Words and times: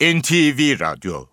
NTV 0.00 0.80
Radyo 0.80 1.24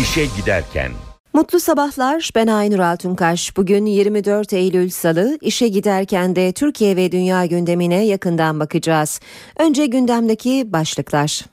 İşe 0.00 0.26
Giderken 0.36 0.92
Mutlu 1.32 1.60
sabahlar. 1.60 2.30
Ben 2.34 2.46
Aynur 2.46 2.78
Altunkaş. 2.78 3.56
Bugün 3.56 3.86
24 3.86 4.52
Eylül 4.52 4.90
Salı. 4.90 5.38
İşe 5.40 5.68
giderken 5.68 6.36
de 6.36 6.52
Türkiye 6.52 6.96
ve 6.96 7.12
dünya 7.12 7.46
gündemine 7.46 8.06
yakından 8.06 8.60
bakacağız. 8.60 9.20
Önce 9.58 9.86
gündemdeki 9.86 10.72
başlıklar. 10.72 11.44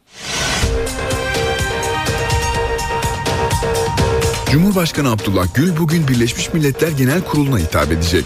Cumhurbaşkanı 4.56 5.12
Abdullah 5.12 5.48
Gül 5.54 5.78
bugün 5.78 6.08
Birleşmiş 6.08 6.54
Milletler 6.54 6.92
Genel 6.92 7.22
Kurulu'na 7.22 7.60
hitap 7.60 7.92
edecek. 7.92 8.26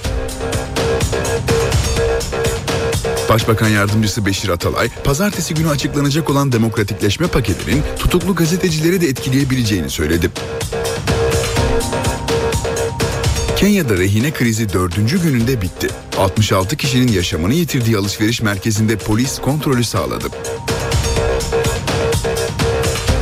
Başbakan 3.29 3.68
Yardımcısı 3.68 4.25
Beşir 4.25 4.50
Atalay, 4.50 4.89
pazartesi 5.04 5.54
günü 5.54 5.70
açıklanacak 5.70 6.29
olan 6.29 6.51
demokratikleşme 6.51 7.28
paketinin 7.28 7.84
tutuklu 8.00 8.36
gazetecileri 8.36 9.01
de 9.01 9.07
etkileyebileceğini 9.07 9.89
söyledi. 9.89 10.29
Kenya'da 13.56 13.98
rehine 13.98 14.32
krizi 14.32 14.73
dördüncü 14.73 15.21
gününde 15.21 15.61
bitti. 15.61 15.87
66 16.18 16.78
kişinin 16.78 17.11
yaşamını 17.11 17.54
yitirdiği 17.54 17.98
alışveriş 17.98 18.42
merkezinde 18.42 18.98
polis 18.98 19.39
kontrolü 19.39 19.84
sağladı. 19.84 20.28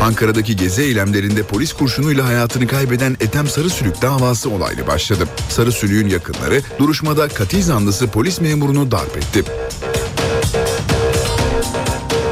Ankara'daki 0.02 0.56
gezi 0.56 0.82
eylemlerinde 0.82 1.44
polis 1.44 1.74
kurşunuyla 1.74 2.28
hayatını 2.28 2.68
kaybeden 2.68 3.18
Ethem 3.20 3.48
Sarısülük 3.48 4.02
davası 4.02 4.50
olaylı 4.50 4.88
başladı. 4.88 5.28
Sarısülük'ün 5.50 6.10
yakınları 6.10 6.62
duruşmada 6.80 7.28
katil 7.28 7.62
zanlısı 7.62 8.08
polis 8.08 8.42
memurunu 8.42 8.92
darp 8.92 9.18
etti. 9.18 9.44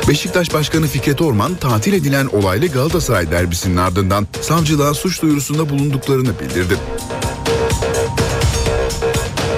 Beşiktaş 0.07 0.53
Başkanı 0.53 0.87
Fikret 0.87 1.21
Orman 1.21 1.55
tatil 1.55 1.93
edilen 1.93 2.25
olaylı 2.25 2.67
Galatasaray 2.67 3.31
derbisinin 3.31 3.77
ardından 3.77 4.27
savcılığa 4.41 4.93
suç 4.93 5.21
duyurusunda 5.21 5.69
bulunduklarını 5.69 6.39
bildirdi. 6.39 6.77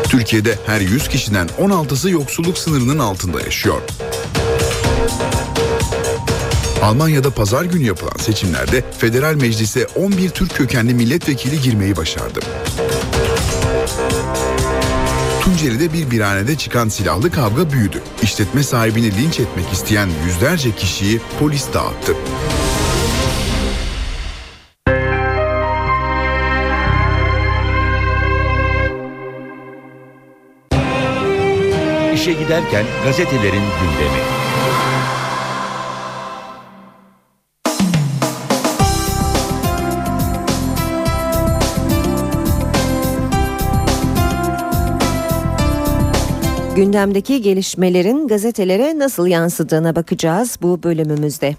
Türkiye'de 0.03 0.59
her 0.65 0.81
100 0.81 1.07
kişiden 1.07 1.47
16'sı 1.47 2.09
yoksulluk 2.09 2.57
sınırının 2.57 2.99
altında 2.99 3.41
yaşıyor. 3.41 3.81
Almanya'da 6.87 7.29
pazar 7.29 7.65
günü 7.65 7.83
yapılan 7.83 8.17
seçimlerde 8.17 8.83
federal 8.97 9.35
meclise 9.35 9.87
11 9.95 10.29
Türk 10.29 10.55
kökenli 10.55 10.93
milletvekili 10.93 11.61
girmeyi 11.61 11.95
başardı. 11.95 12.39
Tunceli'de 15.41 15.93
bir 15.93 16.11
birhanede 16.11 16.55
çıkan 16.55 16.89
silahlı 16.89 17.31
kavga 17.31 17.71
büyüdü. 17.71 18.01
İşletme 18.21 18.63
sahibini 18.63 19.17
linç 19.17 19.39
etmek 19.39 19.73
isteyen 19.73 20.09
yüzlerce 20.25 20.71
kişiyi 20.71 21.21
polis 21.39 21.67
dağıttı. 21.73 22.13
İşe 32.13 32.33
giderken 32.33 32.85
gazetelerin 33.03 33.63
gündemi. 33.81 34.46
Gündemdeki 46.77 47.41
gelişmelerin 47.41 48.27
gazetelere 48.27 48.99
nasıl 48.99 49.27
yansıdığına 49.27 49.95
bakacağız 49.95 50.59
bu 50.61 50.83
bölümümüzde. 50.83 51.55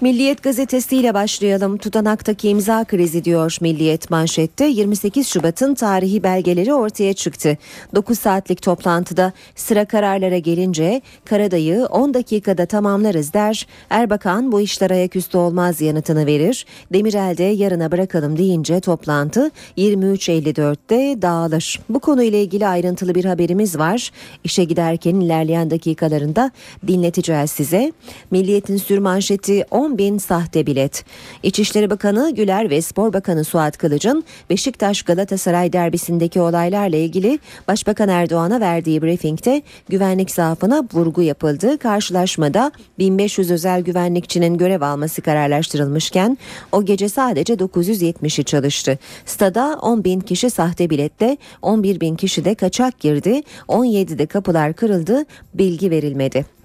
Milliyet 0.00 0.42
gazetesiyle 0.42 1.14
başlayalım. 1.14 1.78
Tutanaktaki 1.78 2.48
imza 2.48 2.84
krizi 2.84 3.24
diyor 3.24 3.56
Milliyet 3.60 4.10
manşette. 4.10 4.64
28 4.64 5.28
Şubat'ın 5.28 5.74
tarihi 5.74 6.22
belgeleri 6.22 6.74
ortaya 6.74 7.12
çıktı. 7.12 7.58
9 7.94 8.18
saatlik 8.18 8.62
toplantıda 8.62 9.32
sıra 9.54 9.84
kararlara 9.84 10.38
gelince 10.38 11.02
Karadayı 11.24 11.86
10 11.86 12.14
dakikada 12.14 12.66
tamamlarız 12.66 13.32
der. 13.32 13.66
Erbakan 13.90 14.52
bu 14.52 14.60
işler 14.60 14.90
ayaküstü 14.90 15.38
olmaz 15.38 15.80
yanıtını 15.80 16.26
verir. 16.26 16.66
Demirel'de 16.92 17.42
yarına 17.42 17.92
bırakalım 17.92 18.38
deyince 18.38 18.80
toplantı 18.80 19.50
23.54'te 19.78 21.22
dağılır. 21.22 21.80
Bu 21.88 22.00
konuyla 22.00 22.38
ilgili 22.38 22.66
ayrıntılı 22.66 23.14
bir 23.14 23.24
haberimiz 23.24 23.78
var. 23.78 24.10
İşe 24.44 24.64
giderken 24.64 25.14
ilerleyen 25.14 25.70
dakikalarında 25.70 26.50
dinleteceğiz 26.86 27.50
size. 27.50 27.92
Milliyet'in 28.30 28.76
sürmanşeti 28.76 29.64
10 29.70 29.87
10 29.88 29.98
bin 29.98 30.18
sahte 30.18 30.66
bilet. 30.66 31.04
İçişleri 31.42 31.90
Bakanı 31.90 32.34
Güler 32.34 32.70
ve 32.70 32.82
Spor 32.82 33.12
Bakanı 33.12 33.44
Suat 33.44 33.78
Kılıç'ın 33.78 34.24
Beşiktaş 34.50 35.02
Galatasaray 35.02 35.72
derbisindeki 35.72 36.40
olaylarla 36.40 36.96
ilgili 36.96 37.38
Başbakan 37.68 38.08
Erdoğan'a 38.08 38.60
verdiği 38.60 39.02
briefingte 39.02 39.62
güvenlik 39.88 40.30
zaafına 40.30 40.84
vurgu 40.92 41.22
yapıldı. 41.22 41.78
Karşılaşmada 41.78 42.72
1500 42.98 43.50
özel 43.50 43.80
güvenlikçinin 43.80 44.58
görev 44.58 44.82
alması 44.82 45.22
kararlaştırılmışken 45.22 46.38
o 46.72 46.84
gece 46.84 47.08
sadece 47.08 47.54
970'i 47.54 48.44
çalıştı. 48.44 48.98
Stada 49.26 49.78
10 49.82 50.04
bin 50.04 50.20
kişi 50.20 50.50
sahte 50.50 50.90
biletle 50.90 51.36
11 51.62 52.00
bin 52.00 52.16
kişi 52.16 52.44
de 52.44 52.54
kaçak 52.54 53.00
girdi. 53.00 53.42
17'de 53.68 54.26
kapılar 54.26 54.72
kırıldı 54.72 55.24
bilgi 55.54 55.90
verilmedi. 55.90 56.57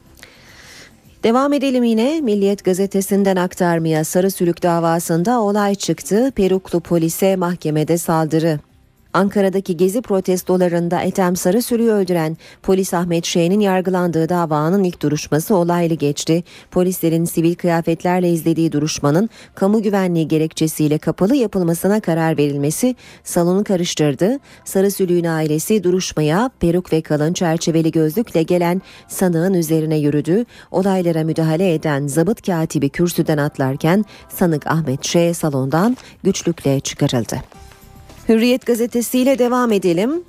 Devam 1.23 1.53
edelim 1.53 1.83
yine 1.83 2.21
Milliyet 2.21 2.63
gazetesinden 2.63 3.35
aktarmaya 3.35 4.03
Sarı 4.03 4.31
Sülük 4.31 4.63
davasında 4.63 5.41
olay 5.41 5.75
çıktı. 5.75 6.31
Peruklu 6.35 6.79
polise 6.79 7.35
mahkemede 7.35 7.97
saldırı. 7.97 8.59
Ankara'daki 9.13 9.77
gezi 9.77 10.01
protestolarında 10.01 11.01
Ethem 11.01 11.35
Sarısürü'yü 11.35 11.91
öldüren 11.91 12.37
polis 12.63 12.93
Ahmet 12.93 13.25
Şeyh'in 13.25 13.59
yargılandığı 13.59 14.29
davanın 14.29 14.83
ilk 14.83 15.01
duruşması 15.01 15.55
olaylı 15.55 15.93
geçti. 15.93 16.43
Polislerin 16.71 17.25
sivil 17.25 17.55
kıyafetlerle 17.55 18.29
izlediği 18.29 18.71
duruşmanın 18.71 19.29
kamu 19.55 19.81
güvenliği 19.81 20.27
gerekçesiyle 20.27 20.97
kapalı 20.97 21.35
yapılmasına 21.35 21.99
karar 21.99 22.37
verilmesi 22.37 22.95
salonu 23.23 23.63
karıştırdı. 23.63 24.39
Sarısülü'nün 24.65 25.23
ailesi 25.23 25.83
duruşmaya 25.83 26.49
peruk 26.59 26.93
ve 26.93 27.01
kalın 27.01 27.33
çerçeveli 27.33 27.91
gözlükle 27.91 28.43
gelen 28.43 28.81
sanığın 29.07 29.53
üzerine 29.53 29.97
yürüdü. 29.97 30.45
Olaylara 30.71 31.23
müdahale 31.23 31.73
eden 31.73 32.07
zabıt 32.07 32.45
katibi 32.45 32.89
kürsüden 32.89 33.37
atlarken 33.37 34.05
sanık 34.29 34.67
Ahmet 34.67 35.05
Şeyh 35.05 35.33
salondan 35.33 35.97
güçlükle 36.23 36.79
çıkarıldı. 36.79 37.62
Hürriyet 38.29 38.65
gazetesiyle 38.65 39.39
devam 39.39 39.71
edelim. 39.71 40.23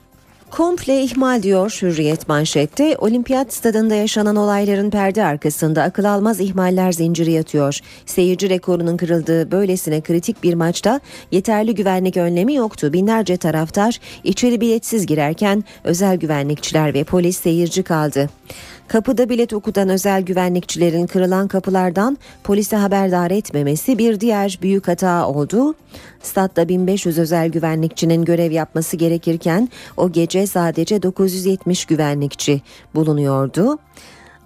Komple 0.51 1.03
ihmal 1.03 1.43
diyor 1.43 1.79
Hürriyet 1.83 2.29
manşette. 2.29 2.97
Olimpiyat 2.99 3.53
stadında 3.53 3.95
yaşanan 3.95 4.37
olayların 4.37 4.91
perde 4.91 5.25
arkasında 5.25 5.83
akıl 5.83 6.05
almaz 6.05 6.41
ihmaller 6.41 6.93
zinciri 6.93 7.33
yatıyor. 7.33 7.81
Seyirci 8.07 8.51
rekorunun 8.51 8.97
kırıldığı 8.97 9.51
böylesine 9.51 10.01
kritik 10.01 10.43
bir 10.43 10.55
maçta 10.55 11.01
yeterli 11.31 11.75
güvenlik 11.75 12.17
önlemi 12.17 12.55
yoktu. 12.55 12.93
Binlerce 12.93 13.37
taraftar 13.37 14.01
içeri 14.25 14.61
biletsiz 14.61 15.07
girerken 15.07 15.65
özel 15.85 16.17
güvenlikçiler 16.17 16.95
ve 16.95 17.05
polis 17.05 17.41
seyirci 17.41 17.83
kaldı. 17.83 18.29
Kapıda 18.89 19.29
bilet 19.29 19.53
okudan 19.53 19.89
özel 19.89 20.23
güvenlikçilerin 20.23 21.07
kırılan 21.07 21.49
kapılardan 21.49 22.19
polise 22.45 22.77
haberdar 22.77 23.31
etmemesi 23.31 23.99
bir 23.99 24.21
diğer 24.21 24.59
büyük 24.63 24.89
hata 24.89 25.29
oldu. 25.29 25.75
Statta 26.23 26.69
1500 26.69 27.19
özel 27.19 27.49
güvenlikçinin 27.49 28.25
görev 28.25 28.53
yapması 28.53 28.97
gerekirken 28.97 29.69
o 29.97 30.13
gece 30.13 30.47
sadece 30.47 31.03
970 31.03 31.85
güvenlikçi 31.85 32.63
bulunuyordu. 32.95 33.79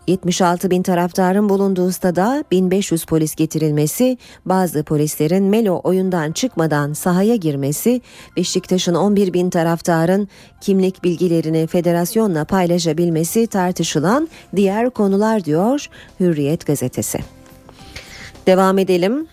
76 0.08 0.70
bin 0.70 0.82
taraftarın 0.82 1.48
bulunduğu 1.48 1.92
stada 1.92 2.44
1500 2.50 3.04
polis 3.04 3.34
getirilmesi, 3.34 4.18
bazı 4.46 4.82
polislerin 4.82 5.44
Melo 5.44 5.80
oyundan 5.84 6.32
çıkmadan 6.32 6.92
sahaya 6.92 7.36
girmesi, 7.36 8.00
Beşiktaş'ın 8.36 8.94
11 8.94 9.32
bin 9.32 9.50
taraftarın 9.50 10.28
kimlik 10.60 11.04
bilgilerini 11.04 11.66
federasyonla 11.66 12.44
paylaşabilmesi 12.44 13.46
tartışılan 13.46 14.28
diğer 14.56 14.90
konular 14.90 15.44
diyor 15.44 15.86
Hürriyet 16.20 16.66
gazetesi. 16.66 17.18
Devam 18.46 18.78
edelim. 18.78 19.28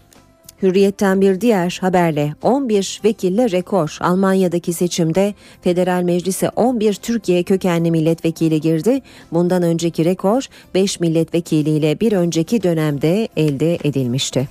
Hürriyetten 0.65 1.21
bir 1.21 1.41
diğer 1.41 1.77
haberle 1.81 2.35
11 2.41 3.01
vekille 3.03 3.51
rekor. 3.51 3.97
Almanya'daki 4.01 4.73
seçimde 4.73 5.33
federal 5.62 6.03
meclise 6.03 6.50
11 6.50 6.94
Türkiye 6.94 7.44
kökenli 7.44 7.91
milletvekili 7.91 8.62
girdi. 8.62 9.01
Bundan 9.31 9.63
önceki 9.63 10.06
rekor 10.06 10.45
5 10.73 11.00
milletvekiliyle 11.00 12.00
bir 12.00 12.12
önceki 12.12 12.63
dönemde 12.63 13.27
elde 13.38 13.75
edilmişti. 13.75 14.47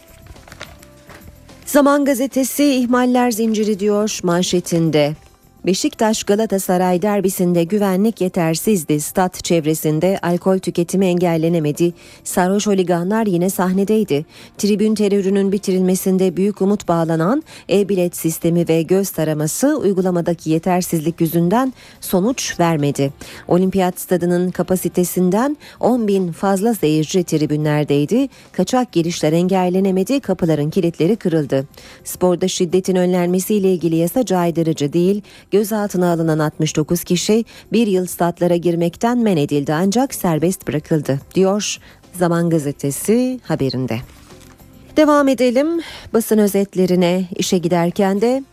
Zaman 1.67 2.05
gazetesi 2.05 2.75
ihmaller 2.75 3.31
zinciri 3.31 3.79
diyor 3.79 4.21
manşetinde. 4.23 5.15
Beşiktaş 5.67 6.25
Galatasaray 6.25 7.03
derbisinde 7.03 7.65
güvenlik 7.65 8.21
yetersizdi. 8.21 9.01
Stat 9.01 9.45
çevresinde 9.45 10.19
alkol 10.23 10.59
tüketimi 10.59 11.07
engellenemedi. 11.07 11.93
Sarhoş 12.25 12.67
oliganlar 12.67 13.27
yine 13.27 13.51
sahnedeydi. 13.51 14.25
Tribün 14.59 14.95
terörünün 14.95 15.53
bitirilmesinde 15.53 16.37
büyük 16.37 16.63
umut 16.63 16.89
bağlanan 16.89 17.43
e-bilet 17.71 18.17
sistemi 18.17 18.69
ve 18.69 18.83
göz 18.83 19.11
taraması 19.11 19.79
uygulamadaki 19.79 20.51
yetersizlik 20.51 21.21
yüzünden 21.21 21.73
sonuç 22.01 22.61
vermedi. 22.61 23.13
Olimpiyat 23.49 24.01
stadının 24.01 24.51
kapasitesinden 24.51 25.57
10 25.81 26.09
bin 26.09 26.33
fazla 26.33 26.75
seyirci 26.75 27.25
tribünlerdeydi. 27.25 28.29
Kaçak 28.53 28.93
girişler 28.93 29.33
engellenemedi. 29.33 30.21
Kapıların 30.21 30.71
kilitleri 30.71 31.17
kırıldı. 31.17 31.67
Sporda 32.05 32.49
şiddetin 32.49 32.97
önlenmesiyle 32.97 33.73
ilgili 33.73 33.97
yasa 33.97 34.25
caydırıcı 34.25 34.93
değil 34.93 35.23
Gözaltına 35.55 36.13
alınan 36.13 36.39
69 36.39 37.05
kişi 37.05 37.45
bir 37.73 37.87
yıl 37.87 38.07
statlara 38.07 38.57
girmekten 38.57 39.19
men 39.19 39.37
edildi 39.37 39.75
ancak 39.75 40.15
serbest 40.15 40.69
bırakıldı 40.69 41.21
diyor 41.35 41.79
Zaman 42.19 42.51
Gazetesi 42.51 43.41
haberinde. 43.43 43.99
Devam 44.97 45.29
edelim 45.29 45.81
basın 46.13 46.39
özetlerine 46.39 47.29
işe 47.37 47.59
giderken 47.59 48.21
de 48.21 48.45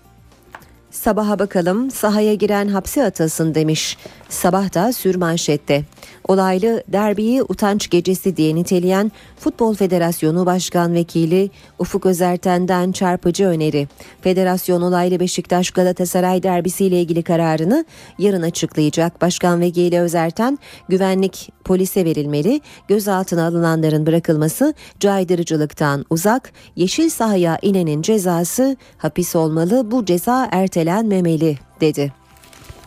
sabaha 0.92 1.40
bakalım 1.40 1.92
sahaya 1.92 2.34
giren 2.34 2.68
hapse 2.68 3.06
atılsın 3.06 3.56
demiş. 3.56 3.98
Sabah 4.30 4.74
da 4.74 4.94
sürmanşette. 4.94 5.84
Olaylı 6.28 6.84
derbiyi 6.88 7.44
utanç 7.44 7.90
gecesi 7.90 8.38
diye 8.38 8.56
niteleyen 8.56 9.12
Futbol 9.40 9.76
Federasyonu 9.76 10.46
Başkan 10.46 10.94
Vekili 10.94 11.50
Ufuk 11.80 12.06
Özerten'den 12.06 12.92
çarpıcı 12.92 13.46
öneri. 13.46 13.88
Federasyon 14.22 14.82
olaylı 14.82 15.20
Beşiktaş 15.20 15.72
Galatasaray 15.72 16.44
derbisiyle 16.44 17.02
ilgili 17.02 17.24
kararını 17.24 17.86
yarın 18.20 18.42
açıklayacak. 18.42 19.22
Başkan 19.22 19.62
Vekili 19.62 20.00
Özerten 20.00 20.60
güvenlik 20.90 21.50
polise 21.64 22.06
verilmeli, 22.06 22.62
gözaltına 22.88 23.46
alınanların 23.48 24.06
bırakılması 24.06 24.74
caydırıcılıktan 25.00 26.06
uzak, 26.10 26.52
yeşil 26.76 27.10
sahaya 27.10 27.58
inenin 27.62 28.02
cezası 28.02 28.78
hapis 28.98 29.36
olmalı, 29.36 29.92
bu 29.92 30.06
ceza 30.06 30.50
ertelenmemeli 30.52 31.58
dedi. 31.82 32.21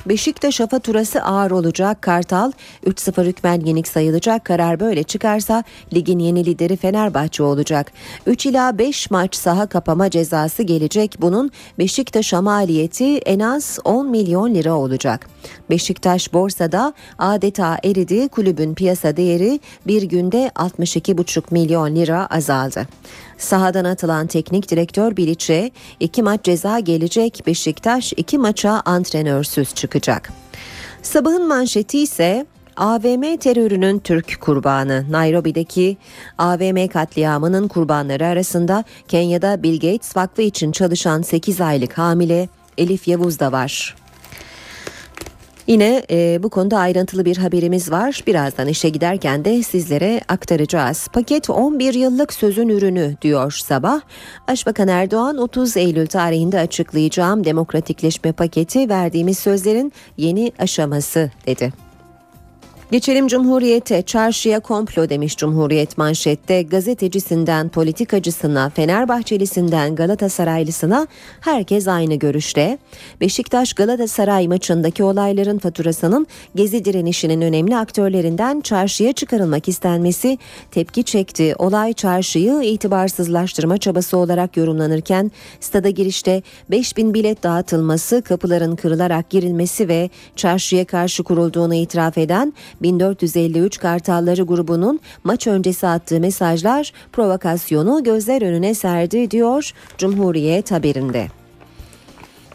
Beşiktaş'a 0.06 0.66
faturası 0.66 1.22
ağır 1.22 1.50
olacak. 1.50 2.02
Kartal 2.02 2.52
3-0 2.86 3.24
hükmen 3.24 3.60
yenik 3.60 3.88
sayılacak. 3.88 4.44
Karar 4.44 4.80
böyle 4.80 5.02
çıkarsa 5.02 5.64
ligin 5.94 6.18
yeni 6.18 6.46
lideri 6.46 6.76
Fenerbahçe 6.76 7.42
olacak. 7.42 7.92
3 8.26 8.46
ila 8.46 8.78
5 8.78 9.10
maç 9.10 9.36
saha 9.36 9.66
kapama 9.66 10.10
cezası 10.10 10.62
gelecek. 10.62 11.16
Bunun 11.20 11.50
Beşiktaş'a 11.78 12.42
maliyeti 12.42 13.18
en 13.18 13.40
az 13.40 13.78
10 13.84 14.10
milyon 14.10 14.54
lira 14.54 14.74
olacak. 14.74 15.28
Beşiktaş 15.70 16.32
borsada 16.32 16.94
adeta 17.18 17.78
eridi. 17.84 18.28
Kulübün 18.28 18.74
piyasa 18.74 19.16
değeri 19.16 19.60
bir 19.86 20.02
günde 20.02 20.50
62,5 20.54 21.42
milyon 21.50 21.96
lira 21.96 22.26
azaldı. 22.26 22.86
Sahadan 23.38 23.84
atılan 23.84 24.26
teknik 24.26 24.70
direktör 24.70 25.16
Biliç'e 25.16 25.70
iki 26.00 26.22
maç 26.22 26.44
ceza 26.44 26.78
gelecek 26.78 27.42
Beşiktaş 27.46 28.12
iki 28.16 28.38
maça 28.38 28.82
antrenörsüz 28.84 29.74
çıkacak. 29.74 30.32
Sabahın 31.02 31.48
manşeti 31.48 31.98
ise 31.98 32.46
AVM 32.76 33.36
terörünün 33.36 33.98
Türk 33.98 34.40
kurbanı. 34.40 35.04
Nairobi'deki 35.10 35.96
AVM 36.38 36.88
katliamının 36.88 37.68
kurbanları 37.68 38.26
arasında 38.26 38.84
Kenya'da 39.08 39.62
Bill 39.62 39.74
Gates 39.74 40.16
Vakfı 40.16 40.42
için 40.42 40.72
çalışan 40.72 41.22
8 41.22 41.60
aylık 41.60 41.98
hamile 41.98 42.48
Elif 42.78 43.08
Yavuz 43.08 43.40
da 43.40 43.52
var. 43.52 43.96
Yine 45.66 46.02
e, 46.10 46.42
bu 46.42 46.48
konuda 46.48 46.78
ayrıntılı 46.78 47.24
bir 47.24 47.36
haberimiz 47.36 47.90
var. 47.90 48.22
Birazdan 48.26 48.68
işe 48.68 48.88
giderken 48.88 49.44
de 49.44 49.62
sizlere 49.62 50.20
aktaracağız. 50.28 51.08
Paket 51.12 51.50
11 51.50 51.94
yıllık 51.94 52.32
sözün 52.32 52.68
ürünü 52.68 53.16
diyor 53.22 53.50
sabah. 53.50 54.00
Başbakan 54.48 54.88
Erdoğan 54.88 55.36
30 55.38 55.76
Eylül 55.76 56.06
tarihinde 56.06 56.58
açıklayacağım 56.58 57.44
demokratikleşme 57.44 58.32
paketi 58.32 58.88
verdiğimiz 58.88 59.38
sözlerin 59.38 59.92
yeni 60.16 60.52
aşaması 60.58 61.30
dedi. 61.46 61.83
Geçelim 62.90 63.28
Cumhuriyet'e 63.28 64.02
çarşıya 64.02 64.60
komplo 64.60 65.08
demiş 65.08 65.36
Cumhuriyet 65.36 65.98
manşette 65.98 66.62
gazetecisinden 66.62 67.68
politikacısına 67.68 68.70
Fenerbahçelisinden 68.70 69.94
Galatasaraylısına 69.94 71.06
herkes 71.40 71.88
aynı 71.88 72.14
görüşte. 72.14 72.78
Beşiktaş 73.20 73.72
Galatasaray 73.72 74.48
maçındaki 74.48 75.04
olayların 75.04 75.58
faturasının 75.58 76.26
gezi 76.54 76.84
direnişinin 76.84 77.40
önemli 77.40 77.76
aktörlerinden 77.76 78.60
çarşıya 78.60 79.12
çıkarılmak 79.12 79.68
istenmesi 79.68 80.38
tepki 80.70 81.04
çekti. 81.04 81.54
Olay 81.58 81.92
çarşıyı 81.92 82.60
itibarsızlaştırma 82.62 83.78
çabası 83.78 84.16
olarak 84.16 84.56
yorumlanırken 84.56 85.30
stada 85.60 85.90
girişte 85.90 86.42
5000 86.70 87.14
bilet 87.14 87.42
dağıtılması, 87.42 88.22
kapıların 88.22 88.76
kırılarak 88.76 89.30
girilmesi 89.30 89.88
ve 89.88 90.10
çarşıya 90.36 90.84
karşı 90.84 91.22
kurulduğunu 91.22 91.74
itiraf 91.74 92.18
eden 92.18 92.52
1453 92.82 93.78
Kartalları 93.78 94.42
grubunun 94.42 95.00
maç 95.24 95.46
öncesi 95.46 95.86
attığı 95.86 96.20
mesajlar 96.20 96.92
provokasyonu 97.12 98.04
gözler 98.04 98.42
önüne 98.42 98.74
serdi 98.74 99.30
diyor 99.30 99.72
Cumhuriyet 99.98 100.70
haberinde. 100.70 101.26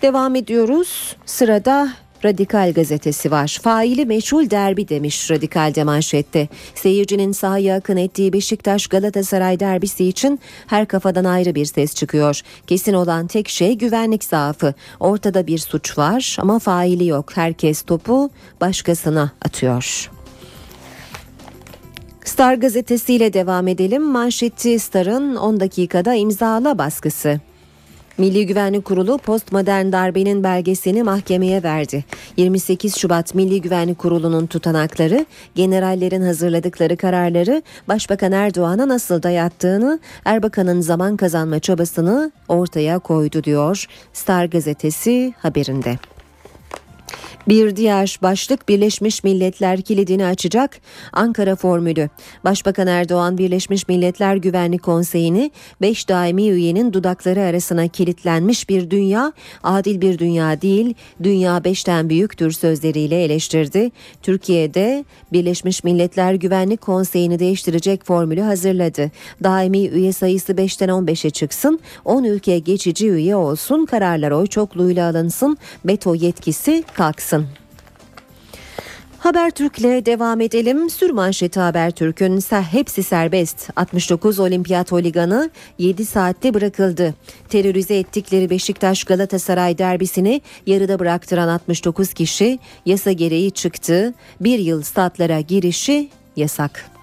Devam 0.02 0.36
ediyoruz. 0.36 1.16
Sırada 1.26 1.90
Radikal 2.26 2.74
gazetesi 2.74 3.32
var. 3.32 3.60
Faili 3.62 4.06
meçhul 4.06 4.50
derbi 4.50 4.90
demiş 4.90 5.32
Radikal 5.32 5.74
manşette. 5.86 6.48
Seyircinin 6.76 7.32
sahaya 7.32 7.76
akın 7.76 7.98
ettiği 7.98 8.34
Beşiktaş 8.34 8.88
Galatasaray 8.88 9.60
derbisi 9.60 10.06
için 10.06 10.40
her 10.68 10.86
kafadan 10.86 11.26
ayrı 11.26 11.56
bir 11.56 11.66
ses 11.66 11.96
çıkıyor. 11.96 12.42
Kesin 12.68 12.94
olan 12.94 13.28
tek 13.28 13.50
şey 13.50 13.78
güvenlik 13.78 14.24
zaafı. 14.24 14.74
Ortada 15.00 15.48
bir 15.48 15.58
suç 15.58 15.98
var 15.98 16.38
ama 16.40 16.60
faili 16.60 17.08
yok. 17.08 17.38
Herkes 17.38 17.82
topu 17.82 18.30
başkasına 18.62 19.32
atıyor. 19.46 20.12
Star 22.26 22.54
gazetesiyle 22.54 23.34
devam 23.34 23.68
edelim. 23.68 24.04
Manşeti 24.04 24.80
Star'ın 24.80 25.36
10 25.36 25.60
dakikada 25.60 26.14
imzala 26.14 26.78
baskısı. 26.78 27.40
Milli 28.20 28.46
Güvenlik 28.46 28.86
Kurulu 28.86 29.18
postmodern 29.18 29.92
darbenin 29.92 30.44
belgesini 30.44 31.04
mahkemeye 31.04 31.64
verdi. 31.64 32.06
28 32.38 32.98
Şubat 32.98 33.36
Milli 33.36 33.62
Güvenlik 33.62 34.00
Kurulu'nun 34.00 34.48
tutanakları, 34.48 35.26
generallerin 35.56 36.22
hazırladıkları 36.22 36.98
kararları 36.98 37.62
Başbakan 37.88 38.32
Erdoğan'a 38.32 38.88
nasıl 38.88 39.24
dayattığını, 39.24 40.00
Erbakan'ın 40.26 40.82
zaman 40.82 41.18
kazanma 41.18 41.60
çabasını 41.60 42.32
ortaya 42.48 43.00
koydu 43.00 43.44
diyor 43.44 43.86
Star 44.14 44.46
gazetesi 44.46 45.34
haberinde. 45.38 45.98
Bir 47.48 47.76
diğer 47.76 48.20
başlık 48.22 48.70
Birleşmiş 48.70 49.24
Milletler 49.24 49.82
kilidini 49.82 50.26
açacak 50.26 50.78
Ankara 51.14 51.56
formülü. 51.56 52.10
Başbakan 52.44 52.88
Erdoğan 52.88 53.38
Birleşmiş 53.38 53.88
Milletler 53.88 54.36
Güvenlik 54.36 54.84
Konseyi'ni 54.84 55.52
5 55.82 56.10
daimi 56.10 56.50
üyenin 56.50 56.94
dudakları 56.94 57.42
arasına 57.42 57.88
kilitlenmiş 57.88 58.70
bir 58.70 58.90
dünya, 58.92 59.34
adil 59.64 60.02
bir 60.02 60.20
dünya 60.20 60.62
değil, 60.62 60.94
dünya 61.24 61.58
5'ten 61.58 62.10
büyüktür 62.10 62.52
sözleriyle 62.52 63.24
eleştirdi. 63.24 63.92
Türkiye'de 64.22 65.06
Birleşmiş 65.32 65.84
Milletler 65.84 66.34
Güvenlik 66.34 66.82
Konseyi'ni 66.82 67.40
değiştirecek 67.40 68.06
formülü 68.06 68.42
hazırladı. 68.42 69.12
Daimi 69.44 69.88
üye 69.88 70.14
sayısı 70.14 70.54
5'ten 70.54 70.90
15'e 70.90 71.30
çıksın, 71.30 71.80
10 72.06 72.24
ülke 72.24 72.60
geçici 72.60 73.10
üye 73.10 73.36
olsun, 73.36 73.86
kararlar 73.86 74.32
oy 74.32 74.48
çokluğuyla 74.48 75.10
alınsın, 75.10 75.58
veto 75.86 76.16
yetkisi 76.16 76.84
kalksın. 77.00 77.48
Habertürk'le 79.20 80.06
devam 80.06 80.42
edelim. 80.42 80.90
Sürmanşeti 80.90 81.60
Habertürk'ün 81.60 82.42
hepsi 82.72 83.04
serbest. 83.04 83.70
69 83.76 84.40
olimpiyat 84.40 84.92
holiganı 84.92 85.50
7 85.78 86.06
saatte 86.06 86.54
bırakıldı. 86.54 87.14
Terörize 87.50 87.98
ettikleri 87.98 88.50
Beşiktaş 88.50 89.04
Galatasaray 89.04 89.78
derbisini 89.78 90.42
yarıda 90.66 91.00
bıraktıran 91.00 91.48
69 91.48 92.14
kişi 92.14 92.60
yasa 92.86 93.12
gereği 93.12 93.52
çıktı. 93.52 94.14
Bir 94.42 94.60
yıl 94.60 94.82
statlara 94.82 95.40
girişi 95.40 96.10
yasak. 96.36 96.99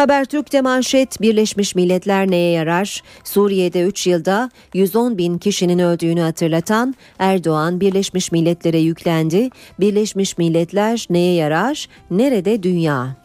Habertürk'te 0.00 0.60
manşet 0.60 1.20
Birleşmiş 1.20 1.74
Milletler 1.74 2.30
neye 2.30 2.52
yarar? 2.52 3.02
Suriye'de 3.24 3.82
3 3.82 4.06
yılda 4.06 4.50
110 4.74 5.18
bin 5.18 5.38
kişinin 5.38 5.78
öldüğünü 5.78 6.20
hatırlatan 6.20 6.94
Erdoğan 7.18 7.80
Birleşmiş 7.80 8.32
Milletler'e 8.32 8.78
yüklendi. 8.78 9.50
Birleşmiş 9.80 10.38
Milletler 10.38 11.06
neye 11.10 11.34
yarar? 11.34 11.88
Nerede 12.10 12.62
dünya? 12.62 13.19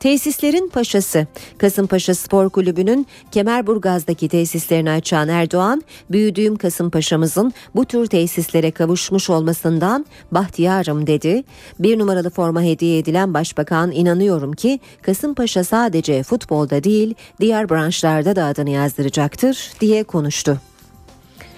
Tesislerin 0.00 0.68
paşası 0.68 1.26
Kasımpaşa 1.58 2.14
Spor 2.14 2.50
Kulübü'nün 2.50 3.06
Kemerburgaz'daki 3.30 4.28
tesislerini 4.28 4.90
açan 4.90 5.28
Erdoğan, 5.28 5.82
büyüdüğüm 6.10 6.56
Kasımpaşa'mızın 6.56 7.52
bu 7.74 7.84
tür 7.84 8.06
tesislere 8.06 8.70
kavuşmuş 8.70 9.30
olmasından 9.30 10.06
bahtiyarım 10.32 11.06
dedi. 11.06 11.44
Bir 11.78 11.98
numaralı 11.98 12.30
forma 12.30 12.62
hediye 12.62 12.98
edilen 12.98 13.34
başbakan 13.34 13.90
inanıyorum 13.92 14.52
ki 14.52 14.80
Kasımpaşa 15.02 15.64
sadece 15.64 16.22
futbolda 16.22 16.84
değil 16.84 17.14
diğer 17.40 17.70
branşlarda 17.70 18.36
da 18.36 18.44
adını 18.44 18.70
yazdıracaktır 18.70 19.72
diye 19.80 20.04
konuştu. 20.04 20.60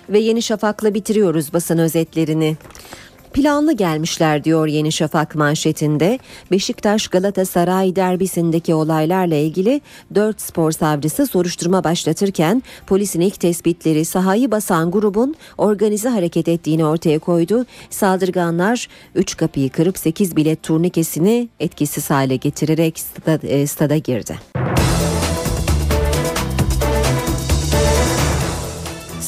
Ve 0.08 0.18
Yeni 0.18 0.42
Şafak'la 0.42 0.94
bitiriyoruz 0.94 1.52
basın 1.52 1.78
özetlerini. 1.78 2.56
Planlı 3.34 3.72
gelmişler 3.72 4.44
diyor 4.44 4.66
Yeni 4.66 4.92
Şafak 4.92 5.34
manşetinde. 5.34 6.18
Beşiktaş 6.50 7.08
Galatasaray 7.08 7.96
derbisindeki 7.96 8.74
olaylarla 8.74 9.34
ilgili 9.34 9.80
4 10.14 10.40
spor 10.40 10.72
savcısı 10.72 11.26
soruşturma 11.26 11.84
başlatırken 11.84 12.62
polisin 12.86 13.20
ilk 13.20 13.40
tespitleri 13.40 14.04
sahayı 14.04 14.50
basan 14.50 14.90
grubun 14.90 15.34
organize 15.58 16.08
hareket 16.08 16.48
ettiğini 16.48 16.84
ortaya 16.84 17.18
koydu. 17.18 17.66
Saldırganlar 17.90 18.88
3 19.14 19.36
kapıyı 19.36 19.70
kırıp 19.70 19.98
8 19.98 20.36
bilet 20.36 20.62
turnikesini 20.62 21.48
etkisiz 21.60 22.10
hale 22.10 22.36
getirerek 22.36 22.98
stada, 22.98 23.46
e, 23.46 23.66
stada 23.66 23.96
girdi. 23.96 24.38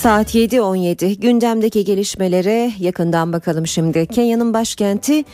Saat 0.06 0.34
7.17 0.34 1.20
gündemdeki 1.20 1.84
gelişmelere 1.84 2.72
yakından 2.78 3.32
bakalım 3.32 3.66
şimdi. 3.66 4.06
Kenya'nın 4.06 4.54
başkenti 4.54 5.24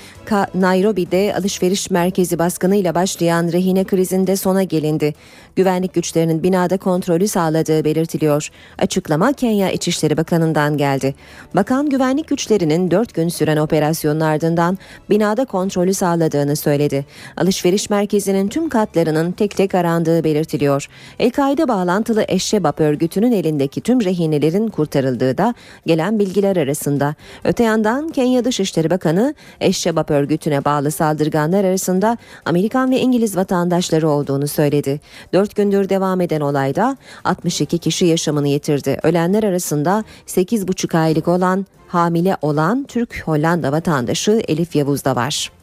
Nairobi'de 0.54 1.34
alışveriş 1.38 1.90
merkezi 1.90 2.38
baskınıyla 2.38 2.94
başlayan 2.94 3.52
rehine 3.52 3.84
krizinde 3.84 4.36
sona 4.36 4.62
gelindi. 4.62 5.14
Güvenlik 5.56 5.94
güçlerinin 5.94 6.42
binada 6.42 6.76
kontrolü 6.76 7.28
sağladığı 7.28 7.84
belirtiliyor. 7.84 8.48
Açıklama 8.78 9.32
Kenya 9.32 9.70
İçişleri 9.70 10.16
Bakanı'ndan 10.16 10.76
geldi. 10.76 11.14
Bakan 11.54 11.90
güvenlik 11.90 12.28
güçlerinin 12.28 12.90
4 12.90 13.14
gün 13.14 13.28
süren 13.28 13.56
operasyonun 13.56 14.20
ardından 14.20 14.78
binada 15.10 15.44
kontrolü 15.44 15.94
sağladığını 15.94 16.56
söyledi. 16.56 17.06
Alışveriş 17.36 17.90
merkezinin 17.90 18.48
tüm 18.48 18.68
katlarının 18.68 19.32
tek 19.32 19.56
tek 19.56 19.74
arandığı 19.74 20.24
belirtiliyor. 20.24 20.88
El-Kaide 21.18 21.68
bağlantılı 21.68 22.24
Eşşebap 22.28 22.80
örgütünün 22.80 23.32
elindeki 23.32 23.80
tüm 23.80 24.04
rehinelerin 24.04 24.61
kurtarıldığı 24.68 25.38
da 25.38 25.54
gelen 25.86 26.18
bilgiler 26.18 26.56
arasında. 26.56 27.14
Öte 27.44 27.64
yandan 27.64 28.08
Kenya 28.08 28.44
Dışişleri 28.44 28.90
Bakanı 28.90 29.34
Eşşebap 29.60 30.10
örgütüne 30.10 30.64
bağlı 30.64 30.90
saldırganlar 30.90 31.64
arasında 31.64 32.16
Amerikan 32.44 32.90
ve 32.90 33.00
İngiliz 33.00 33.36
vatandaşları 33.36 34.08
olduğunu 34.08 34.48
söyledi. 34.48 35.00
4 35.32 35.56
gündür 35.56 35.88
devam 35.88 36.20
eden 36.20 36.40
olayda 36.40 36.96
62 37.24 37.78
kişi 37.78 38.06
yaşamını 38.06 38.48
yitirdi. 38.48 38.98
Ölenler 39.02 39.42
arasında 39.42 40.04
8,5 40.26 40.98
aylık 40.98 41.28
olan 41.28 41.66
hamile 41.88 42.36
olan 42.42 42.84
Türk 42.88 43.22
Hollanda 43.24 43.72
vatandaşı 43.72 44.42
Elif 44.48 44.76
Yavuz 44.76 45.04
da 45.04 45.16
var. 45.16 45.61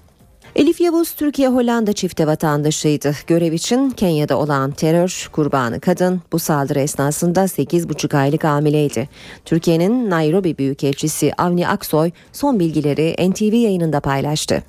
Elif 0.56 0.82
Yavuz 0.82 1.12
Türkiye-Hollanda 1.12 1.94
çifte 1.94 2.28
vatandaşıydı. 2.28 3.12
Görev 3.28 3.54
için 3.54 3.90
Kenya'da 3.90 4.38
olan 4.38 4.72
terör 4.72 5.30
kurbanı 5.32 5.80
kadın 5.80 6.22
bu 6.32 6.40
saldırı 6.40 6.80
esnasında 6.80 7.44
8,5 7.44 8.18
aylık 8.18 8.44
hamileydi. 8.44 9.10
Türkiye'nin 9.46 10.10
Nairobi 10.10 10.58
Büyükelçisi 10.58 11.34
Avni 11.38 11.68
Aksoy 11.68 12.12
son 12.32 12.60
bilgileri 12.60 13.32
NTV 13.32 13.54
yayınında 13.54 14.00
paylaştı. 14.00 14.64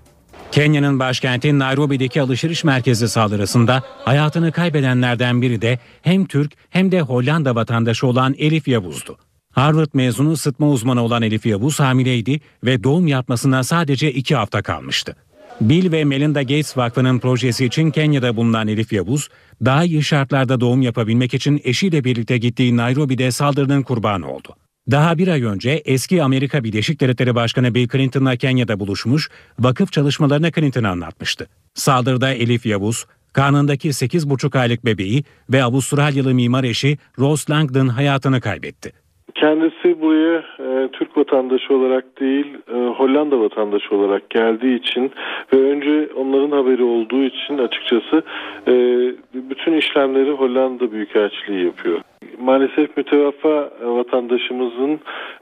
Kenya'nın 0.52 0.98
başkenti 0.98 1.58
Nairobi'deki 1.58 2.22
alışveriş 2.22 2.64
merkezi 2.64 3.08
saldırısında 3.08 3.82
hayatını 4.04 4.52
kaybedenlerden 4.52 5.42
biri 5.42 5.62
de 5.62 5.78
hem 6.02 6.24
Türk 6.26 6.52
hem 6.70 6.92
de 6.92 7.00
Hollanda 7.00 7.54
vatandaşı 7.54 8.06
olan 8.06 8.34
Elif 8.38 8.68
Yavuz'du. 8.68 9.18
Harvard 9.50 9.90
mezunu 9.94 10.36
sıtma 10.36 10.68
uzmanı 10.68 11.02
olan 11.02 11.22
Elif 11.22 11.46
Yavuz 11.46 11.80
hamileydi 11.80 12.40
ve 12.64 12.84
doğum 12.84 13.06
yapmasına 13.06 13.64
sadece 13.64 14.12
iki 14.12 14.36
hafta 14.36 14.62
kalmıştı. 14.62 15.16
Bill 15.60 15.92
ve 15.92 16.04
Melinda 16.04 16.42
Gates 16.42 16.76
Vakfı'nın 16.76 17.18
projesi 17.18 17.64
için 17.64 17.90
Kenya'da 17.90 18.36
bulunan 18.36 18.68
Elif 18.68 18.92
Yavuz, 18.92 19.28
daha 19.64 19.84
iyi 19.84 20.02
şartlarda 20.02 20.60
doğum 20.60 20.82
yapabilmek 20.82 21.34
için 21.34 21.60
eşiyle 21.64 22.04
birlikte 22.04 22.38
gittiği 22.38 22.76
Nairobi'de 22.76 23.30
saldırının 23.30 23.82
kurbanı 23.82 24.32
oldu. 24.32 24.56
Daha 24.90 25.18
bir 25.18 25.28
ay 25.28 25.42
önce 25.42 25.82
eski 25.84 26.22
Amerika 26.22 26.64
Birleşik 26.64 27.00
Devletleri 27.00 27.34
Başkanı 27.34 27.74
Bill 27.74 27.88
Clinton'la 27.88 28.36
Kenya'da 28.36 28.80
buluşmuş, 28.80 29.30
vakıf 29.58 29.92
çalışmalarını 29.92 30.52
Clinton'a 30.52 30.90
anlatmıştı. 30.90 31.46
Saldırıda 31.74 32.32
Elif 32.32 32.66
Yavuz, 32.66 33.06
karnındaki 33.32 33.88
8,5 33.88 34.58
aylık 34.58 34.84
bebeği 34.84 35.24
ve 35.50 35.64
Avustralyalı 35.64 36.34
mimar 36.34 36.64
eşi 36.64 36.98
Rose 37.18 37.52
Langdon 37.52 37.88
hayatını 37.88 38.40
kaybetti. 38.40 38.92
Kendisi 39.40 40.00
buraya 40.00 40.38
e, 40.38 40.88
Türk 40.88 41.16
vatandaşı 41.16 41.74
olarak 41.74 42.20
değil 42.20 42.46
e, 42.74 42.76
Hollanda 42.76 43.40
vatandaşı 43.40 43.96
olarak 43.96 44.30
geldiği 44.30 44.78
için 44.78 45.12
ve 45.52 45.56
önce 45.56 46.08
onların 46.16 46.50
haberi 46.50 46.82
olduğu 46.82 47.22
için 47.22 47.58
açıkçası 47.58 48.22
e, 48.68 48.74
bütün 49.34 49.72
işlemleri 49.72 50.30
Hollanda 50.30 50.92
Büyükelçiliği 50.92 51.64
yapıyor. 51.64 52.00
Maalesef 52.40 52.96
mütevaffa 52.96 53.70
vatandaşımızın 53.82 55.00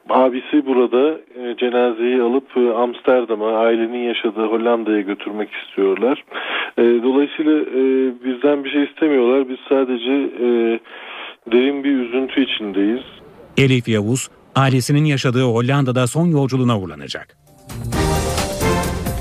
abisi 0.09 0.67
burada 0.67 1.11
e, 1.12 1.57
cenazeyi 1.57 2.23
alıp 2.23 2.57
e, 2.57 2.73
Amsterdam'a 2.73 3.50
ailenin 3.52 4.02
yaşadığı 4.02 4.47
Hollanda'ya 4.47 5.00
götürmek 5.00 5.49
istiyorlar. 5.52 6.25
E, 6.78 6.83
dolayısıyla 6.83 7.59
e, 7.61 7.83
bizden 8.25 8.64
bir 8.64 8.71
şey 8.71 8.85
istemiyorlar. 8.85 9.49
Biz 9.49 9.59
sadece 9.69 10.12
e, 10.40 10.81
derin 11.52 11.85
bir 11.85 11.97
üzüntü 11.97 12.40
içindeyiz. 12.43 13.17
Elif 13.58 13.88
Yavuz, 13.88 14.28
ailesinin 14.54 15.04
yaşadığı 15.04 15.44
Hollanda'da 15.44 16.06
son 16.06 16.26
yolculuğuna 16.26 16.78
uğurlanacak. 16.78 17.36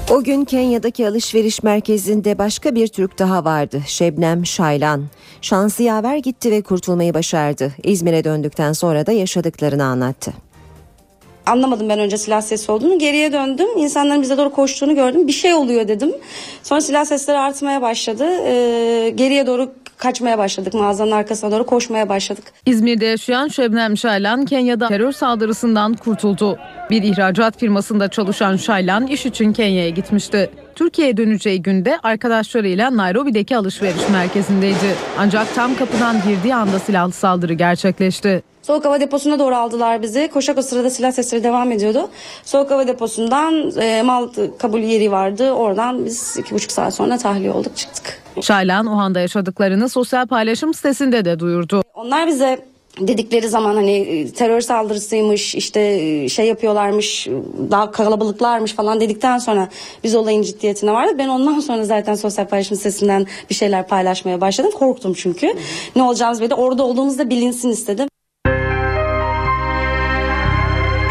O 0.09 0.23
gün 0.23 0.45
Kenya'daki 0.45 1.07
alışveriş 1.07 1.63
merkezinde 1.63 2.37
başka 2.37 2.75
bir 2.75 2.87
Türk 2.87 3.19
daha 3.19 3.45
vardı. 3.45 3.81
Şebnem 3.87 4.45
Şaylan. 4.45 5.03
Şansı 5.41 5.83
yaver 5.83 6.17
gitti 6.17 6.51
ve 6.51 6.61
kurtulmayı 6.61 7.13
başardı. 7.13 7.73
İzmir'e 7.83 8.23
döndükten 8.23 8.73
sonra 8.73 9.05
da 9.05 9.11
yaşadıklarını 9.11 9.83
anlattı. 9.83 10.33
Anlamadım 11.45 11.89
ben 11.89 11.99
önce 11.99 12.17
silah 12.17 12.41
sesi 12.41 12.71
olduğunu. 12.71 12.99
Geriye 12.99 13.33
döndüm. 13.33 13.67
İnsanların 13.77 14.21
bize 14.21 14.37
doğru 14.37 14.49
koştuğunu 14.49 14.95
gördüm. 14.95 15.27
Bir 15.27 15.31
şey 15.31 15.53
oluyor 15.53 15.87
dedim. 15.87 16.11
Sonra 16.63 16.81
silah 16.81 17.05
sesleri 17.05 17.37
artmaya 17.37 17.81
başladı. 17.81 18.23
Ee, 18.23 19.13
geriye 19.15 19.47
doğru 19.47 19.73
kaçmaya 19.97 20.37
başladık. 20.37 20.73
Mağazanın 20.73 21.11
arkasına 21.11 21.51
doğru 21.51 21.65
koşmaya 21.65 22.09
başladık. 22.09 22.43
İzmir'de 22.65 23.05
yaşayan 23.05 23.47
Şebnem 23.47 23.97
Şaylan 23.97 24.45
Kenya'da 24.45 24.87
terör 24.87 25.11
saldırısından 25.11 25.93
kurtuldu. 25.93 26.57
Bir 26.89 27.03
ihracat 27.03 27.59
firmasında 27.59 28.07
çalışan 28.07 28.55
Şaylan 28.55 29.07
iş 29.07 29.25
için 29.25 29.53
Kenya'ya 29.53 29.89
gitmişti. 29.89 30.49
Türkiye'ye 30.75 31.17
döneceği 31.17 31.61
günde 31.61 31.99
arkadaşlarıyla 32.03 32.97
Nairobi'deki 32.97 33.57
alışveriş 33.57 34.09
merkezindeydi. 34.11 34.95
Ancak 35.17 35.55
tam 35.55 35.75
kapıdan 35.75 36.15
girdiği 36.27 36.55
anda 36.55 36.79
silahlı 36.79 37.11
saldırı 37.11 37.53
gerçekleşti. 37.53 38.43
Soğuk 38.67 38.85
hava 38.85 38.99
deposuna 38.99 39.39
doğru 39.39 39.55
aldılar 39.55 40.01
bizi. 40.01 40.29
Koşak 40.33 40.57
o 40.57 40.61
sırada 40.61 40.89
silah 40.89 41.11
sesleri 41.11 41.43
devam 41.43 41.71
ediyordu. 41.71 42.09
Soğuk 42.43 42.71
hava 42.71 42.87
deposundan 42.87 43.71
e, 43.81 44.01
mal 44.01 44.27
kabul 44.59 44.79
yeri 44.79 45.11
vardı. 45.11 45.51
Oradan 45.51 46.05
biz 46.05 46.37
iki 46.37 46.55
buçuk 46.55 46.71
saat 46.71 46.93
sonra 46.93 47.17
tahliye 47.17 47.51
olduk 47.51 47.77
çıktık. 47.77 48.21
Şaylan 48.41 48.85
o 48.85 48.91
anda 48.91 49.19
yaşadıklarını 49.19 49.89
sosyal 49.89 50.27
paylaşım 50.27 50.73
sitesinde 50.73 51.25
de 51.25 51.39
duyurdu. 51.39 51.81
Onlar 51.93 52.27
bize 52.27 52.59
dedikleri 52.99 53.49
zaman 53.49 53.75
hani 53.75 53.91
e, 53.91 54.31
terör 54.31 54.61
saldırısıymış 54.61 55.55
işte 55.55 55.81
e, 55.81 56.29
şey 56.29 56.47
yapıyorlarmış 56.47 57.27
daha 57.71 57.91
kalabalıklarmış 57.91 58.73
falan 58.73 59.01
dedikten 59.01 59.37
sonra 59.37 59.67
biz 60.03 60.15
olayın 60.15 60.41
ciddiyetine 60.41 60.91
vardık. 60.91 61.19
Ben 61.19 61.27
ondan 61.27 61.59
sonra 61.59 61.85
zaten 61.85 62.15
sosyal 62.15 62.47
paylaşım 62.47 62.77
sitesinden 62.77 63.25
bir 63.49 63.55
şeyler 63.55 63.87
paylaşmaya 63.87 64.41
başladım. 64.41 64.71
Korktum 64.75 65.13
çünkü. 65.13 65.53
Ne 65.95 66.03
olacağımız 66.03 66.41
belli. 66.41 66.53
Orada 66.53 66.83
olduğumuzda 66.83 67.29
bilinsin 67.29 67.69
istedim. 67.69 68.07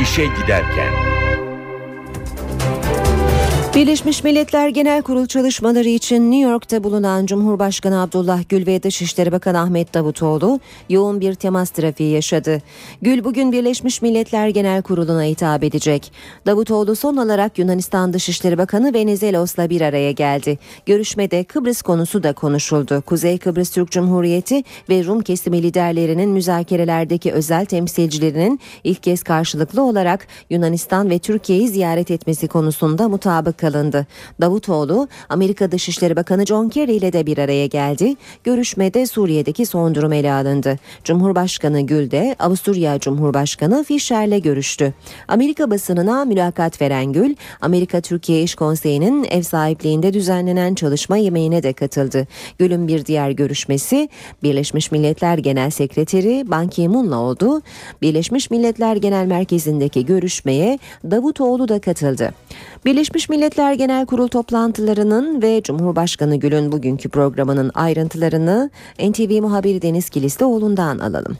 İşe 0.00 0.26
giderken 0.26 1.15
Birleşmiş 3.76 4.24
Milletler 4.24 4.68
Genel 4.68 5.02
Kurul 5.02 5.26
çalışmaları 5.26 5.88
için 5.88 6.30
New 6.30 6.50
York'ta 6.50 6.84
bulunan 6.84 7.26
Cumhurbaşkanı 7.26 8.00
Abdullah 8.00 8.48
Gül 8.48 8.66
ve 8.66 8.82
Dışişleri 8.82 9.32
Bakanı 9.32 9.60
Ahmet 9.60 9.94
Davutoğlu 9.94 10.60
yoğun 10.88 11.20
bir 11.20 11.34
temas 11.34 11.70
trafiği 11.70 12.12
yaşadı. 12.12 12.62
Gül 13.02 13.24
bugün 13.24 13.52
Birleşmiş 13.52 14.02
Milletler 14.02 14.48
Genel 14.48 14.82
Kurulu'na 14.82 15.22
hitap 15.22 15.64
edecek. 15.64 16.12
Davutoğlu 16.46 16.96
son 16.96 17.16
olarak 17.16 17.58
Yunanistan 17.58 18.12
Dışişleri 18.12 18.58
Bakanı 18.58 18.94
Venizelos'la 18.94 19.70
bir 19.70 19.80
araya 19.80 20.12
geldi. 20.12 20.58
Görüşmede 20.86 21.44
Kıbrıs 21.44 21.82
konusu 21.82 22.22
da 22.22 22.32
konuşuldu. 22.32 23.02
Kuzey 23.06 23.38
Kıbrıs 23.38 23.70
Türk 23.70 23.90
Cumhuriyeti 23.90 24.62
ve 24.88 25.04
Rum 25.04 25.20
kesimi 25.20 25.62
liderlerinin 25.62 26.30
müzakerelerdeki 26.30 27.32
özel 27.32 27.64
temsilcilerinin 27.64 28.60
ilk 28.84 29.02
kez 29.02 29.22
karşılıklı 29.22 29.82
olarak 29.82 30.26
Yunanistan 30.50 31.10
ve 31.10 31.18
Türkiye'yi 31.18 31.68
ziyaret 31.68 32.10
etmesi 32.10 32.48
konusunda 32.48 33.08
mutabık 33.08 33.65
alındı. 33.66 34.06
Davutoğlu, 34.40 35.08
Amerika 35.28 35.72
Dışişleri 35.72 36.16
Bakanı 36.16 36.46
John 36.46 36.68
Kerry 36.68 36.96
ile 36.96 37.12
de 37.12 37.26
bir 37.26 37.38
araya 37.38 37.66
geldi. 37.66 38.14
Görüşmede 38.44 39.06
Suriye'deki 39.06 39.66
son 39.66 39.94
durum 39.94 40.12
ele 40.12 40.32
alındı. 40.32 40.78
Cumhurbaşkanı 41.04 41.80
Gül 41.80 42.10
de 42.10 42.36
Avusturya 42.38 42.98
Cumhurbaşkanı 42.98 43.84
Fischer'le 43.84 44.38
görüştü. 44.38 44.94
Amerika 45.28 45.70
basınına 45.70 46.24
mülakat 46.24 46.80
veren 46.80 47.12
Gül, 47.12 47.34
Amerika 47.60 48.00
Türkiye 48.00 48.42
İş 48.42 48.54
Konseyi'nin 48.54 49.24
ev 49.30 49.42
sahipliğinde 49.42 50.12
düzenlenen 50.12 50.74
çalışma 50.74 51.16
yemeğine 51.16 51.62
de 51.62 51.72
katıldı. 51.72 52.26
Gül'ün 52.58 52.88
bir 52.88 53.06
diğer 53.06 53.30
görüşmesi 53.30 54.08
Birleşmiş 54.42 54.92
Milletler 54.92 55.38
Genel 55.38 55.70
Sekreteri 55.70 56.50
Ban 56.50 56.68
Ki-moon'la 56.68 57.18
oldu. 57.18 57.62
Birleşmiş 58.02 58.50
Milletler 58.50 58.96
Genel 58.96 59.26
Merkezi'ndeki 59.26 60.06
görüşmeye 60.06 60.78
Davutoğlu 61.10 61.68
da 61.68 61.80
katıldı. 61.80 62.34
Birleşmiş 62.84 63.28
Milletler 63.28 63.55
Genel 63.56 64.06
Kurul 64.06 64.28
toplantılarının 64.28 65.42
ve 65.42 65.62
Cumhurbaşkanı 65.62 66.36
Gül'ün 66.36 66.72
bugünkü 66.72 67.08
programının 67.08 67.70
ayrıntılarını 67.74 68.70
NTV 68.98 69.40
muhabiri 69.42 69.82
Deniz 69.82 70.10
Kilislioğlu'ndan 70.10 70.98
alalım. 70.98 71.36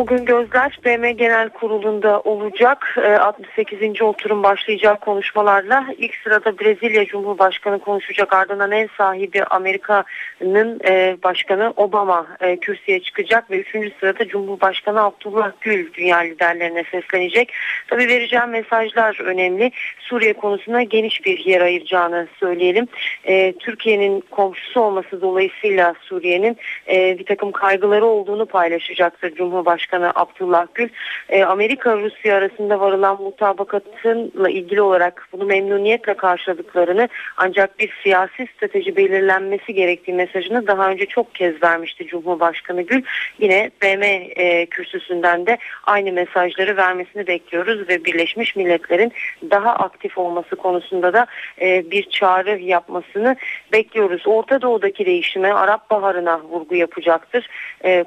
Bugün 0.00 0.24
gözler 0.24 0.78
BM 0.84 1.12
Genel 1.12 1.48
Kurulu'nda 1.48 2.20
olacak. 2.20 2.96
68. 3.20 3.78
Ee, 3.82 4.04
oturum 4.04 4.42
başlayacak 4.42 5.00
konuşmalarla. 5.00 5.86
ilk 5.98 6.14
sırada 6.14 6.58
Brezilya 6.58 7.06
Cumhurbaşkanı 7.06 7.78
konuşacak. 7.78 8.32
Ardından 8.32 8.72
en 8.72 8.88
sahibi 8.98 9.44
Amerika'nın 9.44 10.80
e, 10.88 11.16
başkanı 11.24 11.72
Obama 11.76 12.26
e, 12.40 12.56
kürsüye 12.56 13.00
çıkacak. 13.00 13.50
Ve 13.50 13.58
üçüncü 13.58 13.92
sırada 14.00 14.28
Cumhurbaşkanı 14.28 15.02
Abdullah 15.02 15.52
Gül 15.60 15.92
dünya 15.92 16.18
liderlerine 16.18 16.84
seslenecek. 16.90 17.52
Tabi 17.88 18.08
vereceğim 18.08 18.50
mesajlar 18.50 19.20
önemli. 19.20 19.70
Suriye 19.98 20.32
konusuna 20.32 20.82
geniş 20.82 21.24
bir 21.24 21.38
yer 21.38 21.60
ayıracağını 21.60 22.26
söyleyelim. 22.38 22.88
E, 23.24 23.52
Türkiye'nin 23.52 24.24
komşusu 24.30 24.80
olması 24.80 25.20
dolayısıyla 25.20 25.94
Suriye'nin 26.00 26.56
bir 26.88 27.24
takım 27.24 27.52
kaygıları 27.52 28.06
olduğunu 28.06 28.46
paylaşacaktır 28.46 29.34
Cumhurbaşkanı 29.34 29.89
Başkanı 29.90 30.12
Abdullah 30.14 30.66
Gül 30.74 30.88
e, 31.28 31.44
Amerika-Rusya 31.44 32.36
arasında 32.36 32.80
varılan 32.80 33.22
mutabakatınla 33.22 34.50
ilgili 34.50 34.82
olarak 34.82 35.28
bunu 35.32 35.44
memnuniyetle 35.44 36.14
karşıladıklarını 36.14 37.08
ancak 37.36 37.78
bir 37.78 37.92
siyasi 38.02 38.46
strateji 38.56 38.96
belirlenmesi 38.96 39.74
gerektiği 39.74 40.12
mesajını 40.12 40.66
daha 40.66 40.90
önce 40.90 41.06
çok 41.06 41.34
kez 41.34 41.62
vermişti 41.62 42.06
Cumhurbaşkanı 42.06 42.82
Gül. 42.82 43.02
Yine 43.38 43.70
BM 43.82 44.06
e, 44.36 44.66
kürsüsünden 44.66 45.46
de 45.46 45.58
aynı 45.84 46.12
mesajları 46.12 46.76
vermesini 46.76 47.26
bekliyoruz 47.26 47.88
ve 47.88 48.04
Birleşmiş 48.04 48.56
Milletler'in 48.56 49.12
daha 49.50 49.70
aktif 49.70 50.18
olması 50.18 50.56
konusunda 50.56 51.12
da 51.12 51.26
e, 51.60 51.90
bir 51.90 52.10
çağrı 52.10 52.58
yapmasını 52.58 53.36
bekliyoruz. 53.72 54.22
Orta 54.26 54.62
Doğu'daki 54.62 55.06
değişime 55.06 55.52
Arap 55.52 55.90
Baharı'na 55.90 56.40
vurgu 56.40 56.74
yapacaktır. 56.74 57.48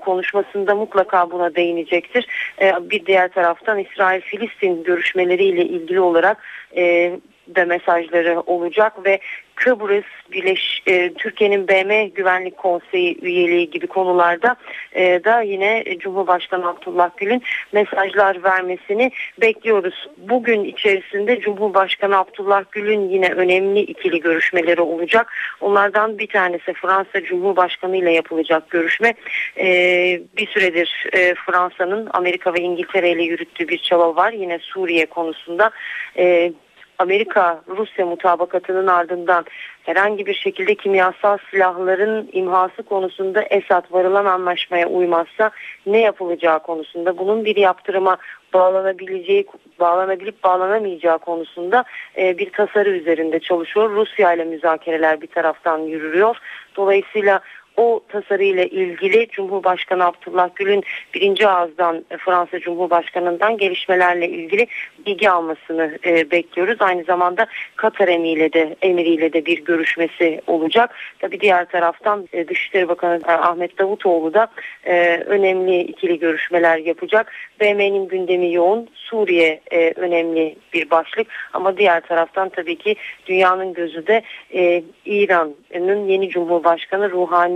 Konuşmasında 0.02 0.76
mutlaka 0.76 1.32
buna 1.32 1.56
değinecektir 1.56 1.63
değinecektir. 1.64 2.28
E, 2.62 2.90
bir 2.90 3.06
diğer 3.06 3.28
taraftan 3.34 3.80
İsrail-Filistin 3.80 4.84
görüşmeleriyle 4.84 5.66
ilgili 5.66 6.00
olarak 6.00 6.38
de 7.48 7.66
mesajları 7.66 8.42
olacak 8.42 9.06
ve 9.06 9.20
Kıbrıs, 9.56 10.06
Birleş, 10.32 10.84
e, 10.88 11.14
Türkiye'nin 11.14 11.68
BM 11.68 12.08
Güvenlik 12.08 12.58
Konseyi 12.58 13.18
üyeliği 13.22 13.70
gibi 13.70 13.88
konularda 13.88 14.56
e, 14.96 15.24
da 15.24 15.42
yine 15.42 15.84
Cumhurbaşkanı 16.00 16.70
Abdullah 16.70 17.10
Gül'ün 17.18 17.42
mesajlar 17.72 18.44
vermesini 18.44 19.12
bekliyoruz. 19.42 20.10
Bugün 20.18 20.64
içerisinde 20.64 21.40
Cumhurbaşkanı 21.40 22.18
Abdullah 22.18 22.64
Gül'ün 22.72 23.10
yine 23.10 23.30
önemli 23.30 23.80
ikili 23.80 24.20
görüşmeleri 24.20 24.82
olacak. 24.82 25.34
Onlardan 25.62 26.20
bir 26.20 26.28
tanesi 26.28 26.74
Fransa 26.74 27.24
Cumhurbaşkanı 27.24 27.98
ile 27.98 28.12
yapılacak 28.12 28.70
görüşme. 28.70 29.14
E, 29.58 29.66
bir 30.38 30.48
süredir 30.48 31.06
e, 31.14 31.36
Fransa'nın 31.36 32.10
Amerika 32.14 32.54
ve 32.54 32.60
İngiltere 32.60 33.12
ile 33.12 33.24
yürüttüğü 33.24 33.68
bir 33.68 33.78
çaba 33.78 34.16
var. 34.16 34.34
Yine 34.34 34.60
Suriye 34.60 35.06
konusunda 35.06 35.72
e, 36.18 36.54
Amerika-Rusya 37.04 38.06
mutabakatının 38.06 38.88
ardından 38.88 39.46
herhangi 39.84 40.26
bir 40.26 40.34
şekilde 40.34 40.76
kimyasal 40.76 41.38
silahların 41.52 42.30
imhası 42.34 42.84
konusunda 42.84 43.42
Esad 43.42 43.84
varılan 43.92 44.26
anlaşmaya 44.26 44.88
uymazsa 44.88 45.52
ne 45.86 46.00
yapılacağı 46.00 46.60
konusunda 46.60 47.18
bunun 47.18 47.46
bir 47.46 47.56
yaptırıma 47.56 48.18
bağlanabileceği 48.54 49.46
bağlanabilip 49.80 50.44
bağlanamayacağı 50.44 51.20
konusunda 51.20 51.84
e, 52.18 52.38
bir 52.38 52.50
tasarı 52.52 52.90
üzerinde 52.90 53.40
çalışıyor. 53.40 53.90
Rusya 53.90 54.34
ile 54.34 54.44
müzakereler 54.44 55.22
bir 55.22 55.28
taraftan 55.28 55.80
yürüyor. 55.80 56.38
Dolayısıyla 56.76 57.40
o 57.78 58.02
tasarıyla 58.08 58.64
ilgili 58.64 59.28
Cumhurbaşkanı 59.28 60.06
Abdullah 60.06 60.50
Gül'ün 60.56 60.84
birinci 61.14 61.48
ağızdan 61.48 62.06
e, 62.12 62.18
Fransa 62.18 62.60
Cumhurbaşkanı'ndan 62.60 63.58
gelişmelerle 63.58 64.30
ilgili 64.30 64.68
bilgi 65.06 65.30
almasını 65.30 65.98
e, 66.06 66.32
bekliyoruz. 66.32 66.78
Aynı 66.80 67.04
zamanda 67.04 67.48
Katar 67.76 68.08
emiriyle 68.08 68.54
de 68.54 68.76
emiriyle 68.82 69.34
de 69.34 69.46
bir 69.46 69.66
görüşmesi 69.66 70.42
olacak. 70.48 70.96
Tabi 71.20 71.40
diğer 71.40 71.66
taraftan 71.66 72.28
e, 72.34 72.48
Dışişleri 72.48 72.88
Bakanı 72.88 73.22
e, 73.28 73.32
Ahmet 73.32 73.78
Davutoğlu 73.78 74.34
da 74.34 74.48
e, 74.86 75.18
önemli 75.26 75.82
ikili 75.82 76.20
görüşmeler 76.20 76.78
yapacak. 76.78 77.32
BM'nin 77.62 78.08
gündemi 78.08 78.54
yoğun. 78.54 78.90
Suriye 78.96 79.62
e, 79.72 79.94
önemli 79.96 80.56
bir 80.74 80.90
başlık 80.90 81.28
ama 81.54 81.78
diğer 81.78 82.02
taraftan 82.02 82.50
tabii 82.50 82.76
ki 82.76 82.96
dünyanın 83.26 83.74
gözü 83.74 84.08
de 84.08 84.22
e, 84.54 84.84
İran'ın 85.06 86.08
yeni 86.08 86.30
Cumhurbaşkanı 86.30 87.12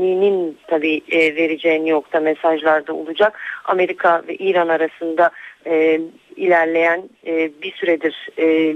Ruhani'nin 0.07 0.57
tabii 0.67 1.01
e, 1.11 1.35
vereceği 1.35 1.91
nokta 1.91 2.19
mesajlarda 2.19 2.93
olacak. 2.93 3.39
Amerika 3.65 4.23
ve 4.27 4.35
İran 4.35 4.67
arasında 4.67 5.31
e, 5.65 6.01
ilerleyen 6.35 7.09
e, 7.27 7.51
bir 7.61 7.71
süredir 7.71 8.29
e, 8.39 8.75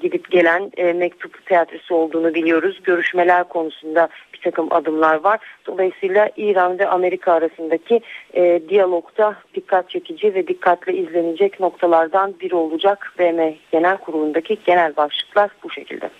gidip 0.00 0.30
gelen 0.30 0.70
mektup 0.96 1.46
tiyatrosu 1.46 1.94
olduğunu 1.94 2.34
biliyoruz. 2.34 2.80
Görüşmeler 2.84 3.44
konusunda 3.44 4.08
bir 4.34 4.40
takım 4.40 4.72
adımlar 4.72 5.14
var. 5.14 5.40
Dolayısıyla 5.66 6.30
İran 6.36 6.78
ve 6.78 6.88
Amerika 6.88 7.32
arasındaki 7.32 8.00
e, 8.34 8.62
diyalogda 8.68 9.36
dikkat 9.54 9.90
çekici 9.90 10.34
ve 10.34 10.46
dikkatle 10.46 10.94
izlenecek 10.94 11.60
noktalardan 11.60 12.34
biri 12.40 12.54
olacak. 12.54 13.12
BM 13.18 13.54
Genel 13.72 13.96
Kurulu'ndaki 13.96 14.58
genel 14.66 14.96
başlıklar 14.96 15.50
bu 15.64 15.70
şekilde. 15.70 16.10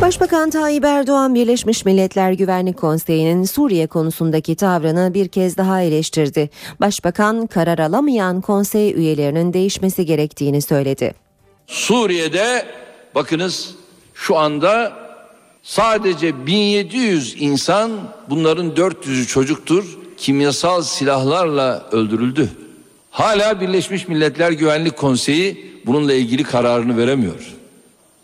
Başbakan 0.00 0.50
Tayyip 0.50 0.84
Erdoğan 0.84 1.34
Birleşmiş 1.34 1.84
Milletler 1.84 2.32
Güvenlik 2.32 2.76
Konseyi'nin 2.76 3.44
Suriye 3.44 3.86
konusundaki 3.86 4.56
tavrını 4.56 5.14
bir 5.14 5.28
kez 5.28 5.56
daha 5.56 5.82
eleştirdi. 5.82 6.50
Başbakan 6.80 7.46
karar 7.46 7.78
alamayan 7.78 8.40
konsey 8.40 8.94
üyelerinin 8.94 9.52
değişmesi 9.52 10.06
gerektiğini 10.06 10.62
söyledi. 10.62 11.14
Suriye'de 11.66 12.66
bakınız 13.14 13.74
şu 14.14 14.36
anda 14.36 14.92
sadece 15.62 16.46
1700 16.46 17.36
insan 17.38 17.90
bunların 18.30 18.70
400'ü 18.70 19.26
çocuktur 19.26 19.98
kimyasal 20.16 20.82
silahlarla 20.82 21.88
öldürüldü. 21.92 22.48
Hala 23.10 23.60
Birleşmiş 23.60 24.08
Milletler 24.08 24.52
Güvenlik 24.52 24.96
Konseyi 24.96 25.80
bununla 25.86 26.14
ilgili 26.14 26.42
kararını 26.42 26.96
veremiyor. 26.96 27.57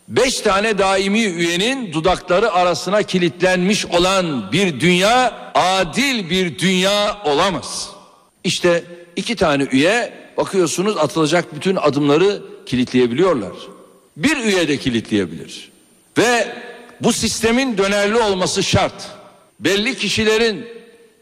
Beş 0.09 0.41
tane 0.41 0.79
daimi 0.79 1.25
üyenin 1.25 1.93
dudakları 1.93 2.53
arasına 2.53 3.03
kilitlenmiş 3.03 3.87
olan 3.87 4.53
bir 4.53 4.81
dünya 4.81 5.33
adil 5.55 6.31
bir 6.31 6.59
dünya 6.59 7.23
olamaz. 7.25 7.91
İşte 8.45 8.85
iki 9.17 9.37
tane 9.37 9.63
üye 9.63 10.13
bakıyorsunuz 10.37 10.97
atılacak 10.97 11.55
bütün 11.55 11.77
adımları 11.77 12.43
kilitleyebiliyorlar. 12.67 13.53
Bir 14.17 14.37
üye 14.37 14.69
de 14.69 14.77
kilitleyebilir. 14.77 15.71
Ve 16.19 16.49
bu 17.01 17.13
sistemin 17.13 17.79
dönerli 17.79 18.17
olması 18.17 18.63
şart. 18.63 19.09
Belli 19.61 19.97
kişilerin 19.97 20.67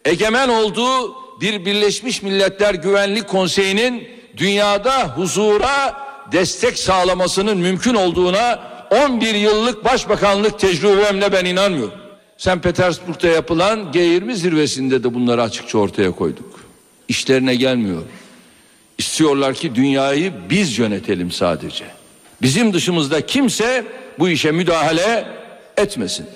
egemen 0.05 0.49
olduğu 0.49 1.15
bir 1.41 1.65
Birleşmiş 1.65 2.23
Milletler 2.23 2.75
Güvenlik 2.75 3.29
Konseyi'nin 3.29 4.09
dünyada 4.37 5.09
huzura 5.09 6.03
destek 6.33 6.79
sağlamasının 6.79 7.59
mümkün 7.59 7.95
olduğuna 7.95 8.72
11 8.93 9.35
yıllık 9.35 9.85
başbakanlık 9.85 10.59
tecrübemle 10.59 11.33
ben 11.33 11.45
inanmıyorum. 11.45 11.99
Sen 12.37 12.61
Petersburg'da 12.61 13.27
yapılan 13.27 13.81
G20 13.93 14.35
zirvesinde 14.35 15.05
de 15.05 15.15
bunları 15.15 15.43
açıkça 15.43 15.79
ortaya 15.79 16.13
koyduk. 16.13 16.61
İşlerine 17.09 17.55
gelmiyor. 17.55 18.03
İstiyorlar 18.99 19.55
ki 19.55 19.75
dünyayı 19.75 20.33
biz 20.51 20.79
yönetelim 20.79 21.31
sadece. 21.31 21.85
Bizim 22.43 22.73
dışımızda 22.73 23.27
kimse 23.27 23.85
bu 24.19 24.29
işe 24.29 24.51
müdahale 24.51 25.29
etmesin. 25.77 26.27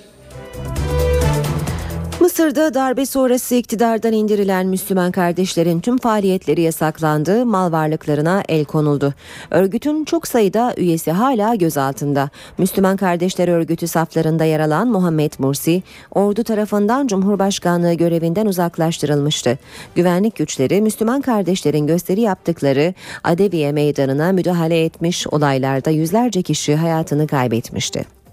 Mısır'da 2.36 2.74
darbe 2.74 3.06
sonrası 3.06 3.54
iktidardan 3.54 4.12
indirilen 4.12 4.66
Müslüman 4.66 5.12
kardeşlerin 5.12 5.80
tüm 5.80 5.98
faaliyetleri 5.98 6.60
yasaklandı, 6.60 7.46
mal 7.46 7.72
varlıklarına 7.72 8.42
el 8.48 8.64
konuldu. 8.64 9.14
Örgütün 9.50 10.04
çok 10.04 10.28
sayıda 10.28 10.74
üyesi 10.76 11.12
hala 11.12 11.54
gözaltında. 11.54 12.30
Müslüman 12.58 12.96
Kardeşler 12.96 13.48
Örgütü 13.48 13.88
saflarında 13.88 14.44
yer 14.44 14.60
alan 14.60 14.88
Muhammed 14.88 15.32
Mursi, 15.38 15.82
ordu 16.10 16.44
tarafından 16.44 17.06
Cumhurbaşkanlığı 17.06 17.94
görevinden 17.94 18.46
uzaklaştırılmıştı. 18.46 19.58
Güvenlik 19.94 20.36
güçleri 20.36 20.82
Müslüman 20.82 21.20
kardeşlerin 21.20 21.86
gösteri 21.86 22.20
yaptıkları 22.20 22.94
Adeviye 23.24 23.72
Meydanı'na 23.72 24.32
müdahale 24.32 24.84
etmiş 24.84 25.26
olaylarda 25.26 25.90
yüzlerce 25.90 26.42
kişi 26.42 26.76
hayatını 26.76 27.26
kaybetmişti. 27.26 28.25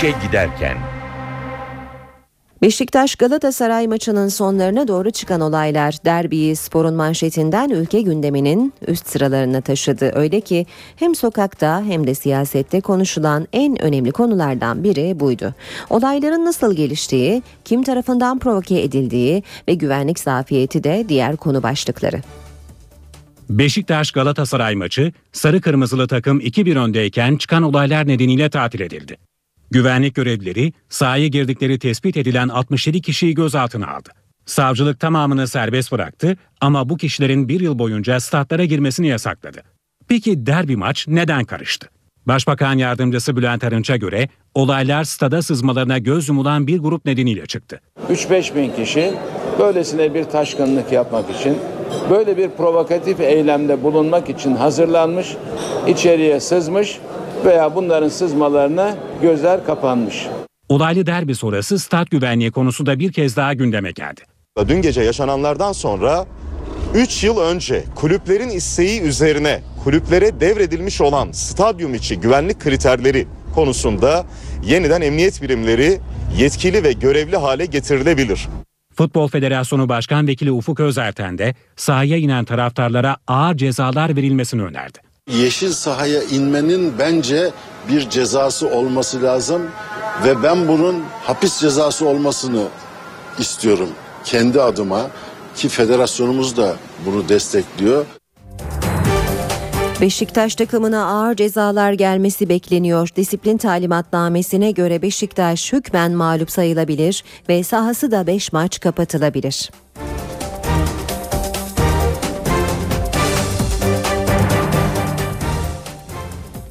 İşe 0.00 0.14
giderken 0.26 0.76
Beşiktaş 2.62 3.14
Galatasaray 3.14 3.86
maçının 3.86 4.28
sonlarına 4.28 4.88
doğru 4.88 5.10
çıkan 5.10 5.40
olaylar 5.40 5.94
derbiyi 6.04 6.56
sporun 6.56 6.94
manşetinden 6.94 7.70
ülke 7.70 8.00
gündeminin 8.00 8.72
üst 8.86 9.06
sıralarına 9.06 9.60
taşıdı. 9.60 10.10
Öyle 10.14 10.40
ki 10.40 10.66
hem 10.96 11.14
sokakta 11.14 11.84
hem 11.84 12.06
de 12.06 12.14
siyasette 12.14 12.80
konuşulan 12.80 13.48
en 13.52 13.82
önemli 13.82 14.12
konulardan 14.12 14.84
biri 14.84 15.20
buydu. 15.20 15.54
Olayların 15.90 16.44
nasıl 16.44 16.76
geliştiği, 16.76 17.42
kim 17.64 17.82
tarafından 17.82 18.38
provoke 18.38 18.82
edildiği 18.82 19.42
ve 19.68 19.74
güvenlik 19.74 20.18
zafiyeti 20.18 20.84
de 20.84 21.04
diğer 21.08 21.36
konu 21.36 21.62
başlıkları. 21.62 22.20
Beşiktaş 23.50 24.10
Galatasaray 24.10 24.74
maçı 24.74 25.12
sarı 25.32 25.60
kırmızılı 25.60 26.08
takım 26.08 26.40
2-1 26.40 26.78
öndeyken 26.78 27.36
çıkan 27.36 27.62
olaylar 27.62 28.08
nedeniyle 28.08 28.50
tatil 28.50 28.80
edildi. 28.80 29.29
Güvenlik 29.70 30.14
görevlileri 30.14 30.72
sahaya 30.88 31.26
girdikleri 31.26 31.78
tespit 31.78 32.16
edilen 32.16 32.48
67 32.48 33.02
kişiyi 33.02 33.34
gözaltına 33.34 33.86
aldı. 33.86 34.08
Savcılık 34.46 35.00
tamamını 35.00 35.48
serbest 35.48 35.92
bıraktı 35.92 36.36
ama 36.60 36.88
bu 36.88 36.96
kişilerin 36.96 37.48
bir 37.48 37.60
yıl 37.60 37.78
boyunca 37.78 38.20
statlara 38.20 38.64
girmesini 38.64 39.06
yasakladı. 39.06 39.62
Peki 40.08 40.46
derbi 40.46 40.76
maç 40.76 41.08
neden 41.08 41.44
karıştı? 41.44 41.88
Başbakan 42.26 42.78
yardımcısı 42.78 43.36
Bülent 43.36 43.64
Arınç'a 43.64 43.96
göre 43.96 44.28
olaylar 44.54 45.04
stada 45.04 45.42
sızmalarına 45.42 45.98
göz 45.98 46.28
yumulan 46.28 46.66
bir 46.66 46.78
grup 46.78 47.04
nedeniyle 47.04 47.46
çıktı. 47.46 47.80
3-5 48.12 48.54
bin 48.54 48.84
kişi 48.84 49.14
böylesine 49.58 50.14
bir 50.14 50.24
taşkınlık 50.24 50.92
yapmak 50.92 51.30
için, 51.30 51.58
böyle 52.10 52.36
bir 52.36 52.50
provokatif 52.50 53.20
eylemde 53.20 53.82
bulunmak 53.82 54.30
için 54.30 54.56
hazırlanmış, 54.56 55.36
içeriye 55.88 56.40
sızmış 56.40 56.98
veya 57.44 57.74
bunların 57.74 58.08
sızmalarına 58.08 58.96
gözler 59.22 59.66
kapanmış. 59.66 60.26
Olaylı 60.68 61.06
derbi 61.06 61.34
sonrası 61.34 61.78
stat 61.78 62.10
güvenliği 62.10 62.50
konusu 62.50 62.86
da 62.86 62.98
bir 62.98 63.12
kez 63.12 63.36
daha 63.36 63.54
gündeme 63.54 63.90
geldi. 63.90 64.20
Dün 64.68 64.82
gece 64.82 65.02
yaşananlardan 65.02 65.72
sonra 65.72 66.26
3 66.94 67.24
yıl 67.24 67.38
önce 67.38 67.84
kulüplerin 67.94 68.48
isteği 68.48 69.00
üzerine 69.00 69.60
kulüplere 69.84 70.40
devredilmiş 70.40 71.00
olan 71.00 71.32
stadyum 71.32 71.94
içi 71.94 72.20
güvenlik 72.20 72.60
kriterleri 72.60 73.26
konusunda 73.54 74.26
yeniden 74.64 75.00
emniyet 75.00 75.42
birimleri 75.42 75.98
yetkili 76.38 76.84
ve 76.84 76.92
görevli 76.92 77.36
hale 77.36 77.66
getirilebilir. 77.66 78.48
Futbol 78.94 79.28
Federasyonu 79.28 79.88
Başkan 79.88 80.26
Vekili 80.26 80.52
Ufuk 80.52 80.80
Özerten 80.80 81.38
de 81.38 81.54
sahaya 81.76 82.16
inen 82.16 82.44
taraftarlara 82.44 83.16
ağır 83.26 83.56
cezalar 83.56 84.16
verilmesini 84.16 84.62
önerdi. 84.62 84.98
Yeşil 85.36 85.72
sahaya 85.72 86.22
inmenin 86.22 86.98
bence 86.98 87.50
bir 87.88 88.10
cezası 88.10 88.68
olması 88.68 89.22
lazım 89.22 89.62
ve 90.24 90.42
ben 90.42 90.68
bunun 90.68 91.02
hapis 91.22 91.60
cezası 91.60 92.08
olmasını 92.08 92.64
istiyorum 93.38 93.88
kendi 94.24 94.62
adıma 94.62 95.10
ki 95.56 95.68
federasyonumuz 95.68 96.56
da 96.56 96.76
bunu 97.06 97.28
destekliyor. 97.28 98.06
Beşiktaş 100.00 100.54
takımına 100.54 101.06
ağır 101.06 101.34
cezalar 101.34 101.92
gelmesi 101.92 102.48
bekleniyor. 102.48 103.08
Disiplin 103.16 103.56
talimatnamesine 103.56 104.70
göre 104.70 105.02
Beşiktaş 105.02 105.72
hükmen 105.72 106.12
mağlup 106.12 106.50
sayılabilir 106.50 107.24
ve 107.48 107.62
sahası 107.62 108.10
da 108.10 108.26
5 108.26 108.52
maç 108.52 108.80
kapatılabilir. 108.80 109.70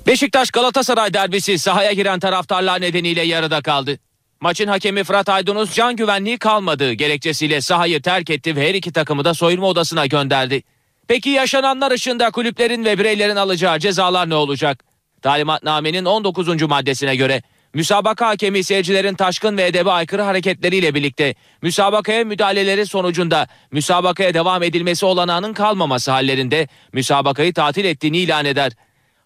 Beşiktaş 0.09 0.51
Galatasaray 0.51 1.13
derbisi 1.13 1.59
sahaya 1.59 1.91
giren 1.91 2.19
taraftarlar 2.19 2.81
nedeniyle 2.81 3.21
yarıda 3.21 3.61
kaldı. 3.61 3.99
Maçın 4.41 4.67
hakemi 4.67 5.03
Fırat 5.03 5.29
Aydınus 5.29 5.73
can 5.73 5.95
güvenliği 5.95 6.37
kalmadığı 6.37 6.93
gerekçesiyle 6.93 7.61
sahayı 7.61 8.01
terk 8.01 8.29
etti 8.29 8.55
ve 8.55 8.69
her 8.69 8.73
iki 8.75 8.93
takımı 8.93 9.25
da 9.25 9.33
soyunma 9.33 9.67
odasına 9.67 10.05
gönderdi. 10.05 10.63
Peki 11.07 11.29
yaşananlar 11.29 11.91
ışığında 11.91 12.31
kulüplerin 12.31 12.85
ve 12.85 12.99
bireylerin 12.99 13.35
alacağı 13.35 13.79
cezalar 13.79 14.29
ne 14.29 14.35
olacak? 14.35 14.83
Talimatnamenin 15.21 16.05
19. 16.05 16.61
maddesine 16.61 17.15
göre 17.15 17.41
müsabaka 17.73 18.27
hakemi 18.27 18.63
seyircilerin 18.63 19.15
taşkın 19.15 19.57
ve 19.57 19.67
edebe 19.67 19.91
aykırı 19.91 20.21
hareketleriyle 20.21 20.95
birlikte 20.95 21.35
müsabakaya 21.61 22.23
müdahaleleri 22.23 22.85
sonucunda 22.85 23.47
müsabakaya 23.71 24.33
devam 24.33 24.63
edilmesi 24.63 25.05
olanağının 25.05 25.53
kalmaması 25.53 26.11
hallerinde 26.11 26.67
müsabakayı 26.93 27.53
tatil 27.53 27.85
ettiğini 27.85 28.17
ilan 28.17 28.45
eder. 28.45 28.71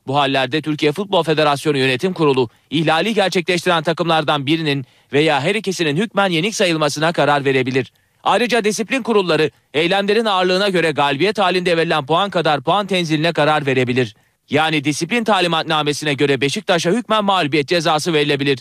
Bu 0.07 0.15
hallerde 0.15 0.61
Türkiye 0.61 0.91
Futbol 0.91 1.23
Federasyonu 1.23 1.77
Yönetim 1.77 2.13
Kurulu 2.13 2.49
ihlali 2.69 3.13
gerçekleştiren 3.13 3.83
takımlardan 3.83 4.45
birinin 4.45 4.85
veya 5.13 5.41
her 5.41 5.55
ikisinin 5.55 5.97
hükmen 5.97 6.29
yenik 6.29 6.55
sayılmasına 6.55 7.13
karar 7.13 7.45
verebilir. 7.45 7.91
Ayrıca 8.23 8.63
disiplin 8.63 9.03
kurulları 9.03 9.51
eylemlerin 9.73 10.25
ağırlığına 10.25 10.69
göre 10.69 10.91
galibiyet 10.91 11.39
halinde 11.39 11.77
verilen 11.77 12.05
puan 12.05 12.29
kadar 12.29 12.61
puan 12.61 12.87
tenziline 12.87 13.33
karar 13.33 13.65
verebilir. 13.65 14.15
Yani 14.49 14.83
disiplin 14.83 15.23
talimatnamesine 15.23 16.13
göre 16.13 16.41
Beşiktaş'a 16.41 16.91
hükmen 16.91 17.25
mağlubiyet 17.25 17.67
cezası 17.67 18.13
verilebilir. 18.13 18.59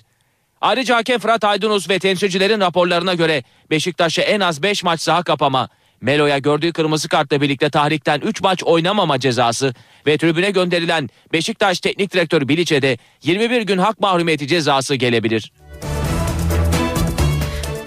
Ayrıca 0.61 0.97
hakem 0.97 1.19
Fırat 1.19 1.45
Aydınus 1.45 1.91
ve 1.91 1.99
temsilcilerin 1.99 2.61
raporlarına 2.61 3.15
göre 3.15 3.43
Beşiktaş'a 3.71 4.23
en 4.23 4.41
az 4.41 4.63
5 4.63 4.85
maç 4.85 5.01
saha 5.01 5.23
kapama, 5.23 5.69
Melo'ya 6.03 6.39
gördüğü 6.39 6.73
kırmızı 6.73 7.09
kartla 7.09 7.41
birlikte 7.41 7.71
tahrikten 7.71 8.21
3 8.21 8.43
maç 8.43 8.65
oynamama 8.65 9.21
cezası 9.21 9.75
ve 10.07 10.19
tribüne 10.19 10.51
gönderilen 10.51 11.11
Beşiktaş 11.33 11.81
Teknik 11.81 12.13
Direktörü 12.13 12.49
Biliç'e 12.49 12.83
de 12.83 12.99
21 13.23 13.63
gün 13.63 13.79
hak 13.79 14.01
mahrumiyeti 14.01 14.49
cezası 14.49 14.95
gelebilir. 14.95 15.53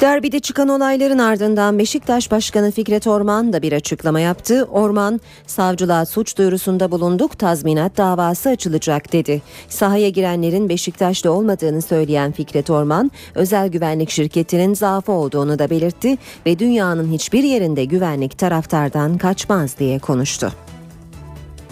Derbide 0.05 0.39
çıkan 0.39 0.69
olayların 0.69 1.17
ardından 1.17 1.79
Beşiktaş 1.79 2.31
Başkanı 2.31 2.71
Fikret 2.71 3.07
Orman 3.07 3.53
da 3.53 3.61
bir 3.61 3.73
açıklama 3.73 4.19
yaptı. 4.19 4.67
Orman, 4.71 5.21
savcılığa 5.47 6.05
suç 6.05 6.37
duyurusunda 6.37 6.91
bulunduk, 6.91 7.39
tazminat 7.39 7.97
davası 7.97 8.49
açılacak 8.49 9.13
dedi. 9.13 9.41
Sahaya 9.69 10.09
girenlerin 10.09 10.69
Beşiktaş'ta 10.69 11.31
olmadığını 11.31 11.81
söyleyen 11.81 12.31
Fikret 12.31 12.69
Orman, 12.69 13.11
özel 13.35 13.67
güvenlik 13.67 14.09
şirketinin 14.09 14.73
zaafı 14.73 15.11
olduğunu 15.11 15.59
da 15.59 15.69
belirtti 15.69 16.17
ve 16.45 16.59
dünyanın 16.59 17.11
hiçbir 17.11 17.43
yerinde 17.43 17.85
güvenlik 17.85 18.37
taraftardan 18.37 19.17
kaçmaz 19.17 19.79
diye 19.79 19.99
konuştu. 19.99 20.53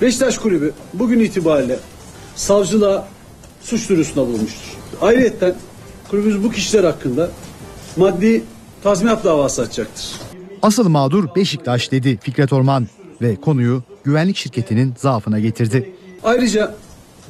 Beşiktaş 0.01 0.37
Kulübü 0.37 0.73
bugün 0.93 1.19
itibariyle 1.19 1.79
savcılığa 2.35 3.07
suç 3.61 3.89
duyurusunda 3.89 4.27
bulunmuştur. 4.27 4.77
Ayrıca 5.01 5.55
kulübümüz 6.09 6.43
bu 6.43 6.51
kişiler 6.51 6.83
hakkında 6.83 7.29
maddi 7.97 8.43
tazminat 8.83 9.23
davası 9.23 9.61
açacaktır. 9.61 10.11
Asıl 10.61 10.89
mağdur 10.89 11.35
Beşiktaş 11.35 11.91
dedi 11.91 12.19
Fikret 12.21 12.53
Orman 12.53 12.87
ve 13.21 13.35
konuyu 13.35 13.83
güvenlik 14.03 14.37
şirketinin 14.37 14.93
zaafına 14.97 15.39
getirdi. 15.39 15.93
Ayrıca 16.23 16.75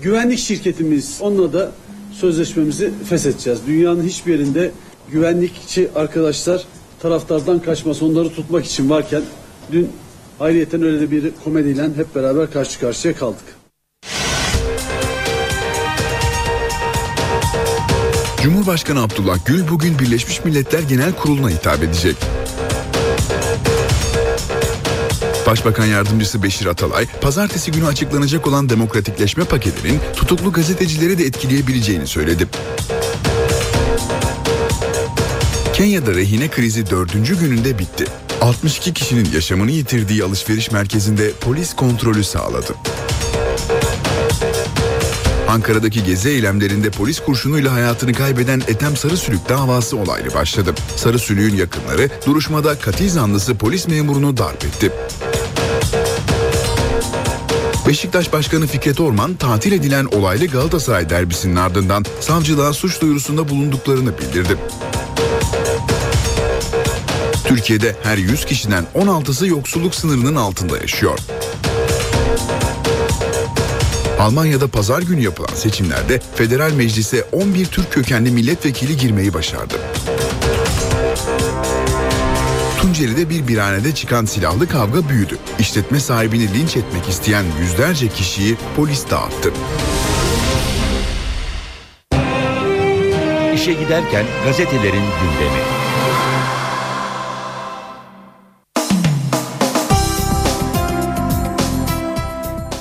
güvenlik 0.01 0.39
şirketimiz 0.39 1.17
onunla 1.21 1.53
da 1.53 1.71
sözleşmemizi 2.11 2.91
feshedeceğiz. 3.09 3.59
Dünyanın 3.67 4.03
hiçbir 4.03 4.39
yerinde 4.39 4.71
güvenlikçi 5.11 5.89
arkadaşlar 5.95 6.63
taraftardan 6.99 7.59
kaçması 7.59 8.05
onları 8.05 8.29
tutmak 8.29 8.65
için 8.65 8.89
varken 8.89 9.21
dün 9.71 9.89
ayrıyeten 10.39 10.83
öyle 10.83 11.11
bir 11.11 11.31
komediyle 11.43 11.83
hep 11.83 12.15
beraber 12.15 12.51
karşı 12.51 12.79
karşıya 12.79 13.15
kaldık. 13.15 13.62
Cumhurbaşkanı 18.43 19.01
Abdullah 19.01 19.37
Gül 19.45 19.67
bugün 19.69 19.99
Birleşmiş 19.99 20.45
Milletler 20.45 20.79
Genel 20.79 21.13
Kurulu'na 21.13 21.49
hitap 21.49 21.83
edecek. 21.83 22.15
Başbakan 25.47 25.85
Yardımcısı 25.85 26.43
Beşir 26.43 26.65
Atalay, 26.65 27.05
pazartesi 27.21 27.71
günü 27.71 27.85
açıklanacak 27.85 28.47
olan 28.47 28.69
demokratikleşme 28.69 29.43
paketinin 29.43 29.99
tutuklu 30.15 30.51
gazetecileri 30.51 31.17
de 31.17 31.25
etkileyebileceğini 31.25 32.07
söyledi. 32.07 32.47
Kenya'da 35.73 36.15
rehine 36.15 36.47
krizi 36.47 36.89
dördüncü 36.89 37.39
gününde 37.39 37.79
bitti. 37.79 38.05
62 38.41 38.93
kişinin 38.93 39.31
yaşamını 39.33 39.71
yitirdiği 39.71 40.23
alışveriş 40.23 40.71
merkezinde 40.71 41.31
polis 41.31 41.73
kontrolü 41.73 42.23
sağladı. 42.23 42.75
Ankara'daki 45.53 46.03
gezi 46.03 46.29
eylemlerinde 46.29 46.89
polis 46.89 47.19
kurşunuyla 47.19 47.73
hayatını 47.73 48.13
kaybeden 48.13 48.59
Ethem 48.59 48.97
Sarısülük 48.97 49.49
davası 49.49 49.97
olaylı 49.97 50.33
başladı. 50.33 50.73
Sarısülük'ün 50.95 51.55
yakınları 51.55 52.09
duruşmada 52.25 52.79
katil 52.79 53.09
zanlısı 53.09 53.55
polis 53.55 53.87
memurunu 53.87 54.37
darp 54.37 54.65
etti. 54.65 54.91
Beşiktaş 57.87 58.33
Başkanı 58.33 58.67
Fikret 58.67 58.99
Orman 58.99 59.35
tatil 59.35 59.71
edilen 59.71 60.05
olaylı 60.05 60.45
Galatasaray 60.45 61.09
derbisinin 61.09 61.55
ardından 61.55 62.05
savcılığa 62.19 62.73
suç 62.73 63.01
duyurusunda 63.01 63.49
bulunduklarını 63.49 64.17
bildirdi. 64.17 64.57
Türkiye'de 67.47 67.95
her 68.03 68.17
100 68.17 68.45
kişiden 68.45 68.85
16'sı 68.95 69.47
yoksulluk 69.47 69.95
sınırının 69.95 70.35
altında 70.35 70.77
yaşıyor. 70.77 71.19
Almanya'da 74.23 74.67
pazar 74.67 75.01
günü 75.01 75.21
yapılan 75.21 75.55
seçimlerde 75.55 76.19
federal 76.35 76.73
meclise 76.73 77.23
11 77.31 77.65
Türk 77.65 77.91
kökenli 77.91 78.31
milletvekili 78.31 78.97
girmeyi 78.97 79.33
başardı. 79.33 79.73
Tunceli'de 82.81 83.29
bir 83.29 83.47
birhanede 83.47 83.95
çıkan 83.95 84.25
silahlı 84.25 84.67
kavga 84.67 85.09
büyüdü. 85.09 85.37
İşletme 85.59 85.99
sahibini 85.99 86.53
linç 86.53 86.77
etmek 86.77 87.09
isteyen 87.09 87.45
yüzlerce 87.61 88.07
kişiyi 88.07 88.57
polis 88.75 89.09
dağıttı. 89.09 89.53
İşe 93.55 93.73
giderken 93.73 94.25
gazetelerin 94.45 95.03
gündemi. 95.03 95.82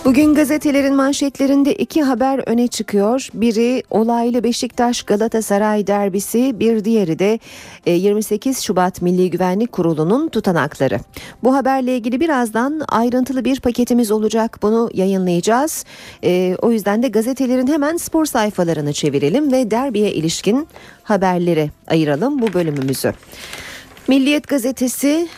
Bugün 0.04 0.34
gazetelerin 0.34 0.94
manşetlerinde 0.94 1.74
iki 1.74 2.02
haber 2.02 2.42
öne 2.46 2.68
çıkıyor. 2.68 3.28
Biri 3.34 3.82
olaylı 3.90 4.44
Beşiktaş 4.44 5.02
Galatasaray 5.02 5.86
derbisi, 5.86 6.60
bir 6.60 6.84
diğeri 6.84 7.18
de 7.18 7.38
28 7.86 8.58
e, 8.58 8.62
Şubat 8.62 9.02
Milli 9.02 9.30
Güvenlik 9.30 9.72
Kurulu'nun 9.72 10.28
tutanakları. 10.28 11.00
Bu 11.42 11.54
haberle 11.54 11.96
ilgili 11.96 12.20
birazdan 12.20 12.80
ayrıntılı 12.88 13.44
bir 13.44 13.60
paketimiz 13.60 14.10
olacak. 14.10 14.58
Bunu 14.62 14.90
yayınlayacağız. 14.94 15.84
E, 16.24 16.56
o 16.62 16.70
yüzden 16.70 17.02
de 17.02 17.08
gazetelerin 17.08 17.66
hemen 17.66 17.96
spor 17.96 18.26
sayfalarını 18.26 18.92
çevirelim 18.92 19.52
ve 19.52 19.70
derbiye 19.70 20.12
ilişkin 20.12 20.68
haberleri 21.02 21.70
ayıralım 21.88 22.42
bu 22.42 22.52
bölümümüzü. 22.52 23.12
Milliyet 24.08 24.48
gazetesi 24.48 25.28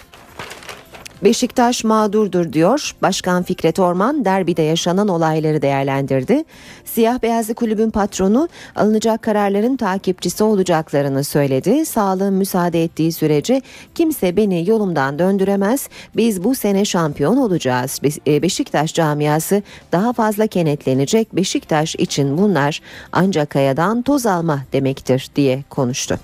Beşiktaş 1.25 1.85
mağdurdur 1.85 2.53
diyor. 2.53 2.95
Başkan 3.03 3.43
Fikret 3.43 3.79
Orman 3.79 4.25
derbide 4.25 4.63
yaşanan 4.63 5.09
olayları 5.09 5.63
değerlendirdi. 5.63 6.45
Siyah 6.85 7.23
beyazlı 7.23 7.55
kulübün 7.55 7.91
patronu 7.91 8.49
alınacak 8.77 9.23
kararların 9.23 9.77
takipçisi 9.77 10.45
olacaklarını 10.45 11.25
söyledi. 11.25 11.87
Sağlığın 11.87 12.35
müsaade 12.35 12.85
ettiği 12.85 13.13
sürece 13.13 13.63
kimse 13.95 14.37
beni 14.37 14.69
yolumdan 14.69 15.19
döndüremez. 15.19 15.89
Biz 16.17 16.45
bu 16.45 16.55
sene 16.55 16.85
şampiyon 16.85 17.37
olacağız. 17.37 18.01
E, 18.27 18.43
Beşiktaş 18.43 18.95
camiası 18.95 19.63
daha 19.93 20.13
fazla 20.13 20.47
kenetlenecek. 20.47 21.37
Beşiktaş 21.37 21.95
için 21.95 22.39
bunlar 22.39 22.81
ancak 23.13 23.51
kayadan 23.51 24.03
toz 24.03 24.27
alma 24.27 24.63
demektir 24.73 25.31
diye 25.37 25.65
konuştu. 25.71 26.19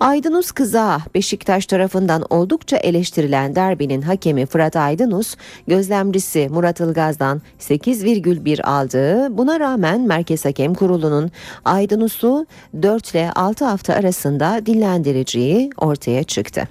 Aydınus 0.00 0.50
Kıza 0.50 0.98
Beşiktaş 1.14 1.66
tarafından 1.66 2.24
oldukça 2.30 2.76
eleştirilen 2.76 3.54
derbinin 3.54 4.02
hakemi 4.02 4.46
Fırat 4.46 4.76
Aydınus 4.76 5.34
gözlemcisi 5.66 6.48
Murat 6.50 6.80
Ilgaz'dan 6.80 7.42
8,1 7.60 8.62
aldığı 8.62 9.38
buna 9.38 9.60
rağmen 9.60 10.00
Merkez 10.00 10.44
Hakem 10.44 10.74
Kurulu'nun 10.74 11.30
Aydınus'u 11.64 12.46
4 12.82 13.10
ile 13.10 13.32
6 13.32 13.64
hafta 13.64 13.94
arasında 13.94 14.66
dinlendireceği 14.66 15.70
ortaya 15.76 16.24
çıktı. 16.24 16.68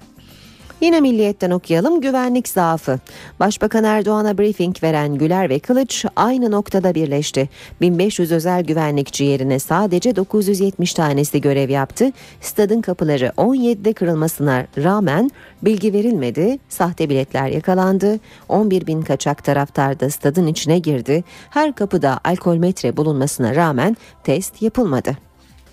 Yine 0.82 1.02
milliyetten 1.02 1.52
okuyalım 1.52 2.02
güvenlik 2.02 2.48
zaafı. 2.48 3.00
Başbakan 3.40 3.84
Erdoğan'a 3.84 4.38
briefing 4.38 4.84
veren 4.84 5.16
Güler 5.16 5.50
ve 5.50 5.60
Kılıç 5.60 6.06
aynı 6.16 6.52
noktada 6.52 6.96
birleşti. 6.96 7.50
1500 7.82 8.32
özel 8.32 8.63
güvenlikçi 8.63 9.24
yerine 9.24 9.60
sadece 9.60 10.16
970 10.16 10.94
tanesi 10.94 11.42
görev 11.42 11.70
yaptı. 11.70 12.12
Stadın 12.42 12.82
kapıları 12.82 13.32
17'de 13.38 13.94
kırılmasına 13.94 14.68
rağmen 14.78 15.32
bilgi 15.62 15.94
verilmedi. 15.94 16.60
Sahte 16.70 17.10
biletler 17.10 17.48
yakalandı. 17.48 18.20
11 18.50 18.88
bin 18.88 19.02
kaçak 19.02 19.44
taraftar 19.44 20.00
da 20.00 20.10
stadın 20.10 20.48
içine 20.48 20.80
girdi. 20.80 21.24
Her 21.50 21.76
kapıda 21.76 22.20
alkol 22.24 22.58
metre 22.58 22.98
bulunmasına 22.98 23.56
rağmen 23.56 23.98
test 24.24 24.62
yapılmadı. 24.62 25.27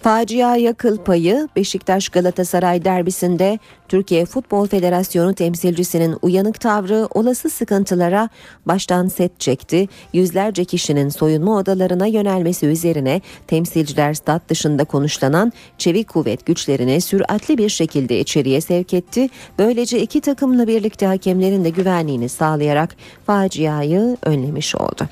Facia 0.05 0.73
kıl 0.73 0.99
payı 0.99 1.49
Beşiktaş 1.57 2.09
Galatasaray 2.09 2.85
derbisinde 2.85 3.59
Türkiye 3.88 4.25
Futbol 4.25 4.67
Federasyonu 4.67 5.35
temsilcisinin 5.35 6.17
uyanık 6.23 6.61
tavrı 6.61 7.09
olası 7.14 7.51
sıkıntılara 7.51 8.29
baştan 8.67 9.09
set 9.09 9.40
çekti. 9.40 9.88
Yüzlerce 10.12 10.64
kişinin 10.64 11.09
soyunma 11.09 11.57
odalarına 11.57 12.07
yönelmesi 12.07 12.67
üzerine 12.67 13.21
temsilciler 13.47 14.14
stat 14.14 14.49
dışında 14.49 14.85
konuşlanan 14.85 15.53
çevik 15.79 16.09
kuvvet 16.09 16.47
güçlerini 16.47 17.01
süratli 17.01 17.59
bir 17.59 17.69
şekilde 17.69 18.21
içeriye 18.21 18.61
sevk 18.61 18.95
etti. 18.95 19.29
Böylece 19.59 20.01
iki 20.01 20.21
takımla 20.21 20.67
birlikte 20.67 21.07
hakemlerin 21.07 21.64
de 21.64 21.71
güvenliğini 21.71 22.29
sağlayarak 22.29 22.97
faciayı 23.27 24.17
önlemiş 24.23 24.75
oldu. 24.75 25.09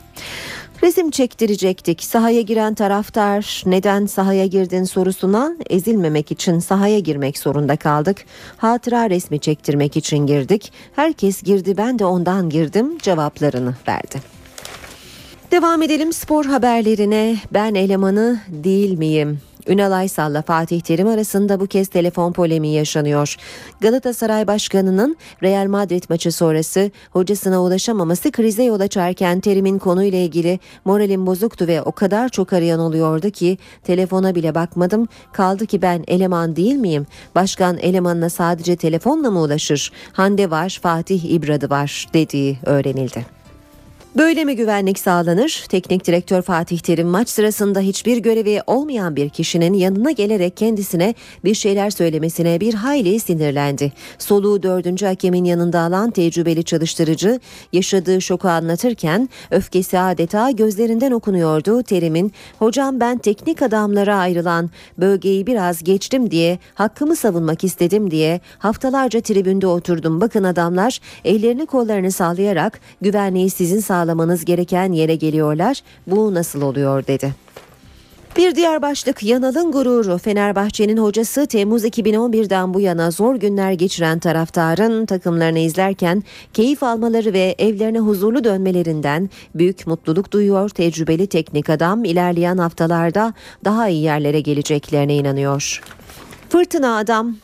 Resim 0.82 1.10
çektirecektik. 1.10 2.02
Sahaya 2.02 2.40
giren 2.40 2.74
taraftar 2.74 3.62
neden 3.66 4.06
sahaya 4.06 4.46
girdin 4.46 4.84
sorusuna 4.84 5.56
ezilmemek 5.70 6.32
için 6.32 6.58
sahaya 6.58 6.98
girmek 6.98 7.38
zorunda 7.38 7.76
kaldık. 7.76 8.24
Hatıra 8.56 9.10
resmi 9.10 9.40
çektirmek 9.40 9.96
için 9.96 10.18
girdik. 10.18 10.72
Herkes 10.96 11.42
girdi 11.42 11.76
ben 11.76 11.98
de 11.98 12.04
ondan 12.04 12.50
girdim 12.50 12.98
cevaplarını 12.98 13.74
verdi. 13.88 14.22
Devam 15.50 15.82
edelim 15.82 16.12
spor 16.12 16.44
haberlerine. 16.44 17.36
Ben 17.52 17.74
elemanı 17.74 18.40
değil 18.48 18.98
miyim? 18.98 19.40
Ünal 19.66 19.92
Aysal'la 19.92 20.42
Fatih 20.42 20.80
Terim 20.80 21.08
arasında 21.08 21.60
bu 21.60 21.66
kez 21.66 21.88
telefon 21.88 22.32
polemiği 22.32 22.74
yaşanıyor. 22.74 23.36
Galatasaray 23.80 24.46
Başkanı'nın 24.46 25.16
Real 25.42 25.66
Madrid 25.66 26.02
maçı 26.08 26.32
sonrası 26.32 26.90
hocasına 27.10 27.62
ulaşamaması 27.62 28.32
krize 28.32 28.62
yol 28.62 28.80
açarken 28.80 29.40
Terim'in 29.40 29.78
konuyla 29.78 30.18
ilgili 30.18 30.58
moralim 30.84 31.26
bozuktu 31.26 31.66
ve 31.66 31.82
o 31.82 31.92
kadar 31.92 32.28
çok 32.28 32.52
arayan 32.52 32.80
oluyordu 32.80 33.30
ki 33.30 33.58
telefona 33.84 34.34
bile 34.34 34.54
bakmadım. 34.54 35.08
Kaldı 35.32 35.66
ki 35.66 35.82
ben 35.82 36.04
eleman 36.08 36.56
değil 36.56 36.76
miyim? 36.76 37.06
Başkan 37.34 37.78
elemanına 37.78 38.30
sadece 38.30 38.76
telefonla 38.76 39.30
mı 39.30 39.40
ulaşır? 39.40 39.92
Hande 40.12 40.50
var, 40.50 40.78
Fatih 40.82 41.24
İbradı 41.30 41.70
var 41.70 42.06
dediği 42.14 42.58
öğrenildi. 42.66 43.41
Böyle 44.16 44.44
mi 44.44 44.56
güvenlik 44.56 44.98
sağlanır? 44.98 45.64
Teknik 45.68 46.06
direktör 46.06 46.42
Fatih 46.42 46.78
Terim 46.78 47.08
maç 47.08 47.28
sırasında 47.28 47.80
hiçbir 47.80 48.18
görevi 48.18 48.60
olmayan 48.66 49.16
bir 49.16 49.28
kişinin 49.28 49.74
yanına 49.74 50.10
gelerek 50.10 50.56
kendisine 50.56 51.14
bir 51.44 51.54
şeyler 51.54 51.90
söylemesine 51.90 52.60
bir 52.60 52.74
hayli 52.74 53.20
sinirlendi. 53.20 53.92
Soluğu 54.18 54.62
dördüncü 54.62 55.06
hakemin 55.06 55.44
yanında 55.44 55.80
alan 55.80 56.10
tecrübeli 56.10 56.64
çalıştırıcı 56.64 57.40
yaşadığı 57.72 58.20
şoku 58.20 58.48
anlatırken 58.48 59.28
öfkesi 59.50 59.98
adeta 59.98 60.50
gözlerinden 60.50 61.12
okunuyordu. 61.12 61.82
Terim'in 61.82 62.32
hocam 62.58 63.00
ben 63.00 63.18
teknik 63.18 63.62
adamlara 63.62 64.16
ayrılan 64.16 64.70
bölgeyi 64.98 65.46
biraz 65.46 65.84
geçtim 65.84 66.30
diye 66.30 66.58
hakkımı 66.74 67.16
savunmak 67.16 67.64
istedim 67.64 68.10
diye 68.10 68.40
haftalarca 68.58 69.20
tribünde 69.20 69.66
oturdum. 69.66 70.20
Bakın 70.20 70.44
adamlar 70.44 71.00
ellerini 71.24 71.66
kollarını 71.66 72.12
sallayarak 72.12 72.80
güvenliği 73.00 73.50
sizin 73.50 73.80
sağ 73.80 74.01
sağlamanız 74.02 74.44
gereken 74.44 74.92
yere 74.92 75.16
geliyorlar. 75.16 75.82
Bu 76.06 76.34
nasıl 76.34 76.62
oluyor 76.62 77.06
dedi. 77.06 77.34
Bir 78.36 78.54
diğer 78.54 78.82
başlık 78.82 79.22
Yanal'ın 79.22 79.72
gururu. 79.72 80.18
Fenerbahçe'nin 80.18 80.96
hocası 80.96 81.46
Temmuz 81.46 81.84
2011'den 81.84 82.74
bu 82.74 82.80
yana 82.80 83.10
zor 83.10 83.34
günler 83.36 83.72
geçiren 83.72 84.18
taraftarın 84.18 85.06
takımlarını 85.06 85.58
izlerken 85.58 86.22
keyif 86.52 86.82
almaları 86.82 87.32
ve 87.32 87.54
evlerine 87.58 87.98
huzurlu 87.98 88.44
dönmelerinden 88.44 89.30
büyük 89.54 89.86
mutluluk 89.86 90.32
duyuyor. 90.32 90.68
Tecrübeli 90.68 91.26
teknik 91.26 91.70
adam 91.70 92.04
ilerleyen 92.04 92.58
haftalarda 92.58 93.34
daha 93.64 93.88
iyi 93.88 94.02
yerlere 94.02 94.40
geleceklerine 94.40 95.16
inanıyor. 95.16 95.82
Fırtına 96.48 96.96
adam 96.96 97.36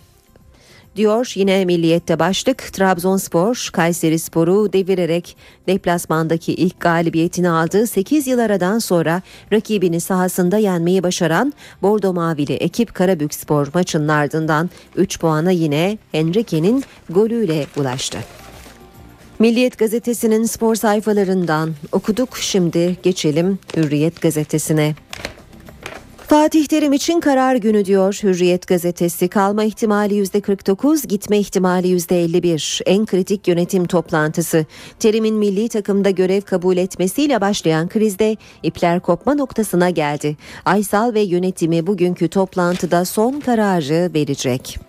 diyor. 0.99 1.33
Yine 1.35 1.65
milliyette 1.65 2.19
başlık 2.19 2.73
Trabzonspor 2.73 3.71
Kayseri 3.73 4.19
Sporu 4.19 4.73
devirerek 4.73 5.37
deplasmandaki 5.67 6.55
ilk 6.55 6.81
galibiyetini 6.81 7.51
aldığı 7.51 7.87
8 7.87 8.27
yıl 8.27 8.39
aradan 8.39 8.79
sonra 8.79 9.23
rakibini 9.53 10.01
sahasında 10.01 10.59
yenmeyi 10.59 11.03
başaran 11.03 11.53
Bordo 11.83 12.13
Mavili 12.13 12.53
ekip 12.53 12.95
Karabük 12.95 13.35
Spor 13.35 13.69
maçının 13.75 14.09
ardından 14.09 14.71
3 14.97 15.21
puana 15.21 15.51
yine 15.51 15.99
Enrique'nin 16.13 16.85
golüyle 17.11 17.67
ulaştı. 17.77 18.19
Milliyet 19.39 19.79
gazetesinin 19.79 20.45
spor 20.45 20.75
sayfalarından 20.75 21.75
okuduk 21.93 22.39
şimdi 22.39 22.97
geçelim 23.03 23.59
Hürriyet 23.77 24.21
gazetesine. 24.21 24.95
Fatih 26.29 26.67
Terim 26.67 26.93
için 26.93 27.21
karar 27.21 27.55
günü 27.55 27.85
diyor 27.85 28.21
Hürriyet 28.23 28.67
gazetesi. 28.67 29.29
Kalma 29.29 29.64
ihtimali 29.64 30.14
%49, 30.14 31.07
gitme 31.07 31.38
ihtimali 31.38 31.88
%51. 31.88 32.83
En 32.87 33.07
kritik 33.07 33.49
yönetim 33.49 33.87
toplantısı. 33.87 34.67
Terim'in 34.99 35.35
milli 35.35 35.69
takımda 35.69 36.11
görev 36.11 36.41
kabul 36.41 36.77
etmesiyle 36.77 37.41
başlayan 37.41 37.88
krizde 37.88 38.37
ipler 38.62 39.01
kopma 39.01 39.35
noktasına 39.35 39.91
geldi. 39.91 40.37
Aysal 40.64 41.14
ve 41.14 41.21
yönetimi 41.21 41.87
bugünkü 41.87 42.29
toplantıda 42.29 43.05
son 43.05 43.41
kararı 43.41 44.11
verecek. 44.14 44.88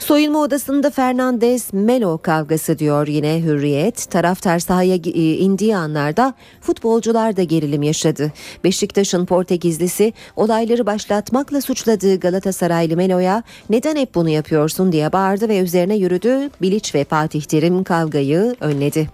Soyunma 0.00 0.38
odasında 0.38 0.90
Fernandez 0.90 1.72
Melo 1.72 2.18
kavgası 2.18 2.78
diyor 2.78 3.06
yine 3.06 3.42
Hürriyet. 3.42 4.10
Taraftar 4.10 4.58
sahaya 4.58 4.94
e, 4.94 5.34
indiği 5.34 5.76
anlarda 5.76 6.34
futbolcular 6.60 7.36
da 7.36 7.42
gerilim 7.42 7.82
yaşadı. 7.82 8.32
Beşiktaş'ın 8.64 9.26
Portekizlisi 9.26 10.12
olayları 10.36 10.86
başlatmakla 10.86 11.60
suçladığı 11.60 12.20
Galatasaraylı 12.20 12.96
Melo'ya 12.96 13.42
neden 13.70 13.96
hep 13.96 14.14
bunu 14.14 14.28
yapıyorsun 14.28 14.92
diye 14.92 15.12
bağırdı 15.12 15.48
ve 15.48 15.58
üzerine 15.58 15.96
yürüdü. 15.96 16.50
Bilic 16.62 16.90
ve 16.94 17.04
Fatih 17.04 17.42
Terim 17.42 17.84
kavgayı 17.84 18.56
önledi. 18.60 19.08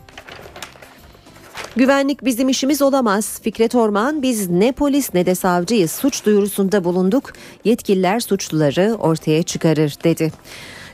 Güvenlik 1.77 2.25
bizim 2.25 2.49
işimiz 2.49 2.83
olamaz. 2.83 3.41
Fikret 3.43 3.75
Orman 3.75 4.23
biz 4.23 4.51
ne 4.51 4.73
polis 4.73 5.15
ne 5.15 5.27
de 5.27 5.35
savcıyız. 5.35 5.91
Suç 5.91 6.27
duyurusunda 6.27 6.85
bulunduk. 6.85 7.33
Yetkililer 7.65 8.21
suçluları 8.21 8.97
ortaya 8.99 9.43
çıkarır 9.43 9.95
dedi. 10.05 10.33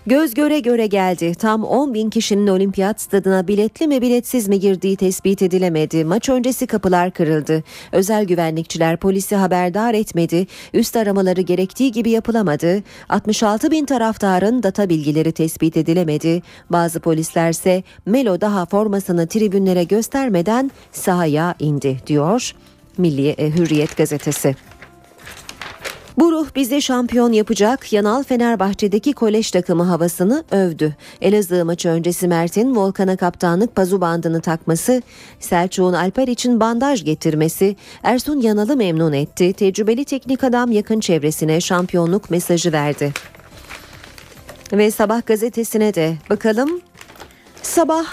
Göz 0.07 0.35
göre 0.35 0.61
göre 0.61 0.87
geldi. 0.87 1.35
Tam 1.35 1.65
10 1.65 1.95
bin 1.95 2.11
kişinin 2.11 2.47
olimpiyat 2.47 3.01
stadına 3.01 3.49
biletli 3.49 3.89
mi 3.89 4.03
biletsiz 4.03 4.49
mi 4.49 4.61
girdiği 4.61 4.97
tespit 4.97 5.43
edilemedi. 5.43 6.05
Maç 6.05 6.29
öncesi 6.29 6.67
kapılar 6.67 7.11
kırıldı. 7.11 7.63
Özel 7.93 8.25
güvenlikçiler 8.25 8.97
polisi 8.97 9.37
haberdar 9.37 9.95
etmedi. 9.95 10.47
Üst 10.75 10.97
aramaları 10.97 11.41
gerektiği 11.41 11.93
gibi 11.93 12.11
yapılamadı. 12.11 12.83
66 13.09 13.71
bin 13.71 13.85
taraftarın 13.85 14.63
data 14.63 14.89
bilgileri 14.89 15.33
tespit 15.33 15.77
edilemedi. 15.77 16.43
Bazı 16.71 17.01
polislerse 17.01 17.83
Melo 18.07 18.41
daha 18.41 18.67
formasını 18.67 19.27
tribünlere 19.27 19.85
göstermeden 19.85 20.71
sahaya 20.93 21.55
indi 21.59 22.01
diyor 22.07 22.53
Milli 22.99 23.29
e, 23.29 23.51
Hürriyet 23.51 23.97
gazetesi. 23.97 24.57
Bu 26.19 26.33
ruh 26.33 26.47
bizi 26.57 26.83
şampiyon 26.83 27.33
yapacak. 27.33 27.93
Yanal 27.93 28.23
Fenerbahçe'deki 28.23 29.13
kolej 29.13 29.51
takımı 29.51 29.83
havasını 29.83 30.45
övdü. 30.51 30.97
Elazığ 31.21 31.65
maçı 31.65 31.89
öncesi 31.89 32.29
Mert'in 32.29 32.77
Volkan'a 32.77 33.17
kaptanlık 33.17 33.77
pazu 33.77 34.01
bandını 34.01 34.41
takması, 34.41 35.03
Selçuk'un 35.41 35.93
Alper 35.93 36.29
için 36.29 36.61
bandaj 36.61 37.05
getirmesi, 37.05 37.77
Ersun 38.03 38.41
Yanal'ı 38.41 38.77
memnun 38.77 39.13
etti. 39.13 39.53
Tecrübeli 39.53 40.05
teknik 40.05 40.45
adam 40.45 40.73
yakın 40.73 41.01
çevresine 41.01 41.61
şampiyonluk 41.61 42.31
mesajı 42.31 42.73
verdi. 42.73 43.13
Ve 44.73 44.91
Sabah 44.91 45.27
gazetesine 45.27 45.95
de 45.95 46.17
bakalım. 46.31 46.81
Sabah 47.63 48.05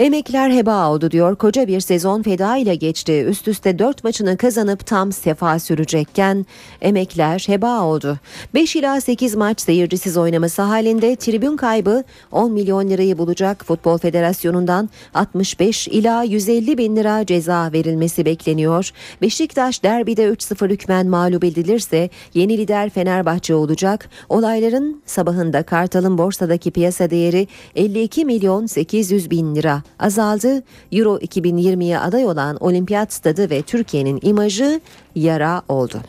Emekler 0.00 0.50
heba 0.50 0.90
oldu 0.90 1.10
diyor. 1.10 1.36
Koca 1.36 1.66
bir 1.68 1.80
sezon 1.80 2.22
feda 2.22 2.56
ile 2.56 2.74
geçti. 2.74 3.24
Üst 3.28 3.48
üste 3.48 3.78
4 3.78 4.04
maçını 4.04 4.36
kazanıp 4.36 4.86
tam 4.86 5.12
sefa 5.12 5.58
sürecekken 5.58 6.46
emekler 6.80 7.44
heba 7.46 7.80
oldu. 7.82 8.18
5 8.54 8.76
ila 8.76 9.00
8 9.00 9.34
maç 9.34 9.60
seyircisiz 9.60 10.16
oynaması 10.16 10.62
halinde 10.62 11.16
tribün 11.16 11.56
kaybı 11.56 12.04
10 12.32 12.52
milyon 12.52 12.90
lirayı 12.90 13.18
bulacak. 13.18 13.64
Futbol 13.64 13.98
Federasyonu'ndan 13.98 14.90
65 15.14 15.88
ila 15.88 16.22
150 16.22 16.78
bin 16.78 16.96
lira 16.96 17.26
ceza 17.26 17.70
verilmesi 17.72 18.24
bekleniyor. 18.24 18.90
Beşiktaş 19.22 19.82
derbide 19.82 20.24
3-0 20.28 20.70
hükmen 20.70 21.06
mağlup 21.06 21.44
edilirse 21.44 22.10
yeni 22.34 22.58
lider 22.58 22.90
Fenerbahçe 22.90 23.54
olacak. 23.54 24.08
Olayların 24.28 25.02
sabahında 25.06 25.62
Kartal'ın 25.62 26.18
borsadaki 26.18 26.70
piyasa 26.70 27.10
değeri 27.10 27.48
52 27.76 28.24
milyon 28.24 28.66
800 28.66 29.30
bin 29.30 29.54
lira 29.54 29.82
azaldı. 29.98 30.62
Euro 30.92 31.18
2020'ye 31.18 31.98
aday 31.98 32.26
olan 32.26 32.56
Olimpiyat 32.56 33.12
Stadı 33.12 33.50
ve 33.50 33.62
Türkiye'nin 33.62 34.18
imajı 34.22 34.80
yara 35.14 35.62
oldu. 35.68 36.00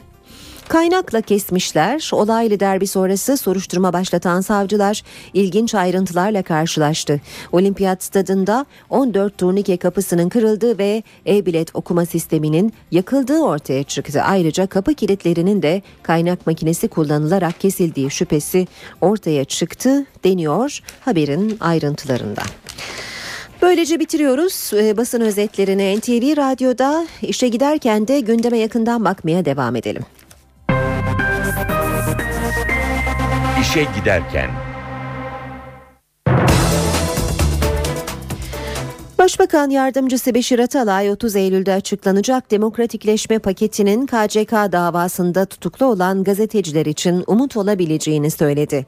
Kaynakla 0.71 1.21
kesmişler. 1.21 2.09
Olaylı 2.13 2.59
derbi 2.59 2.87
sonrası 2.87 3.37
soruşturma 3.37 3.93
başlatan 3.93 4.41
savcılar 4.41 5.03
ilginç 5.33 5.75
ayrıntılarla 5.75 6.43
karşılaştı. 6.43 7.21
Olimpiyat 7.51 8.03
stadında 8.03 8.65
14 8.89 9.37
turnike 9.37 9.77
kapısının 9.77 10.29
kırıldığı 10.29 10.77
ve 10.77 11.03
e-bilet 11.27 11.75
okuma 11.75 12.05
sisteminin 12.05 12.73
yakıldığı 12.91 13.39
ortaya 13.39 13.83
çıktı. 13.83 14.21
Ayrıca 14.21 14.67
kapı 14.67 14.93
kilitlerinin 14.93 15.61
de 15.61 15.81
kaynak 16.03 16.47
makinesi 16.47 16.87
kullanılarak 16.87 17.59
kesildiği 17.59 18.11
şüphesi 18.11 18.67
ortaya 19.01 19.45
çıktı 19.45 20.05
deniyor 20.23 20.79
haberin 20.99 21.57
ayrıntılarında. 21.59 22.41
Böylece 23.61 23.99
bitiriyoruz 23.99 24.71
ee, 24.73 24.97
basın 24.97 25.21
özetlerini 25.21 25.97
NTV 25.97 26.37
Radyo'da 26.37 27.07
işe 27.21 27.47
giderken 27.47 28.07
de 28.07 28.19
gündeme 28.19 28.57
yakından 28.57 29.05
bakmaya 29.05 29.45
devam 29.45 29.75
edelim. 29.75 30.05
İşe 33.61 33.87
giderken 33.99 34.70
Başbakan 39.21 39.69
Yardımcısı 39.69 40.33
Beşir 40.33 40.59
Atalay 40.59 41.11
30 41.11 41.35
Eylül'de 41.35 41.73
açıklanacak 41.73 42.51
demokratikleşme 42.51 43.39
paketinin 43.39 44.05
KCK 44.05 44.51
davasında 44.51 45.45
tutuklu 45.45 45.85
olan 45.85 46.23
gazeteciler 46.23 46.85
için 46.85 47.23
umut 47.27 47.57
olabileceğini 47.57 48.31
söyledi. 48.31 48.85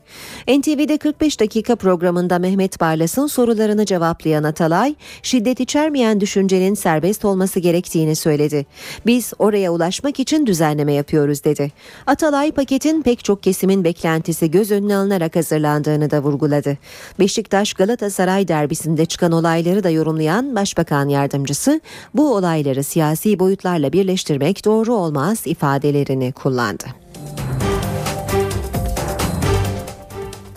NTV'de 0.48 0.98
45 0.98 1.40
dakika 1.40 1.76
programında 1.76 2.40
Mehmet 2.40 2.82
Barlas'ın 2.82 3.28
sorularını 3.28 3.86
cevaplayan 3.86 4.44
Atalay, 4.44 4.96
şiddet 5.24 5.60
içermeyen 5.60 6.22
düşüncenin 6.22 6.74
serbest 6.74 7.26
olması 7.26 7.60
gerektiğini 7.60 8.16
söyledi. 8.16 8.66
Biz 9.06 9.34
oraya 9.40 9.72
ulaşmak 9.72 10.20
için 10.20 10.46
düzenleme 10.46 10.94
yapıyoruz 10.94 11.44
dedi. 11.44 11.72
Atalay 12.08 12.52
paketin 12.52 13.02
pek 13.02 13.24
çok 13.24 13.44
kesimin 13.44 13.84
beklentisi 13.84 14.52
göz 14.52 14.72
önüne 14.72 14.96
alınarak 14.96 15.36
hazırlandığını 15.36 16.12
da 16.12 16.24
vurguladı. 16.24 16.78
Beşiktaş 17.20 17.74
Galatasaray 17.74 18.48
derbisinde 18.48 19.06
çıkan 19.06 19.32
olayları 19.32 19.84
da 19.84 19.90
yorumlayan 20.24 20.56
Başbakan 20.56 21.10
Yardımcısı 21.10 21.82
bu 22.14 22.36
olayları 22.36 22.84
siyasi 22.84 23.40
boyutlarla 23.40 23.94
birleştirmek 23.94 24.66
doğru 24.66 24.94
olmaz 24.94 25.48
ifadelerini 25.48 26.32
kullandı. 26.32 27.03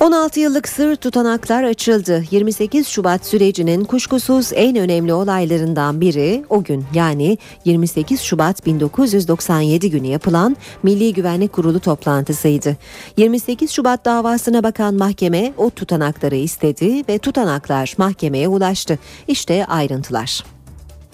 16 0.06 0.40
yıllık 0.40 0.68
sır 0.68 0.96
tutanaklar 0.96 1.62
açıldı. 1.64 2.24
28 2.30 2.88
Şubat 2.88 3.26
sürecinin 3.26 3.84
kuşkusuz 3.84 4.50
en 4.54 4.76
önemli 4.76 5.12
olaylarından 5.12 6.00
biri 6.00 6.44
o 6.48 6.64
gün 6.64 6.84
yani 6.94 7.38
28 7.64 8.20
Şubat 8.20 8.66
1997 8.66 9.90
günü 9.90 10.06
yapılan 10.06 10.56
Milli 10.82 11.14
Güvenlik 11.14 11.52
Kurulu 11.52 11.80
toplantısıydı. 11.80 12.76
28 13.16 13.70
Şubat 13.70 14.04
davasına 14.04 14.62
bakan 14.62 14.94
mahkeme 14.94 15.52
o 15.56 15.70
tutanakları 15.70 16.36
istedi 16.36 17.04
ve 17.08 17.18
tutanaklar 17.18 17.94
mahkemeye 17.98 18.48
ulaştı. 18.48 18.98
İşte 19.28 19.66
ayrıntılar. 19.66 20.44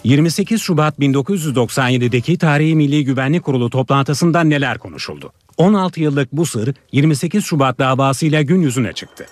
28 0.03 0.61
Şubat 0.61 0.99
1997'deki 0.99 2.37
Tarihi 2.37 2.75
Milli 2.75 3.05
Güvenlik 3.05 3.43
Kurulu 3.43 3.69
toplantısında 3.69 4.41
neler 4.41 4.77
konuşuldu? 4.77 5.31
16 5.57 6.01
yıllık 6.01 6.31
bu 6.31 6.45
sır 6.45 6.73
28 6.91 7.45
Şubat 7.45 7.79
davasıyla 7.79 8.41
gün 8.41 8.61
yüzüne 8.61 8.93
çıktı. 8.93 9.25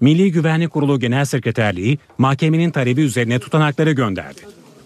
Milli 0.00 0.32
Güvenlik 0.32 0.70
Kurulu 0.70 1.00
Genel 1.00 1.24
Sekreterliği 1.24 1.98
mahkemenin 2.18 2.70
talebi 2.70 3.00
üzerine 3.00 3.38
tutanakları 3.38 3.92
gönderdi. 3.92 4.40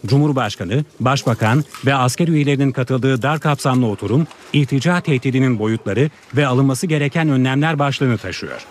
Cumhurbaşkanı, 0.06 0.84
Başbakan 1.00 1.64
ve 1.86 1.94
asker 1.94 2.28
üyelerinin 2.28 2.72
katıldığı 2.72 3.22
dar 3.22 3.40
kapsamlı 3.40 3.86
oturum, 3.86 4.26
irtica 4.52 5.00
tehdidinin 5.00 5.58
boyutları 5.58 6.10
ve 6.36 6.46
alınması 6.46 6.86
gereken 6.86 7.28
önlemler 7.28 7.78
başlığını 7.78 8.18
taşıyor. 8.18 8.66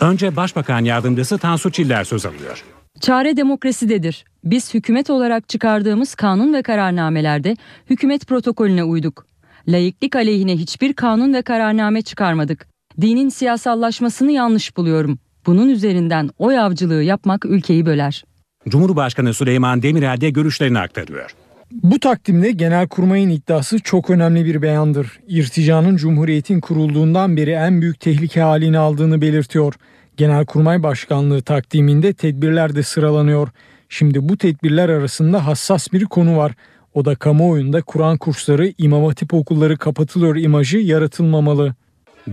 Önce 0.00 0.36
Başbakan 0.36 0.84
Yardımcısı 0.84 1.38
Tansu 1.38 1.70
Çiller 1.70 2.04
söz 2.04 2.26
alıyor. 2.26 2.64
Çare 3.00 3.36
demokrasidedir. 3.36 4.24
Biz 4.44 4.74
hükümet 4.74 5.10
olarak 5.10 5.48
çıkardığımız 5.48 6.14
kanun 6.14 6.54
ve 6.54 6.62
kararnamelerde 6.62 7.56
hükümet 7.90 8.26
protokolüne 8.26 8.84
uyduk. 8.84 9.26
Laiklik 9.68 10.16
aleyhine 10.16 10.56
hiçbir 10.56 10.92
kanun 10.92 11.34
ve 11.34 11.42
kararname 11.42 12.02
çıkarmadık. 12.02 12.66
Dinin 13.00 13.28
siyasallaşmasını 13.28 14.32
yanlış 14.32 14.76
buluyorum. 14.76 15.18
Bunun 15.46 15.68
üzerinden 15.68 16.30
oy 16.38 16.58
avcılığı 16.58 17.02
yapmak 17.02 17.44
ülkeyi 17.44 17.86
böler. 17.86 18.24
Cumhurbaşkanı 18.68 19.34
Süleyman 19.34 19.82
Demirel 19.82 20.20
de 20.20 20.30
görüşlerini 20.30 20.78
aktarıyor. 20.78 21.34
Bu 21.72 22.00
takdimde 22.00 22.50
Genelkurmay'ın 22.50 23.30
iddiası 23.30 23.78
çok 23.78 24.10
önemli 24.10 24.44
bir 24.44 24.62
beyandır. 24.62 25.20
İrticanın 25.28 25.96
Cumhuriyet'in 25.96 26.60
kurulduğundan 26.60 27.36
beri 27.36 27.50
en 27.50 27.80
büyük 27.80 28.00
tehlike 28.00 28.40
halini 28.40 28.78
aldığını 28.78 29.20
belirtiyor. 29.20 29.74
Genelkurmay 30.16 30.82
Başkanlığı 30.82 31.42
takdiminde 31.42 32.12
tedbirler 32.12 32.74
de 32.74 32.82
sıralanıyor. 32.82 33.48
Şimdi 33.88 34.28
bu 34.28 34.36
tedbirler 34.36 34.88
arasında 34.88 35.46
hassas 35.46 35.92
bir 35.92 36.04
konu 36.04 36.36
var. 36.36 36.52
O 36.94 37.04
da 37.04 37.14
kamuoyunda 37.14 37.82
Kur'an 37.82 38.18
kursları, 38.18 38.72
imam 38.78 39.04
hatip 39.04 39.34
okulları 39.34 39.76
kapatılıyor 39.76 40.36
imajı 40.36 40.78
yaratılmamalı. 40.78 41.74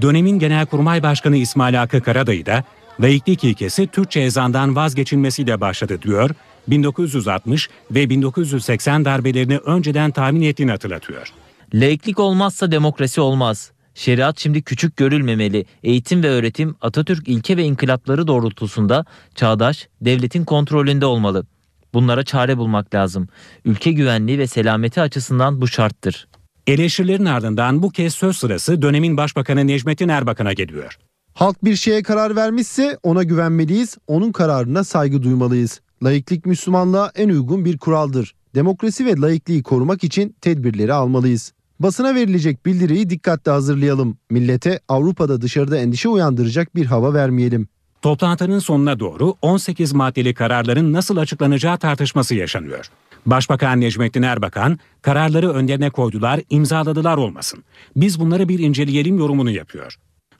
Dönemin 0.01 0.39
Genelkurmay 0.39 1.03
Başkanı 1.03 1.37
İsmail 1.37 1.75
Hakkı 1.75 2.01
Karadayı 2.01 2.45
da 2.45 2.63
laiklik 2.99 3.43
ilkesi 3.43 3.87
Türkçe 3.87 4.19
ezandan 4.19 4.75
vazgeçilmesiyle 4.75 5.61
başladı 5.61 6.01
diyor. 6.01 6.29
1960 6.67 7.69
ve 7.91 8.09
1980 8.09 9.05
darbelerini 9.05 9.57
önceden 9.57 10.11
tahmin 10.11 10.41
ettiğini 10.41 10.71
hatırlatıyor. 10.71 11.33
Laiklik 11.73 12.19
olmazsa 12.19 12.71
demokrasi 12.71 13.21
olmaz. 13.21 13.71
Şeriat 13.95 14.39
şimdi 14.39 14.61
küçük 14.61 14.97
görülmemeli. 14.97 15.65
Eğitim 15.83 16.23
ve 16.23 16.29
öğretim 16.29 16.75
Atatürk 16.81 17.27
ilke 17.27 17.57
ve 17.57 17.63
inkılapları 17.63 18.27
doğrultusunda 18.27 19.05
çağdaş, 19.35 19.87
devletin 20.01 20.45
kontrolünde 20.45 21.05
olmalı. 21.05 21.45
Bunlara 21.93 22.23
çare 22.23 22.57
bulmak 22.57 22.95
lazım. 22.95 23.27
Ülke 23.65 23.91
güvenliği 23.91 24.39
ve 24.39 24.47
selameti 24.47 25.01
açısından 25.01 25.61
bu 25.61 25.67
şarttır. 25.67 26.27
Eleştirilerin 26.67 27.25
ardından 27.25 27.83
bu 27.83 27.89
kez 27.89 28.13
söz 28.13 28.37
sırası 28.37 28.81
dönemin 28.81 29.17
Başbakanı 29.17 29.67
Necmettin 29.67 30.09
Erbakan'a 30.09 30.53
geliyor. 30.53 30.97
Halk 31.33 31.65
bir 31.65 31.75
şeye 31.75 32.03
karar 32.03 32.35
vermişse 32.35 32.97
ona 33.03 33.23
güvenmeliyiz, 33.23 33.97
onun 34.07 34.31
kararına 34.31 34.83
saygı 34.83 35.23
duymalıyız. 35.23 35.81
Laiklik 36.03 36.45
Müslümanlığa 36.45 37.11
en 37.15 37.29
uygun 37.29 37.65
bir 37.65 37.77
kuraldır. 37.77 38.35
Demokrasi 38.55 39.05
ve 39.05 39.17
laikliği 39.17 39.63
korumak 39.63 40.03
için 40.03 40.35
tedbirleri 40.41 40.93
almalıyız. 40.93 41.53
Basına 41.79 42.15
verilecek 42.15 42.65
bildiriyi 42.65 43.09
dikkatle 43.09 43.51
hazırlayalım. 43.51 44.17
Millete 44.29 44.79
Avrupa'da 44.87 45.41
dışarıda 45.41 45.77
endişe 45.77 46.09
uyandıracak 46.09 46.75
bir 46.75 46.85
hava 46.85 47.13
vermeyelim. 47.13 47.67
Toplantının 48.01 48.59
sonuna 48.59 48.99
doğru 48.99 49.35
18 49.41 49.93
maddeli 49.93 50.33
kararların 50.33 50.93
nasıl 50.93 51.17
açıklanacağı 51.17 51.77
tartışması 51.77 52.35
yaşanıyor. 52.35 52.85
Başbakan 53.25 53.81
Necmettin 53.81 54.21
Erbakan, 54.21 54.79
kararları 55.01 55.53
önlerine 55.53 55.89
koydular, 55.89 56.39
imzaladılar 56.49 57.17
olmasın. 57.17 57.63
Biz 57.95 58.19
bunları 58.19 58.49
bir 58.49 58.59
inceleyelim 58.59 59.17
yorumunu 59.17 59.51
yapıyor. 59.51 59.95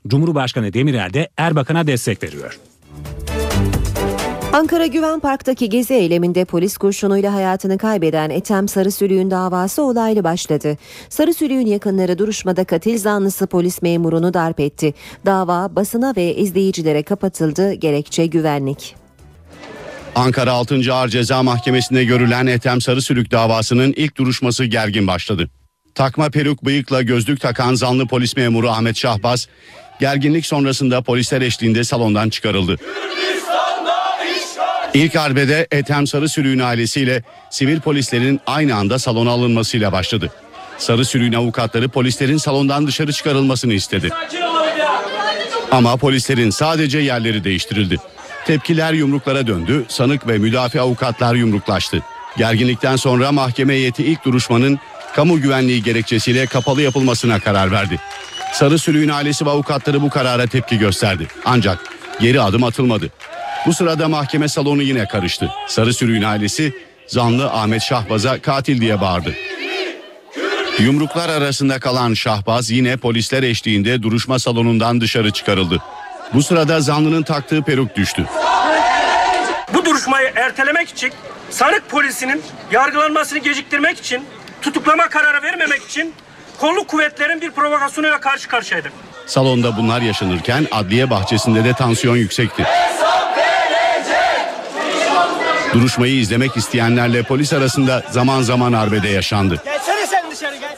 Cumhurbaşkanı 0.06 0.72
Demirel 0.72 1.12
de 1.12 1.28
Erbakan'a 1.36 1.86
destek 1.86 2.22
veriyor. 2.22 2.58
Ankara 4.52 4.86
Güven 4.86 5.20
Park'taki 5.20 5.68
gezi 5.68 5.94
eyleminde 5.94 6.44
polis 6.44 6.76
kurşunuyla 6.76 7.34
hayatını 7.34 7.78
kaybeden 7.78 8.30
Ethem 8.30 8.68
Sarısülüğün 8.68 9.30
davası 9.30 9.82
olaylı 9.82 10.24
başladı. 10.24 10.76
Sarısülüğün 11.08 11.66
yakınları 11.66 12.18
duruşmada 12.18 12.64
katil 12.64 12.98
zanlısı 12.98 13.46
polis 13.46 13.82
memurunu 13.82 14.34
darp 14.34 14.60
etti. 14.60 14.94
Dava 15.26 15.76
basına 15.76 16.12
ve 16.16 16.36
izleyicilere 16.36 17.02
kapatıldı. 17.02 17.72
Gerekçe 17.72 18.26
güvenlik. 18.26 18.94
Ankara 20.14 20.52
6. 20.52 20.94
Ağır 20.94 21.08
Ceza 21.08 21.42
Mahkemesi'nde 21.42 22.04
görülen 22.04 22.46
Ethem 22.46 22.80
Sarısülük 22.80 23.30
davasının 23.30 23.92
ilk 23.96 24.16
duruşması 24.16 24.64
gergin 24.64 25.06
başladı. 25.06 25.48
Takma 25.94 26.30
peruk 26.30 26.64
bıyıkla 26.64 27.02
gözlük 27.02 27.40
takan 27.40 27.74
zanlı 27.74 28.06
polis 28.06 28.36
memuru 28.36 28.70
Ahmet 28.70 28.96
Şahbaz, 28.96 29.48
gerginlik 30.00 30.46
sonrasında 30.46 31.02
polisler 31.02 31.42
eşliğinde 31.42 31.84
salondan 31.84 32.28
çıkarıldı. 32.28 32.78
İlk 34.94 35.16
arbede 35.16 35.66
Ethem 35.70 36.06
Sarısülük'ün 36.06 36.58
ailesiyle 36.58 37.22
sivil 37.50 37.80
polislerin 37.80 38.40
aynı 38.46 38.76
anda 38.76 38.98
salona 38.98 39.30
alınmasıyla 39.30 39.92
başladı. 39.92 40.32
Sarısülük'ün 40.78 41.32
avukatları 41.32 41.88
polislerin 41.88 42.36
salondan 42.36 42.86
dışarı 42.86 43.12
çıkarılmasını 43.12 43.72
istedi. 43.72 44.10
Ama 45.70 45.96
polislerin 45.96 46.50
sadece 46.50 46.98
yerleri 46.98 47.44
değiştirildi. 47.44 47.96
Tepkiler 48.46 48.92
yumruklara 48.92 49.46
döndü, 49.46 49.84
sanık 49.88 50.28
ve 50.28 50.38
müdafi 50.38 50.80
avukatlar 50.80 51.34
yumruklaştı. 51.34 52.02
Gerginlikten 52.38 52.96
sonra 52.96 53.32
mahkeme 53.32 53.74
heyeti 53.74 54.04
ilk 54.04 54.24
duruşmanın 54.24 54.78
kamu 55.14 55.40
güvenliği 55.40 55.82
gerekçesiyle 55.82 56.46
kapalı 56.46 56.82
yapılmasına 56.82 57.40
karar 57.40 57.72
verdi. 57.72 58.00
Sarı 58.52 58.78
Sülüğün 58.78 59.08
ailesi 59.08 59.46
ve 59.46 59.50
avukatları 59.50 60.02
bu 60.02 60.10
karara 60.10 60.46
tepki 60.46 60.78
gösterdi. 60.78 61.26
Ancak 61.44 61.78
geri 62.20 62.40
adım 62.40 62.64
atılmadı. 62.64 63.10
Bu 63.66 63.72
sırada 63.72 64.08
mahkeme 64.08 64.48
salonu 64.48 64.82
yine 64.82 65.08
karıştı. 65.08 65.50
Sarı 65.66 65.94
Sülüğün 65.94 66.22
ailesi 66.22 66.72
zanlı 67.06 67.50
Ahmet 67.50 67.82
Şahbaz'a 67.82 68.42
katil 68.42 68.80
diye 68.80 69.00
bağırdı. 69.00 69.34
Yumruklar 70.78 71.28
arasında 71.28 71.80
kalan 71.80 72.14
Şahbaz 72.14 72.70
yine 72.70 72.96
polisler 72.96 73.42
eşliğinde 73.42 74.02
duruşma 74.02 74.38
salonundan 74.38 75.00
dışarı 75.00 75.30
çıkarıldı. 75.30 75.82
Bu 76.34 76.42
sırada 76.42 76.80
zanlının 76.80 77.22
taktığı 77.22 77.62
peruk 77.62 77.96
düştü. 77.96 78.26
Bu 79.74 79.84
duruşmayı 79.84 80.32
ertelemek 80.36 80.88
için 80.88 81.12
sanık 81.50 81.90
polisinin 81.90 82.42
yargılanmasını 82.72 83.38
geciktirmek 83.38 83.98
için 83.98 84.24
tutuklama 84.62 85.08
kararı 85.08 85.42
vermemek 85.42 85.82
için 85.82 86.14
kolluk 86.58 86.88
kuvvetlerin 86.88 87.40
bir 87.40 87.50
provokasyonuyla 87.50 88.20
karşı 88.20 88.48
karşıyaydık. 88.48 88.92
Salonda 89.26 89.76
bunlar 89.76 90.00
yaşanırken 90.00 90.66
adliye 90.72 91.10
bahçesinde 91.10 91.64
de 91.64 91.72
tansiyon 91.72 92.16
yüksekti. 92.16 92.64
Duruşmayı 95.74 96.14
izlemek 96.14 96.56
isteyenlerle 96.56 97.22
polis 97.22 97.52
arasında 97.52 98.02
zaman 98.10 98.42
zaman 98.42 98.72
arbede 98.72 99.08
yaşandı. 99.08 99.62
Gelsene 99.64 100.06
sen 100.06 100.30
dışarı 100.30 100.56
gel. 100.56 100.76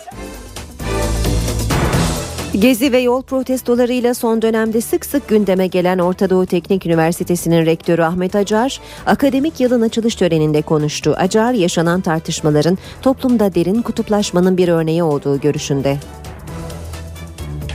Gezi 2.61 2.93
ve 2.93 2.99
yol 2.99 3.23
protestolarıyla 3.23 4.15
son 4.15 4.43
dönemde 4.43 4.81
sık 4.81 5.07
sık 5.07 5.29
gündeme 5.29 5.67
gelen 5.67 5.99
Orta 5.99 6.31
Doğu 6.31 6.47
Teknik 6.47 6.87
Üniversitesi'nin 6.87 7.67
rektörü 7.67 8.03
Ahmet 8.03 8.35
Acar, 8.35 8.81
akademik 9.07 9.61
yılın 9.61 9.83
açılış 9.83 10.15
töreninde 10.15 10.63
konuştu. 10.63 11.15
Acar, 11.19 11.53
yaşanan 11.53 12.01
tartışmaların 12.01 12.79
toplumda 13.03 13.55
derin 13.55 13.83
kutuplaşmanın 13.83 14.57
bir 14.57 14.69
örneği 14.69 15.03
olduğu 15.03 15.41
görüşünde. 15.41 15.99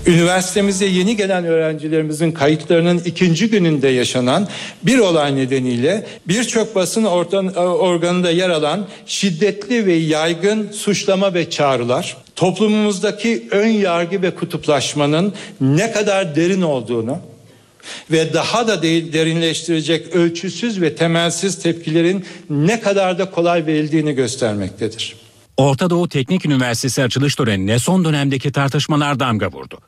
Üniversitemize 0.07 0.85
yeni 0.85 1.15
gelen 1.17 1.45
öğrencilerimizin 1.45 2.31
kayıtlarının 2.31 3.01
ikinci 3.05 3.49
gününde 3.49 3.87
yaşanan 3.87 4.47
bir 4.83 4.99
olay 4.99 5.35
nedeniyle 5.35 6.07
birçok 6.27 6.75
basın 6.75 7.03
ortan, 7.03 7.55
organında 7.55 8.31
yer 8.31 8.49
alan 8.49 8.87
şiddetli 9.05 9.85
ve 9.85 9.93
yaygın 9.93 10.71
suçlama 10.71 11.33
ve 11.33 11.49
çağrılar 11.49 12.17
toplumumuzdaki 12.35 13.47
ön 13.51 13.67
yargı 13.67 14.21
ve 14.21 14.35
kutuplaşmanın 14.35 15.33
ne 15.61 15.91
kadar 15.91 16.35
derin 16.35 16.61
olduğunu 16.61 17.19
ve 18.11 18.33
daha 18.33 18.67
da 18.67 18.81
de- 18.83 19.13
derinleştirecek 19.13 20.15
ölçüsüz 20.15 20.81
ve 20.81 20.95
temelsiz 20.95 21.59
tepkilerin 21.59 22.25
ne 22.49 22.81
kadar 22.81 23.19
da 23.19 23.31
kolay 23.31 23.65
verildiğini 23.65 24.13
göstermektedir. 24.13 25.15
Orta 25.57 25.89
Doğu 25.89 26.09
Teknik 26.09 26.45
Üniversitesi 26.45 27.03
açılış 27.03 27.35
törenine 27.35 27.79
son 27.79 28.05
dönemdeki 28.05 28.51
tartışmalar 28.51 29.19
damga 29.19 29.47
vurdu. 29.51 29.79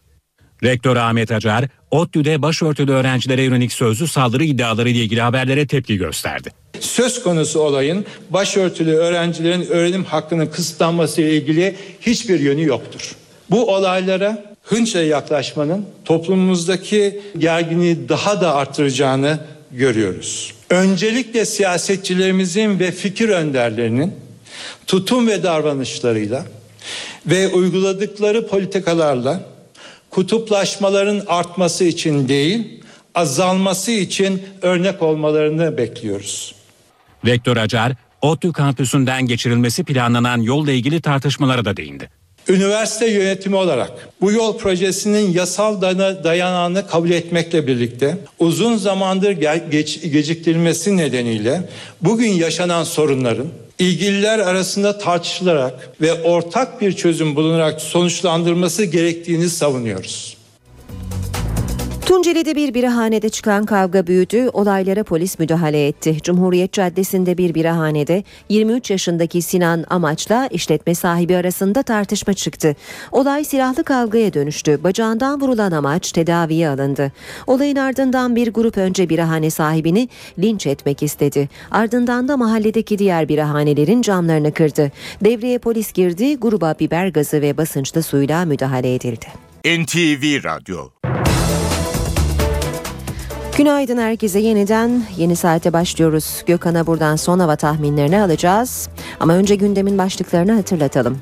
Rektör 0.64 0.95
Ahmet 0.95 1.32
Acar, 1.32 1.66
ODTÜ'de 1.91 2.41
başörtülü 2.41 2.91
öğrencilere 2.91 3.43
yönelik 3.43 3.74
sözlü 3.74 4.07
saldırı 4.07 4.43
iddiaları 4.43 4.89
ile 4.89 4.99
ilgili 4.99 5.22
haberlere 5.22 5.68
tepki 5.68 5.97
gösterdi. 5.97 6.49
Söz 6.80 7.24
konusu 7.24 7.59
olayın 7.59 8.05
başörtülü 8.30 8.93
öğrencilerin 8.93 9.66
öğrenim 9.66 10.03
hakkının 10.03 10.45
kısıtlanması 10.45 11.22
ile 11.22 11.36
ilgili 11.36 11.76
hiçbir 12.01 12.39
yönü 12.39 12.66
yoktur. 12.66 13.16
Bu 13.49 13.76
olaylara 13.76 14.43
hınçla 14.64 15.01
yaklaşmanın 15.01 15.86
toplumumuzdaki 16.05 17.22
gerginliği 17.38 18.09
daha 18.09 18.41
da 18.41 18.55
arttıracağını 18.55 19.39
görüyoruz. 19.72 20.53
Öncelikle 20.70 21.45
siyasetçilerimizin 21.45 22.80
ve 22.80 22.91
fikir 22.91 23.30
önderlerinin 23.30 24.14
tutum 24.88 25.28
ve 25.28 25.43
davranışlarıyla 25.43 26.45
ve 27.26 27.47
uyguladıkları 27.47 28.47
politikalarla 28.47 29.51
kutuplaşmaların 30.12 31.22
artması 31.28 31.84
için 31.84 32.28
değil, 32.28 32.84
azalması 33.16 33.91
için 33.91 34.43
örnek 34.62 35.01
olmalarını 35.01 35.78
bekliyoruz. 35.78 36.55
Rektör 37.26 37.57
Acar, 37.57 37.93
ODTÜ 38.22 38.51
kampüsünden 38.51 39.26
geçirilmesi 39.26 39.84
planlanan 39.84 40.41
yolla 40.41 40.72
ilgili 40.72 41.01
tartışmalara 41.01 41.66
da 41.66 41.78
değindi. 41.78 42.09
Üniversite 42.47 43.07
yönetimi 43.12 43.55
olarak 43.55 43.91
bu 44.22 44.32
yol 44.32 44.57
projesinin 44.57 45.34
yasal 45.34 45.82
dayanağını 46.24 46.88
kabul 46.88 47.09
etmekle 47.09 47.68
birlikte 47.68 48.18
uzun 48.39 48.78
zamandır 48.78 49.32
geciktirilmesi 50.12 50.97
nedeniyle 50.97 51.70
bugün 52.01 52.32
yaşanan 52.32 52.84
sorunların 52.84 53.47
ilgililer 53.82 54.40
arasında 54.40 54.98
tartışılarak 54.98 55.90
ve 56.02 56.24
ortak 56.24 56.82
bir 56.82 56.94
çözüm 56.94 57.36
bulunarak 57.36 57.82
sonuçlandırılması 57.82 58.84
gerektiğini 58.84 59.50
savunuyoruz. 59.50 60.38
Tunceli'de 62.12 62.55
bir 62.55 62.74
birahanede 62.74 63.30
çıkan 63.30 63.66
kavga 63.66 64.07
büyüdü, 64.07 64.49
olaylara 64.53 65.03
polis 65.03 65.39
müdahale 65.39 65.88
etti. 65.88 66.18
Cumhuriyet 66.24 66.74
Caddesi'nde 66.74 67.38
bir 67.38 67.55
birahanede 67.55 68.24
23 68.49 68.91
yaşındaki 68.91 69.41
Sinan 69.41 69.86
Amaç'la 69.89 70.47
işletme 70.47 70.95
sahibi 70.95 71.36
arasında 71.36 71.84
tartışma 71.84 72.34
çıktı. 72.34 72.76
Olay 73.12 73.43
silahlı 73.43 73.84
kavgaya 73.84 74.34
dönüştü. 74.34 74.84
Bacağından 74.84 75.41
vurulan 75.41 75.72
Amaç 75.72 76.12
tedaviye 76.12 76.70
alındı. 76.70 77.12
Olayın 77.47 77.76
ardından 77.76 78.36
bir 78.36 78.53
grup 78.53 78.78
önce 78.78 79.09
birahane 79.09 79.49
sahibini 79.49 80.09
linç 80.39 80.68
etmek 80.68 81.03
istedi. 81.03 81.49
Ardından 81.72 82.28
da 82.28 82.38
mahalledeki 82.38 82.97
diğer 82.97 83.30
birahanelerin 83.30 84.01
camlarını 84.01 84.53
kırdı. 84.53 84.91
Devreye 85.24 85.57
polis 85.57 85.93
girdi, 85.93 86.36
gruba 86.36 86.76
biber 86.80 87.07
gazı 87.07 87.41
ve 87.41 87.57
basınçlı 87.57 88.03
suyla 88.03 88.45
müdahale 88.45 88.95
edildi. 88.95 89.28
NTV 89.66 90.43
Radyo 90.43 90.89
Günaydın 93.58 93.97
herkese 93.97 94.39
yeniden 94.39 95.04
yeni 95.18 95.36
saate 95.36 95.74
başlıyoruz. 95.74 96.43
Gökhan'a 96.45 96.88
buradan 96.88 97.16
son 97.16 97.39
hava 97.39 97.56
tahminlerini 97.56 98.22
alacağız. 98.22 98.89
Ama 99.20 99.34
önce 99.34 99.56
gündemin 99.56 99.97
başlıklarını 99.97 100.52
hatırlatalım. 100.52 101.18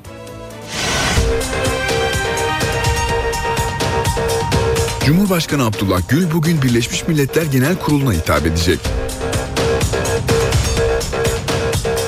Cumhurbaşkanı 5.06 5.66
Abdullah 5.66 6.00
Gül 6.08 6.32
bugün 6.32 6.62
Birleşmiş 6.62 7.08
Milletler 7.08 7.42
Genel 7.42 7.76
Kurulu'na 7.76 8.12
hitap 8.12 8.46
edecek. 8.46 8.78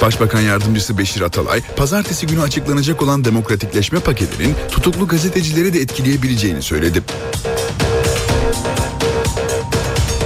Başbakan 0.03 0.41
Yardımcısı 0.41 0.99
Beşir 0.99 1.21
Atalay, 1.21 1.61
pazartesi 1.77 2.27
günü 2.27 2.41
açıklanacak 2.41 3.03
olan 3.03 3.25
demokratikleşme 3.25 4.01
paketinin 4.01 4.55
tutuklu 4.71 5.09
gazetecileri 5.09 5.75
de 5.75 5.81
etkileyebileceğini 5.81 6.63
söyledi. 6.63 7.03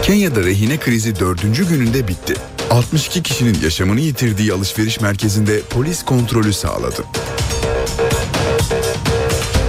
Kenya'da 0.07 0.42
rehine 0.42 0.76
krizi 0.76 1.20
dördüncü 1.20 1.68
gününde 1.68 2.09
bitti. 2.09 2.34
62 2.70 3.22
kişinin 3.22 3.59
yaşamını 3.62 4.00
yitirdiği 4.00 4.52
alışveriş 4.52 5.00
merkezinde 5.00 5.61
polis 5.70 6.04
kontrolü 6.04 6.52
sağladı. 6.52 7.04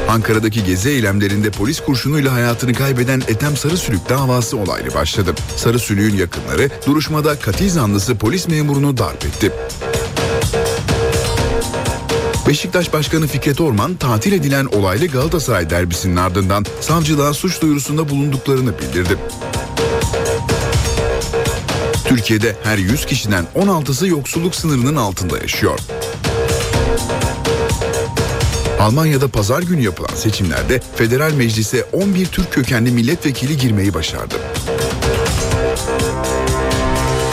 Ankara'daki 0.10 0.64
gezi 0.64 0.90
eylemlerinde 0.90 1.52
polis 1.52 1.80
kurşunuyla 1.80 2.34
hayatını 2.34 2.74
kaybeden 2.74 3.22
Ethem 3.28 3.58
Sarısülük 3.58 4.10
davası 4.10 4.58
olaylı 4.58 4.94
başladı. 4.94 5.34
Sarısülük'ün 5.56 6.18
yakınları 6.18 6.70
duruşmada 6.86 7.40
katil 7.40 7.70
zanlısı 7.70 8.18
polis 8.18 8.48
memurunu 8.48 8.98
darp 8.98 9.26
etti. 9.26 9.52
Beşiktaş 12.48 12.94
Başkanı 12.94 13.28
Fikret 13.28 13.62
Orman 13.62 13.96
tatil 13.96 14.34
edilen 14.34 14.66
olaylı 14.66 15.08
Galatasaray 15.08 15.70
derbisinin 15.70 16.16
ardından 16.16 16.66
savcılığa 16.82 17.34
suç 17.34 17.62
duyurusunda 17.62 18.10
bulunduklarını 18.10 18.80
bildirdi. 18.80 19.18
Türkiye'de 22.08 22.56
her 22.64 22.78
100 22.78 23.06
kişiden 23.06 23.46
16'sı 23.56 24.08
yoksulluk 24.08 24.56
sınırının 24.56 24.96
altında 24.96 25.38
yaşıyor. 25.38 25.80
Almanya'da 28.80 29.28
pazar 29.28 29.62
günü 29.62 29.82
yapılan 29.82 30.16
seçimlerde 30.16 30.82
federal 30.96 31.34
meclise 31.34 31.84
11 31.84 32.26
Türk 32.26 32.54
kökenli 32.54 32.92
milletvekili 32.92 33.58
girmeyi 33.58 33.94
başardı. 33.94 34.36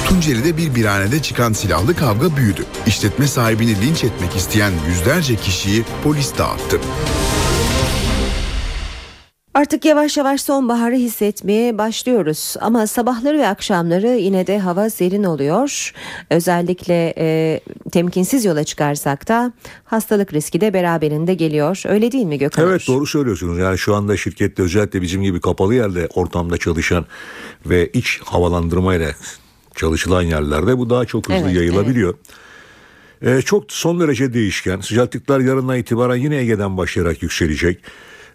Tunceli'de 0.09 0.57
bir 0.57 0.75
birhanede 0.75 1.22
çıkan 1.22 1.53
silahlı 1.53 1.97
kavga 1.97 2.37
büyüdü. 2.37 2.64
İşletme 2.87 3.29
sahibini 3.29 3.81
linç 3.81 4.05
etmek 4.05 4.37
isteyen 4.37 4.72
yüzlerce 4.89 5.37
kişiyi 5.37 5.85
polis 6.05 6.39
dağıttı. 6.39 6.81
Artık 9.55 9.84
yavaş 9.84 10.16
yavaş 10.16 10.40
sonbaharı 10.40 10.94
hissetmeye 10.94 11.78
başlıyoruz 11.78 12.55
ama 12.61 12.86
sabahları 12.86 13.38
ve 13.38 13.48
akşamları 13.48 14.09
yine 14.09 14.46
de 14.46 14.59
hava 14.59 14.90
serin 14.90 15.24
oluyor. 15.24 15.92
Özellikle 16.30 17.14
e, 17.18 17.61
temkinsiz 17.92 18.44
yola 18.44 18.64
çıkarsak 18.64 19.28
da 19.28 19.52
hastalık 19.84 20.34
riski 20.34 20.61
de 20.61 20.74
beraberinde 20.74 21.34
geliyor. 21.34 21.82
Öyle 21.86 22.12
değil 22.12 22.24
mi 22.24 22.38
Gökhan? 22.38 22.68
Evet 22.68 22.86
doğru 22.88 23.07
söylüyorsunuz. 23.07 23.59
Yani 23.59 23.78
şu 23.78 23.94
anda 23.94 24.16
şirkette 24.16 24.62
özellikle 24.62 25.02
bizim 25.02 25.22
gibi 25.22 25.40
kapalı 25.40 25.74
yerde 25.74 26.09
ortamda 26.14 26.59
çalışan 26.59 27.07
ve 27.66 27.88
iç 27.88 28.20
havalandırmayla 28.24 29.11
çalışılan 29.74 30.22
yerlerde 30.22 30.78
bu 30.78 30.90
daha 30.90 31.05
çok 31.05 31.28
hızlı 31.28 31.46
Evet, 31.46 31.57
yayılabiliyor. 31.57 32.14
Ee, 33.22 33.42
çok 33.42 33.72
son 33.72 34.00
derece 34.00 34.34
değişken. 34.34 34.80
Sıcaklıklar 34.80 35.40
yarından 35.40 35.76
itibaren 35.78 36.16
yine 36.16 36.36
Ege'den 36.36 36.76
başlayarak 36.76 37.22
yükselecek. 37.22 37.78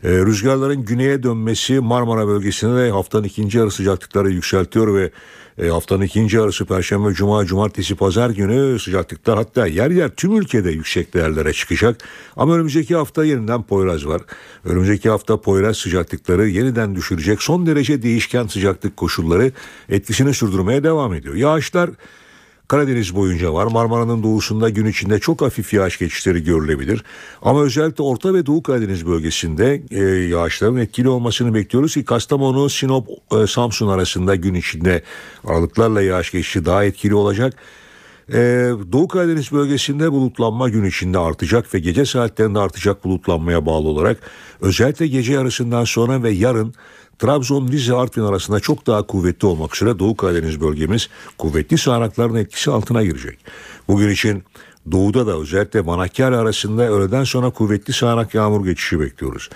Ee, 0.03 0.09
rüzgarların 0.09 0.85
güneye 0.85 1.23
dönmesi 1.23 1.79
Marmara 1.79 2.27
bölgesinde 2.27 2.77
de 2.77 2.91
haftanın 2.91 3.23
ikinci 3.23 3.57
yarı 3.57 3.71
sıcaklıkları 3.71 4.29
yükseltiyor 4.29 4.95
ve 4.95 5.11
e, 5.57 5.67
haftanın 5.69 6.01
ikinci 6.01 6.37
yarısı 6.37 6.65
Perşembe, 6.65 7.13
Cuma, 7.13 7.45
Cumartesi, 7.45 7.95
Pazar 7.95 8.29
günü 8.29 8.79
sıcaklıklar 8.79 9.37
hatta 9.37 9.67
yer 9.67 9.91
yer 9.91 10.09
tüm 10.09 10.35
ülkede 10.37 10.71
yüksek 10.71 11.13
değerlere 11.13 11.53
çıkacak. 11.53 11.97
Ama 12.35 12.55
önümüzdeki 12.55 12.95
hafta 12.95 13.25
yeniden 13.25 13.63
Poyraz 13.63 14.07
var. 14.07 14.21
Önümüzdeki 14.65 15.09
hafta 15.09 15.41
Poyraz 15.41 15.77
sıcaklıkları 15.77 16.47
yeniden 16.47 16.95
düşürecek. 16.95 17.41
Son 17.41 17.65
derece 17.65 18.01
değişken 18.01 18.47
sıcaklık 18.47 18.97
koşulları 18.97 19.51
etkisini 19.89 20.33
sürdürmeye 20.33 20.83
devam 20.83 21.13
ediyor. 21.13 21.35
Yağışlar 21.35 21.89
Karadeniz 22.69 23.15
boyunca 23.15 23.53
var. 23.53 23.65
Marmara'nın 23.65 24.23
doğusunda 24.23 24.69
gün 24.69 24.85
içinde 24.85 25.19
çok 25.19 25.41
hafif 25.41 25.73
yağış 25.73 25.99
geçişleri 25.99 26.43
görülebilir. 26.43 27.03
Ama 27.41 27.61
özellikle 27.61 28.03
Orta 28.03 28.33
ve 28.33 28.45
Doğu 28.45 28.63
Karadeniz 28.63 29.07
bölgesinde 29.07 29.81
e, 29.91 30.03
yağışların 30.03 30.77
etkili 30.77 31.09
olmasını 31.09 31.53
bekliyoruz 31.53 31.93
ki 31.93 32.05
Kastamonu, 32.05 32.69
Sinop, 32.69 33.07
e, 33.31 33.47
Samsun 33.47 33.87
arasında 33.87 34.35
gün 34.35 34.53
içinde 34.53 35.03
aralıklarla 35.45 36.01
yağış 36.01 36.31
geçişi 36.31 36.65
daha 36.65 36.83
etkili 36.83 37.15
olacak. 37.15 37.53
Ee, 38.33 38.71
Doğu 38.91 39.07
Karadeniz 39.07 39.51
bölgesinde 39.51 40.11
bulutlanma 40.11 40.69
gün 40.69 40.83
içinde 40.83 41.19
artacak 41.19 41.73
ve 41.73 41.79
gece 41.79 42.05
saatlerinde 42.05 42.59
artacak 42.59 43.03
bulutlanmaya 43.03 43.65
bağlı 43.65 43.87
olarak 43.87 44.17
özellikle 44.61 45.07
gece 45.07 45.33
yarısından 45.33 45.83
sonra 45.83 46.23
ve 46.23 46.31
yarın 46.31 46.73
Trabzon, 47.19 47.67
Rize, 47.67 47.93
Artvin 47.93 48.23
arasında 48.23 48.59
çok 48.59 48.87
daha 48.87 49.03
kuvvetli 49.03 49.47
olmak 49.47 49.75
üzere 49.75 49.99
Doğu 49.99 50.17
Karadeniz 50.17 50.61
bölgemiz 50.61 51.09
kuvvetli 51.37 51.77
sağanakların 51.77 52.35
etkisi 52.35 52.71
altına 52.71 53.03
girecek. 53.03 53.39
Bugün 53.87 54.09
için 54.09 54.43
Doğuda 54.91 55.27
da 55.27 55.37
özellikle 55.37 55.81
Manakkari 55.81 56.35
arasında 56.35 56.89
öğleden 56.89 57.23
sonra 57.23 57.49
kuvvetli 57.49 57.93
sağanak 57.93 58.33
yağmur 58.33 58.65
geçişi 58.65 58.99
bekliyoruz. 58.99 59.49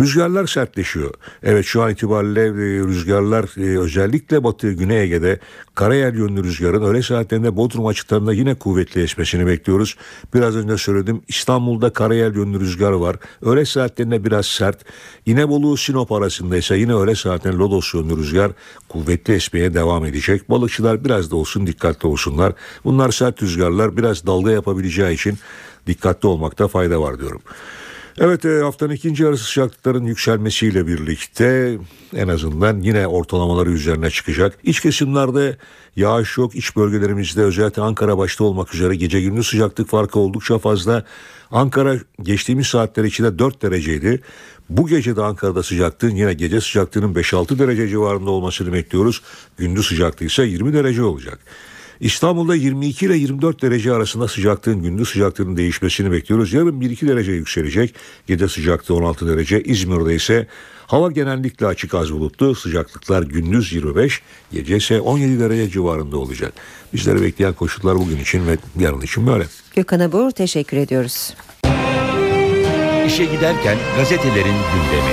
Rüzgarlar 0.00 0.46
sertleşiyor. 0.46 1.14
Evet 1.42 1.64
şu 1.64 1.82
an 1.82 1.90
itibariyle 1.90 2.42
e, 2.42 2.86
rüzgarlar 2.86 3.44
e, 3.56 3.78
özellikle 3.78 4.44
Batı 4.44 4.72
Güney 4.72 5.02
Ege'de 5.02 5.40
karayel 5.74 6.14
yönlü 6.14 6.44
rüzgarın 6.44 6.82
öğle 6.82 7.02
saatlerinde 7.02 7.56
Bodrum 7.56 7.86
açıklarında 7.86 8.32
yine 8.32 8.54
kuvvetli 8.54 9.02
esmesini 9.02 9.46
bekliyoruz. 9.46 9.96
Biraz 10.34 10.56
önce 10.56 10.76
söyledim 10.76 11.22
İstanbul'da 11.28 11.92
karayel 11.92 12.34
yönlü 12.34 12.60
rüzgar 12.60 12.92
var. 12.92 13.16
Öğle 13.42 13.64
saatlerinde 13.64 14.24
biraz 14.24 14.46
sert. 14.46 14.84
İnebolu 15.26 15.76
Sinop 15.76 16.12
arasında 16.12 16.56
ise 16.56 16.76
yine 16.76 16.94
öğle 16.94 17.14
saatlerinde 17.14 17.58
Lodos 17.58 17.94
yönlü 17.94 18.16
rüzgar 18.16 18.52
kuvvetli 18.88 19.34
esmeye 19.34 19.74
devam 19.74 20.04
edecek. 20.04 20.50
Balıkçılar 20.50 21.04
biraz 21.04 21.30
da 21.30 21.36
olsun 21.36 21.66
dikkatli 21.66 22.08
olsunlar. 22.08 22.52
Bunlar 22.84 23.10
sert 23.10 23.42
rüzgarlar 23.42 23.96
biraz 23.96 24.26
dalga 24.26 24.50
yapabileceği 24.68 25.14
için 25.14 25.38
dikkatli 25.86 26.28
olmakta 26.28 26.68
fayda 26.68 27.00
var 27.00 27.18
diyorum. 27.18 27.40
Evet 28.20 28.44
e, 28.44 28.62
haftanın 28.62 28.92
ikinci 28.92 29.22
yarısı 29.22 29.44
sıcaklıkların 29.44 30.04
yükselmesiyle 30.04 30.86
birlikte 30.86 31.78
en 32.16 32.28
azından 32.28 32.80
yine 32.80 33.06
ortalamaları 33.06 33.70
üzerine 33.70 34.10
çıkacak. 34.10 34.58
İç 34.62 34.80
kesimlerde 34.80 35.56
yağış 35.96 36.38
yok. 36.38 36.54
İç 36.54 36.76
bölgelerimizde 36.76 37.42
özellikle 37.42 37.82
Ankara 37.82 38.18
başta 38.18 38.44
olmak 38.44 38.74
üzere 38.74 38.94
gece 38.94 39.20
gündüz 39.20 39.46
sıcaklık 39.46 39.88
farkı 39.88 40.18
oldukça 40.18 40.58
fazla. 40.58 41.04
Ankara 41.50 41.96
geçtiğimiz 42.22 42.66
saatler 42.66 43.04
içinde 43.04 43.38
4 43.38 43.62
dereceydi. 43.62 44.20
Bu 44.68 44.88
gece 44.88 45.16
de 45.16 45.22
Ankara'da 45.22 45.62
sıcaklığın 45.62 46.16
yine 46.16 46.34
gece 46.34 46.60
sıcaklığının 46.60 47.14
5-6 47.14 47.58
derece 47.58 47.88
civarında 47.88 48.30
olmasını 48.30 48.72
bekliyoruz. 48.72 49.22
Gündüz 49.58 49.86
sıcaklığı 49.86 50.26
ise 50.26 50.42
20 50.42 50.72
derece 50.72 51.02
olacak. 51.02 51.38
İstanbul'da 52.00 52.54
22 52.54 53.06
ile 53.06 53.16
24 53.16 53.62
derece 53.62 53.92
arasında 53.92 54.28
sıcaklığın 54.28 54.82
gündüz 54.82 55.08
sıcaklığının 55.08 55.56
değişmesini 55.56 56.12
bekliyoruz. 56.12 56.52
Yarın 56.52 56.80
1-2 56.80 57.08
derece 57.08 57.32
yükselecek. 57.32 57.94
Gece 58.26 58.48
sıcaklığı 58.48 58.94
16 58.94 59.28
derece. 59.28 59.62
İzmir'de 59.62 60.14
ise 60.14 60.46
hava 60.86 61.10
genellikle 61.10 61.66
açık 61.66 61.94
az 61.94 62.12
bulutlu. 62.12 62.54
Sıcaklıklar 62.54 63.22
gündüz 63.22 63.72
25, 63.72 64.22
gece 64.52 64.76
ise 64.76 65.00
17 65.00 65.40
derece 65.40 65.70
civarında 65.70 66.16
olacak. 66.16 66.52
Bizleri 66.92 67.22
bekleyen 67.22 67.52
koşullar 67.52 67.96
bugün 67.96 68.18
için 68.18 68.46
ve 68.46 68.58
yarın 68.78 69.00
için 69.00 69.26
böyle. 69.26 69.44
Gökhan 69.76 70.00
Abur 70.00 70.30
teşekkür 70.30 70.76
ediyoruz. 70.76 71.34
İşe 73.06 73.24
giderken 73.24 73.78
gazetelerin 73.96 74.44
gündemi. 74.44 75.12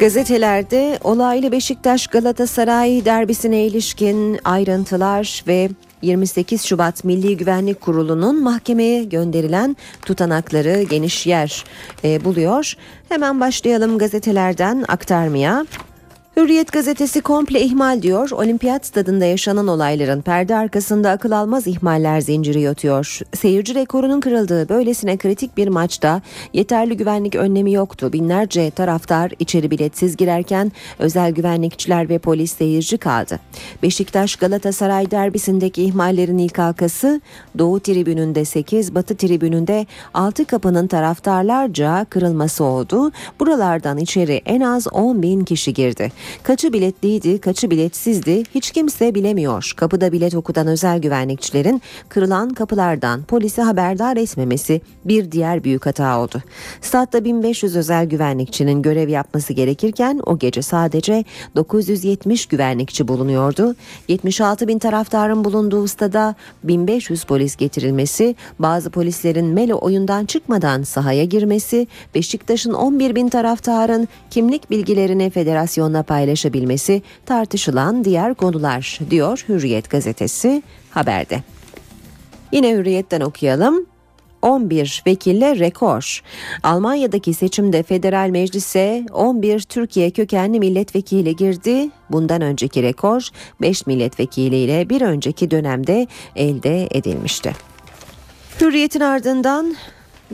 Gazetelerde 0.00 0.98
olaylı 1.04 1.52
Beşiktaş 1.52 2.06
Galatasaray 2.06 3.04
derbisine 3.04 3.66
ilişkin 3.66 4.40
ayrıntılar 4.44 5.44
ve 5.46 5.68
28 6.02 6.64
Şubat 6.64 7.04
Milli 7.04 7.36
Güvenlik 7.36 7.80
Kurulu'nun 7.80 8.42
mahkemeye 8.42 9.04
gönderilen 9.04 9.76
tutanakları 10.02 10.82
geniş 10.82 11.26
yer 11.26 11.64
e, 12.04 12.24
buluyor. 12.24 12.74
Hemen 13.08 13.40
başlayalım 13.40 13.98
gazetelerden 13.98 14.84
aktarmaya. 14.88 15.66
Hürriyet 16.36 16.72
gazetesi 16.72 17.20
komple 17.20 17.60
ihmal 17.60 18.02
diyor. 18.02 18.30
Olimpiyat 18.30 18.86
stadında 18.86 19.24
yaşanan 19.24 19.68
olayların 19.68 20.20
perde 20.22 20.56
arkasında 20.56 21.10
akıl 21.10 21.30
almaz 21.30 21.66
ihmaller 21.66 22.20
zinciri 22.20 22.60
yatıyor. 22.60 23.18
Seyirci 23.34 23.74
rekorunun 23.74 24.20
kırıldığı 24.20 24.68
böylesine 24.68 25.16
kritik 25.16 25.56
bir 25.56 25.68
maçta 25.68 26.22
yeterli 26.52 26.96
güvenlik 26.96 27.34
önlemi 27.34 27.72
yoktu. 27.72 28.12
Binlerce 28.12 28.70
taraftar 28.70 29.32
içeri 29.38 29.70
biletsiz 29.70 30.16
girerken 30.16 30.72
özel 30.98 31.32
güvenlikçiler 31.32 32.08
ve 32.08 32.18
polis 32.18 32.52
seyirci 32.56 32.98
kaldı. 32.98 33.40
Beşiktaş 33.82 34.36
Galatasaray 34.36 35.10
derbisindeki 35.10 35.82
ihmallerin 35.82 36.38
ilk 36.38 36.58
halkası 36.58 37.20
Doğu 37.58 37.80
tribününde 37.80 38.44
8, 38.44 38.94
Batı 38.94 39.16
tribününde 39.16 39.86
6 40.14 40.44
kapının 40.44 40.86
taraftarlarca 40.86 42.06
kırılması 42.10 42.64
oldu. 42.64 43.12
Buralardan 43.40 43.98
içeri 43.98 44.42
en 44.46 44.60
az 44.60 44.86
10 44.92 45.22
bin 45.22 45.44
kişi 45.44 45.74
girdi. 45.74 46.12
Kaçı 46.42 46.72
biletliydi, 46.72 47.40
kaçı 47.40 47.70
biletsizdi 47.70 48.42
hiç 48.54 48.70
kimse 48.70 49.14
bilemiyor. 49.14 49.72
Kapıda 49.76 50.12
bilet 50.12 50.34
okutan 50.34 50.66
özel 50.66 50.98
güvenlikçilerin 50.98 51.82
kırılan 52.08 52.48
kapılardan 52.50 53.22
polisi 53.22 53.62
haberdar 53.62 54.16
etmemesi 54.16 54.80
bir 55.04 55.32
diğer 55.32 55.64
büyük 55.64 55.86
hata 55.86 56.20
oldu. 56.20 56.42
Statta 56.80 57.24
1500 57.24 57.76
özel 57.76 58.06
güvenlikçinin 58.06 58.82
görev 58.82 59.08
yapması 59.08 59.52
gerekirken 59.52 60.20
o 60.26 60.38
gece 60.38 60.62
sadece 60.62 61.24
970 61.56 62.46
güvenlikçi 62.46 63.08
bulunuyordu. 63.08 63.74
76 64.08 64.68
bin 64.68 64.78
taraftarın 64.78 65.44
bulunduğu 65.44 65.88
stada 65.88 66.34
1500 66.64 67.24
polis 67.24 67.56
getirilmesi, 67.56 68.36
bazı 68.58 68.90
polislerin 68.90 69.46
Melo 69.46 69.78
oyundan 69.80 70.24
çıkmadan 70.24 70.82
sahaya 70.82 71.24
girmesi, 71.24 71.86
Beşiktaş'ın 72.14 72.72
11 72.72 73.14
bin 73.14 73.28
taraftarın 73.28 74.08
kimlik 74.30 74.70
bilgilerini 74.70 75.30
federasyonla 75.30 76.02
paylaşabilmesi 76.10 77.02
tartışılan 77.26 78.04
diğer 78.04 78.34
konular 78.34 78.98
diyor 79.10 79.44
Hürriyet 79.48 79.90
gazetesi 79.90 80.62
haberde. 80.90 81.42
Yine 82.52 82.70
Hürriyet'ten 82.72 83.20
okuyalım. 83.20 83.86
11 84.42 85.02
vekille 85.06 85.58
rekor. 85.58 86.22
Almanya'daki 86.62 87.34
seçimde 87.34 87.82
federal 87.82 88.28
meclise 88.28 89.06
11 89.12 89.60
Türkiye 89.60 90.10
kökenli 90.10 90.58
milletvekili 90.58 91.36
girdi. 91.36 91.90
Bundan 92.10 92.42
önceki 92.42 92.82
rekor 92.82 93.28
5 93.60 93.86
milletvekiliyle 93.86 94.88
bir 94.90 95.00
önceki 95.00 95.50
dönemde 95.50 96.06
elde 96.36 96.88
edilmişti. 96.90 97.52
Hürriyet'in 98.60 99.00
ardından 99.00 99.76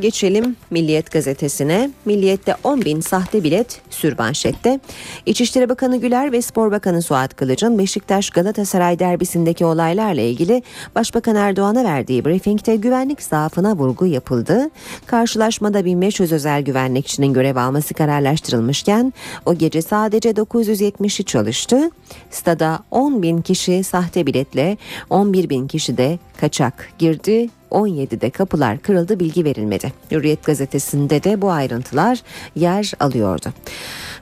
Geçelim 0.00 0.56
Milliyet 0.70 1.10
gazetesine. 1.10 1.90
Milliyet'te 2.04 2.56
10 2.64 2.84
bin 2.84 3.00
sahte 3.00 3.44
bilet 3.44 3.80
sürmanşette. 3.90 4.80
İçişleri 5.26 5.68
Bakanı 5.68 5.96
Güler 5.96 6.32
ve 6.32 6.42
Spor 6.42 6.70
Bakanı 6.70 7.02
Suat 7.02 7.36
Kılıç'ın 7.36 7.78
Beşiktaş 7.78 8.30
Galatasaray 8.30 8.98
derbisindeki 8.98 9.64
olaylarla 9.64 10.20
ilgili 10.20 10.62
Başbakan 10.94 11.36
Erdoğan'a 11.36 11.84
verdiği 11.84 12.24
briefingte 12.24 12.76
güvenlik 12.76 13.22
zaafına 13.22 13.76
vurgu 13.76 14.06
yapıldı. 14.06 14.70
Karşılaşmada 15.06 15.84
1500 15.84 16.32
özel 16.32 16.62
güvenlikçinin 16.62 17.32
görev 17.32 17.56
alması 17.56 17.94
kararlaştırılmışken 17.94 19.12
o 19.46 19.54
gece 19.54 19.82
sadece 19.82 20.30
970'i 20.30 21.24
çalıştı. 21.24 21.90
Stada 22.30 22.78
10 22.90 23.22
bin 23.22 23.42
kişi 23.42 23.84
sahte 23.84 24.26
biletle 24.26 24.76
11 25.10 25.48
bin 25.48 25.68
kişi 25.68 25.96
de 25.96 26.18
kaçak 26.40 26.88
girdi 26.98 27.48
17'de 27.70 28.30
kapılar 28.30 28.78
kırıldı 28.78 29.20
bilgi 29.20 29.44
verilmedi. 29.44 29.92
Hürriyet 30.10 30.44
gazetesinde 30.44 31.22
de 31.22 31.42
bu 31.42 31.50
ayrıntılar 31.50 32.22
yer 32.54 32.92
alıyordu. 33.00 33.48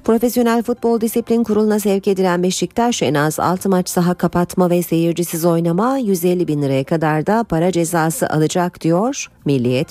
Profesyonel 0.04 0.62
Futbol 0.62 1.00
Disiplin 1.00 1.44
Kurulu'na 1.44 1.80
sevk 1.80 2.08
edilen 2.08 2.42
Beşiktaş 2.42 3.02
en 3.02 3.14
az 3.14 3.40
6 3.40 3.68
maç 3.68 3.88
saha 3.88 4.14
kapatma 4.14 4.70
ve 4.70 4.82
seyircisiz 4.82 5.44
oynama 5.44 5.98
150 5.98 6.48
bin 6.48 6.62
liraya 6.62 6.84
kadar 6.84 7.26
da 7.26 7.44
para 7.44 7.72
cezası 7.72 8.28
alacak 8.28 8.80
diyor 8.80 9.26
Milliyet 9.44 9.88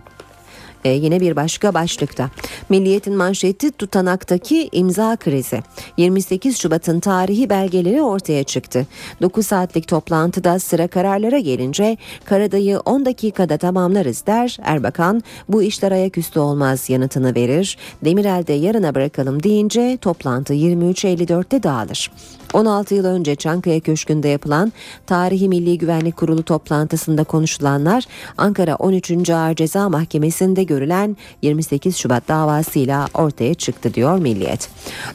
e, 0.84 0.90
yine 0.90 1.20
bir 1.20 1.36
başka 1.36 1.74
başlıkta. 1.74 2.30
Milliyetin 2.70 3.16
manşeti 3.16 3.72
tutanaktaki 3.72 4.70
imza 4.72 5.16
krizi. 5.16 5.64
28 5.98 6.58
Şubat'ın 6.58 7.00
tarihi 7.00 7.50
belgeleri 7.50 8.02
ortaya 8.02 8.44
çıktı. 8.44 8.88
9 9.22 9.48
saatlik 9.48 9.88
toplantıda 9.88 10.60
sıra 10.60 10.88
kararlara 10.88 11.40
gelince 11.40 11.98
Karadayı 12.26 12.80
10 12.80 13.06
dakikada 13.06 13.58
tamamlarız 13.58 14.26
der. 14.28 14.58
Erbakan 14.64 15.24
bu 15.50 15.64
işler 15.64 15.92
ayaküstü 15.92 16.40
olmaz 16.40 16.90
yanıtını 16.90 17.36
verir. 17.36 17.78
Demirel'de 18.06 18.54
yarına 18.54 18.96
bırakalım 18.96 19.44
deyince 19.44 19.98
toplantı 20.02 20.54
23.54'te 20.54 21.64
dağılır. 21.64 22.12
16 22.54 22.96
yıl 22.96 23.06
önce 23.06 23.36
Çankaya 23.36 23.80
Köşkü'nde 23.80 24.28
yapılan 24.28 24.74
Tarihi 25.08 25.50
Milli 25.50 25.78
Güvenlik 25.78 26.18
Kurulu 26.18 26.44
toplantısında 26.44 27.24
konuşulanlar 27.24 28.04
Ankara 28.38 28.76
13. 28.76 29.30
Ağır 29.30 29.56
Ceza 29.56 29.90
Mahkemesi'nde 29.90 30.64
görülen 30.74 31.18
28 31.42 31.98
Şubat 31.98 32.28
davasıyla 32.28 33.08
ortaya 33.14 33.54
çıktı 33.54 33.94
diyor 33.94 34.18
Milliyet. 34.18 34.70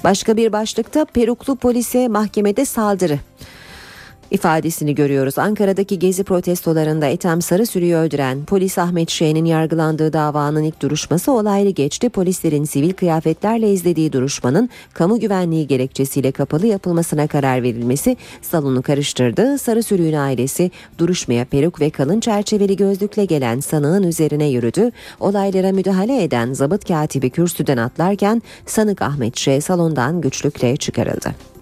Başka 0.04 0.36
bir 0.36 0.52
başlıkta 0.52 1.04
peruklu 1.04 1.56
polise 1.56 2.08
mahkemede 2.08 2.64
saldırı 2.64 3.18
ifadesini 4.30 4.94
görüyoruz. 4.94 5.38
Ankara'daki 5.38 5.98
gezi 5.98 6.24
protestolarında 6.24 7.06
Ethem 7.06 7.42
Sarısürü'yü 7.42 7.96
öldüren 7.96 8.44
polis 8.44 8.78
Ahmet 8.78 9.10
Şen'in 9.10 9.44
yargılandığı 9.44 10.12
davanın 10.12 10.62
ilk 10.62 10.82
duruşması 10.82 11.32
olaylı 11.32 11.70
geçti. 11.70 12.08
Polislerin 12.08 12.64
sivil 12.64 12.92
kıyafetlerle 12.92 13.72
izlediği 13.72 14.12
duruşmanın 14.12 14.70
kamu 14.94 15.20
güvenliği 15.20 15.66
gerekçesiyle 15.66 16.32
kapalı 16.32 16.66
yapılmasına 16.66 17.26
karar 17.26 17.62
verilmesi 17.62 18.16
salonu 18.42 18.82
karıştırdı. 18.82 19.58
Sarısürü'nün 19.58 20.12
ailesi 20.12 20.70
duruşmaya 20.98 21.44
peruk 21.44 21.80
ve 21.80 21.90
kalın 21.90 22.20
çerçeveli 22.20 22.76
gözlükle 22.76 23.24
gelen 23.24 23.60
sanığın 23.60 24.02
üzerine 24.02 24.46
yürüdü. 24.46 24.90
Olaylara 25.20 25.72
müdahale 25.72 26.22
eden 26.22 26.52
zabıt 26.52 26.88
katibi 26.88 27.30
kürsüden 27.30 27.76
atlarken 27.76 28.42
sanık 28.66 29.02
Ahmet 29.02 29.36
Ş 29.36 29.60
salondan 29.60 30.20
güçlükle 30.20 30.76
çıkarıldı. 30.76 31.57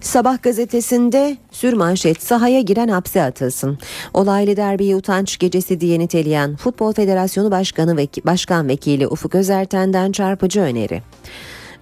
Sabah 0.00 0.42
gazetesinde 0.42 1.36
sürmanşet 1.50 2.22
sahaya 2.22 2.60
giren 2.60 2.88
hapse 2.88 3.22
atılsın. 3.22 3.78
Olaylı 4.14 4.56
derbiyi 4.56 4.96
utanç 4.96 5.38
gecesi 5.38 5.80
diye 5.80 5.98
niteleyen 5.98 6.56
Futbol 6.56 6.92
Federasyonu 6.92 7.50
Başkanı 7.50 7.96
ve 7.96 8.08
Başkan 8.24 8.68
Vekili 8.68 9.06
Ufuk 9.06 9.34
Özerten'den 9.34 10.12
çarpıcı 10.12 10.60
öneri. 10.60 11.02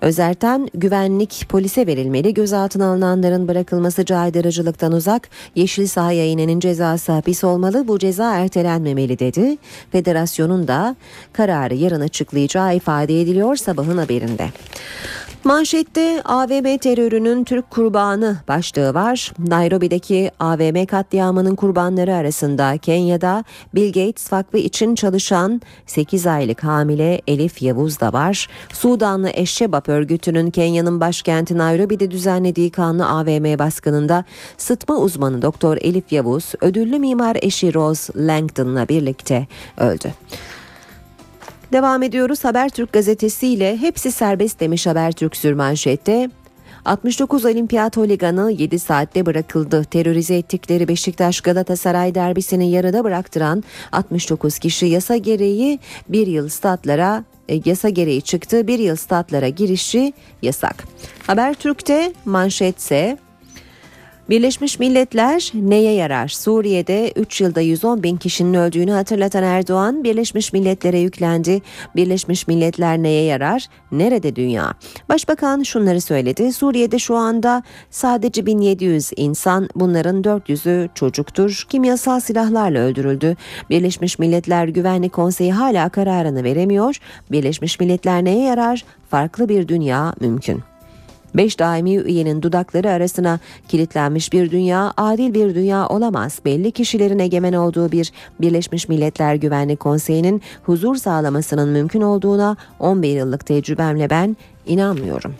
Özerten 0.00 0.68
güvenlik 0.74 1.46
polise 1.48 1.86
verilmeli 1.86 2.34
gözaltına 2.34 2.86
alınanların 2.86 3.48
bırakılması 3.48 4.04
caydırıcılıktan 4.04 4.92
uzak 4.92 5.28
yeşil 5.54 5.86
sahaya 5.86 6.26
inenin 6.26 6.60
cezası 6.60 7.12
hapis 7.12 7.44
olmalı 7.44 7.88
bu 7.88 7.98
ceza 7.98 8.34
ertelenmemeli 8.34 9.18
dedi. 9.18 9.58
Federasyonun 9.92 10.68
da 10.68 10.96
kararı 11.32 11.74
yarın 11.74 12.00
açıklayacağı 12.00 12.76
ifade 12.76 13.20
ediliyor 13.20 13.56
sabahın 13.56 13.98
haberinde. 13.98 14.48
Manşette 15.45 16.22
AVM 16.24 16.78
terörünün 16.78 17.45
Türk 17.45 17.70
kurbanı 17.70 18.36
başlığı 18.49 18.95
var. 18.95 19.32
Nairobi'deki 19.38 20.30
AVM 20.40 20.86
katliamının 20.86 21.57
kurbanları 21.57 22.14
arasında 22.14 22.78
Kenya'da 22.78 23.45
Bill 23.74 23.86
Gates 23.86 24.32
Vakfı 24.32 24.59
için 24.59 24.95
çalışan 24.95 25.61
8 25.86 26.26
aylık 26.26 26.64
hamile 26.64 27.20
Elif 27.26 27.62
Yavuz 27.62 28.01
da 28.01 28.12
var. 28.12 28.49
Sudanlı 28.72 29.30
Eşşebap 29.34 29.88
örgütünün 29.88 30.51
Kenya'nın 30.51 31.01
başkenti 31.01 31.59
Nairobi'de 31.59 32.11
düzenlediği 32.11 32.70
kanlı 32.70 33.09
AVM 33.09 33.59
baskınında 33.59 34.24
sıtma 34.59 34.97
uzmanı 34.97 35.42
Doktor 35.42 35.76
Elif 35.80 36.12
Yavuz 36.12 36.53
ödüllü 36.61 36.99
mimar 36.99 37.36
eşi 37.42 37.74
Rose 37.74 38.12
Langdon'la 38.16 38.88
birlikte 38.88 39.47
öldü. 39.78 40.12
Devam 41.72 42.02
ediyoruz 42.02 42.44
Habertürk 42.44 42.92
gazetesiyle 42.92 43.76
hepsi 43.76 44.12
serbest 44.12 44.60
demiş 44.60 44.86
Habertürk 44.86 45.36
sürmanşette. 45.36 46.30
69 46.84 47.44
olimpiyat 47.44 47.96
holiganı 47.96 48.52
7 48.52 48.78
saatte 48.78 49.26
bırakıldı. 49.26 49.84
Terörize 49.84 50.36
ettikleri 50.36 50.88
Beşiktaş 50.88 51.40
Galatasaray 51.40 52.14
derbisini 52.14 52.70
yarıda 52.70 53.04
bıraktıran 53.04 53.64
69 53.92 54.58
kişi 54.58 54.86
yasa 54.86 55.16
gereği 55.16 55.78
bir 56.08 56.26
yıl 56.26 56.48
statlara 56.48 57.24
e, 57.48 57.60
yasa 57.64 57.88
gereği 57.88 58.22
çıktı. 58.22 58.66
Bir 58.66 58.78
yıl 58.78 58.96
statlara 58.96 59.48
girişi 59.48 60.12
yasak. 60.42 60.84
Habertürk'te 61.26 62.12
manşetse 62.24 63.18
Birleşmiş 64.30 64.78
Milletler 64.78 65.50
neye 65.54 65.92
yarar? 65.92 66.28
Suriye'de 66.28 67.12
3 67.16 67.40
yılda 67.40 67.60
110 67.60 68.02
bin 68.02 68.16
kişinin 68.16 68.54
öldüğünü 68.54 68.92
hatırlatan 68.92 69.42
Erdoğan, 69.42 70.04
Birleşmiş 70.04 70.52
Milletler'e 70.52 70.98
yüklendi. 70.98 71.62
Birleşmiş 71.96 72.48
Milletler 72.48 72.98
neye 72.98 73.24
yarar? 73.24 73.66
Nerede 73.92 74.36
dünya? 74.36 74.74
Başbakan 75.08 75.62
şunları 75.62 76.00
söyledi. 76.00 76.52
Suriye'de 76.52 76.98
şu 76.98 77.16
anda 77.16 77.62
sadece 77.90 78.46
1700 78.46 79.10
insan, 79.16 79.68
bunların 79.74 80.22
400'ü 80.22 80.88
çocuktur. 80.94 81.66
Kimyasal 81.68 82.20
silahlarla 82.20 82.78
öldürüldü. 82.78 83.36
Birleşmiş 83.70 84.18
Milletler 84.18 84.68
Güvenlik 84.68 85.12
Konseyi 85.12 85.52
hala 85.52 85.88
kararını 85.88 86.44
veremiyor. 86.44 86.96
Birleşmiş 87.30 87.80
Milletler 87.80 88.24
neye 88.24 88.44
yarar? 88.44 88.84
Farklı 89.10 89.48
bir 89.48 89.68
dünya 89.68 90.14
mümkün. 90.20 90.73
Beş 91.35 91.59
daimi 91.59 91.95
üyenin 91.95 92.43
dudakları 92.43 92.91
arasına 92.91 93.39
kilitlenmiş 93.68 94.32
bir 94.32 94.51
dünya, 94.51 94.93
adil 94.97 95.35
bir 95.35 95.55
dünya 95.55 95.89
olamaz. 95.89 96.39
Belli 96.45 96.72
kişilerin 96.72 97.18
egemen 97.18 97.53
olduğu 97.53 97.93
bir 97.93 98.12
Birleşmiş 98.41 98.89
Milletler 98.89 99.35
Güvenlik 99.35 99.80
Konseyi'nin 99.80 100.43
huzur 100.62 100.97
sağlamasının 100.97 101.68
mümkün 101.68 102.01
olduğuna 102.01 102.57
11 102.80 103.09
yıllık 103.09 103.47
tecrübemle 103.47 104.11
ben 104.11 104.37
inanmıyorum. 104.66 105.35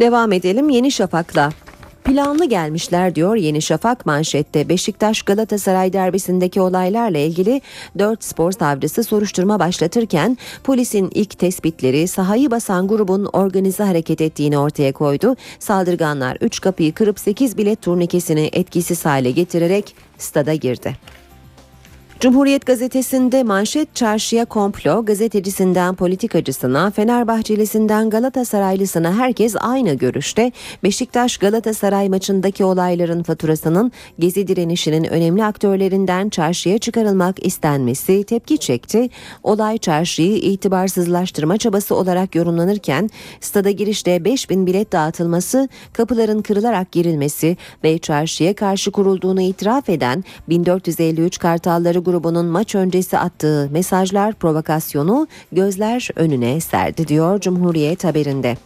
Devam 0.00 0.32
edelim 0.32 0.68
Yeni 0.68 0.90
Şafak'la. 0.90 1.50
Planlı 2.04 2.44
gelmişler 2.44 3.14
diyor 3.14 3.36
Yeni 3.36 3.62
Şafak 3.62 4.06
manşette. 4.06 4.68
Beşiktaş 4.68 5.22
Galatasaray 5.22 5.92
derbisindeki 5.92 6.60
olaylarla 6.60 7.18
ilgili 7.18 7.60
4 7.98 8.24
spor 8.24 8.52
savcısı 8.52 9.04
soruşturma 9.04 9.58
başlatırken 9.58 10.38
polisin 10.64 11.10
ilk 11.14 11.38
tespitleri 11.38 12.08
sahayı 12.08 12.50
basan 12.50 12.88
grubun 12.88 13.24
organize 13.24 13.84
hareket 13.84 14.20
ettiğini 14.20 14.58
ortaya 14.58 14.92
koydu. 14.92 15.36
Saldırganlar 15.58 16.38
3 16.40 16.60
kapıyı 16.60 16.94
kırıp 16.94 17.18
8 17.18 17.58
bilet 17.58 17.82
turnikesini 17.82 18.50
etkisiz 18.52 19.04
hale 19.04 19.30
getirerek 19.30 19.94
stada 20.18 20.54
girdi. 20.54 20.96
Cumhuriyet 22.24 22.66
gazetesinde 22.66 23.42
manşet 23.42 23.94
çarşıya 23.94 24.44
komplo, 24.44 25.04
gazetecisinden 25.04 25.94
politikacısına, 25.94 26.90
Fenerbahçelisinden 26.90 28.10
Galatasaraylısına 28.10 29.18
herkes 29.18 29.56
aynı 29.60 29.94
görüşte. 29.94 30.52
Beşiktaş 30.82 31.36
Galatasaray 31.36 32.08
maçındaki 32.08 32.64
olayların 32.64 33.22
faturasının 33.22 33.92
gezi 34.18 34.48
direnişinin 34.48 35.04
önemli 35.04 35.44
aktörlerinden 35.44 36.28
çarşıya 36.28 36.78
çıkarılmak 36.78 37.46
istenmesi 37.46 38.24
tepki 38.24 38.58
çekti. 38.58 39.08
Olay 39.42 39.78
çarşıyı 39.78 40.36
itibarsızlaştırma 40.36 41.58
çabası 41.58 41.94
olarak 41.94 42.34
yorumlanırken 42.34 43.10
stada 43.40 43.70
girişte 43.70 44.24
5000 44.24 44.66
bilet 44.66 44.92
dağıtılması, 44.92 45.68
kapıların 45.92 46.42
kırılarak 46.42 46.92
girilmesi 46.92 47.56
ve 47.84 47.98
çarşıya 47.98 48.54
karşı 48.54 48.90
kurulduğunu 48.90 49.40
itiraf 49.40 49.88
eden 49.88 50.24
1453 50.48 51.38
Kartalları 51.38 52.13
grubunun 52.14 52.46
maç 52.46 52.74
öncesi 52.74 53.18
attığı 53.18 53.68
mesajlar 53.72 54.34
provokasyonu 54.34 55.26
gözler 55.52 56.08
önüne 56.16 56.60
serdi 56.60 57.08
diyor 57.08 57.40
Cumhuriyet 57.40 58.04
haberinde. 58.04 58.56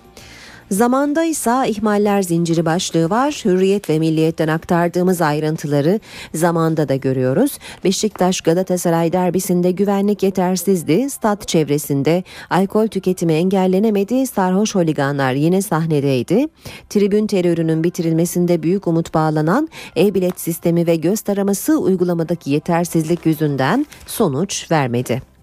Zamanda 0.71 1.25
ise 1.25 1.69
ihmaller 1.69 2.23
zinciri 2.23 2.65
başlığı 2.65 3.11
var. 3.11 3.41
Hürriyet 3.45 3.91
ve 3.91 3.99
Milliyet'ten 3.99 4.49
aktardığımız 4.49 5.21
ayrıntıları 5.21 6.01
zamanda 6.35 6.89
da 6.89 6.97
görüyoruz. 6.97 7.59
Beşiktaş 7.85 8.41
Galatasaray 8.41 9.13
derbisinde 9.13 9.71
güvenlik 9.71 10.23
yetersizdi. 10.23 11.11
Stat 11.11 11.49
çevresinde 11.49 12.25
alkol 12.51 12.87
tüketimi 12.87 13.33
engellenemedi. 13.33 14.27
Sarhoş 14.27 14.75
holiganlar 14.75 15.33
yine 15.33 15.63
sahnedeydi. 15.63 16.47
Tribün 16.89 17.27
terörünün 17.27 17.85
bitirilmesinde 17.85 18.63
büyük 18.63 18.87
umut 18.87 19.15
bağlanan 19.15 19.69
e-bilet 19.97 20.41
sistemi 20.41 20.87
ve 20.87 20.97
göz 20.97 21.21
taraması 21.21 21.79
uygulamadaki 21.79 22.51
yetersizlik 22.51 23.27
yüzünden 23.27 23.87
sonuç 24.07 24.71
vermedi. 24.71 25.38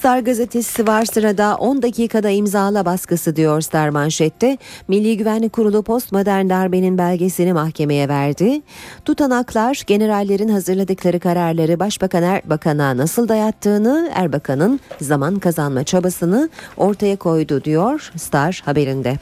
Star 0.00 0.18
gazetesi 0.18 0.86
var 0.86 1.04
sırada 1.04 1.56
10 1.56 1.82
dakikada 1.82 2.30
imzala 2.30 2.84
baskısı 2.84 3.36
diyor 3.36 3.60
Star 3.60 3.88
manşette. 3.88 4.58
Milli 4.88 5.16
Güvenlik 5.16 5.52
Kurulu 5.52 5.82
postmodern 5.82 6.48
darbenin 6.48 6.98
belgesini 6.98 7.52
mahkemeye 7.52 8.08
verdi. 8.08 8.62
Tutanaklar 9.04 9.82
generallerin 9.86 10.48
hazırladıkları 10.48 11.20
kararları 11.20 11.80
Başbakan 11.80 12.22
Erbakan'a 12.22 12.96
nasıl 12.96 13.28
dayattığını, 13.28 14.10
Erbakan'ın 14.14 14.80
zaman 15.00 15.38
kazanma 15.38 15.84
çabasını 15.84 16.48
ortaya 16.76 17.16
koydu 17.16 17.64
diyor 17.64 18.12
Star 18.16 18.62
haberinde. 18.64 19.16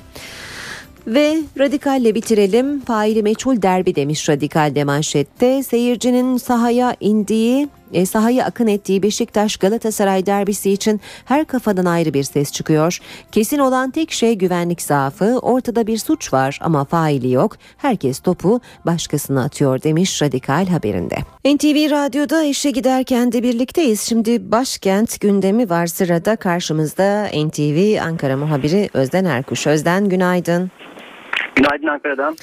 Ve 1.07 1.39
radikalle 1.59 2.15
bitirelim. 2.15 2.81
Faili 2.81 3.23
meçhul 3.23 3.63
derbi 3.63 3.95
demiş 3.95 4.29
radikal 4.29 4.85
manşette. 4.85 5.63
Seyircinin 5.63 6.37
sahaya 6.37 6.97
indiği 7.01 7.69
e, 7.93 8.07
sahayı 8.07 8.45
akın 8.45 8.67
ettiği 8.67 9.03
Beşiktaş 9.03 9.57
Galatasaray 9.57 10.27
derbisi 10.27 10.71
için 10.71 11.01
her 11.25 11.45
kafadan 11.45 11.85
ayrı 11.85 12.15
bir 12.15 12.23
ses 12.23 12.53
çıkıyor. 12.53 12.99
Kesin 13.33 13.59
olan 13.59 13.91
tek 13.91 14.13
şey 14.13 14.35
güvenlik 14.35 14.83
zaafı. 14.83 15.39
Ortada 15.39 15.87
bir 15.87 15.99
suç 15.99 16.33
var 16.33 16.59
ama 16.63 16.85
faili 16.85 17.33
yok. 17.33 17.57
Herkes 17.77 18.21
topu 18.21 18.61
başkasına 18.87 19.45
atıyor 19.45 19.83
demiş 19.83 20.23
Radikal 20.23 20.67
haberinde. 20.67 21.17
NTV 21.45 21.91
Radyo'da 21.91 22.43
işe 22.43 22.71
giderken 22.71 23.33
de 23.33 23.43
birlikteyiz. 23.43 24.01
Şimdi 24.01 24.53
başkent 24.53 25.21
gündemi 25.21 25.71
var 25.71 25.87
sırada 25.87 26.37
karşımızda 26.37 27.27
NTV 27.27 28.03
Ankara 28.03 28.37
muhabiri 28.37 28.89
Özden 28.95 29.25
Erkuş. 29.25 29.67
Özden 29.67 30.09
günaydın. 30.09 30.71
Günaydın 31.57 31.87
Ankara'dan. 31.87 32.37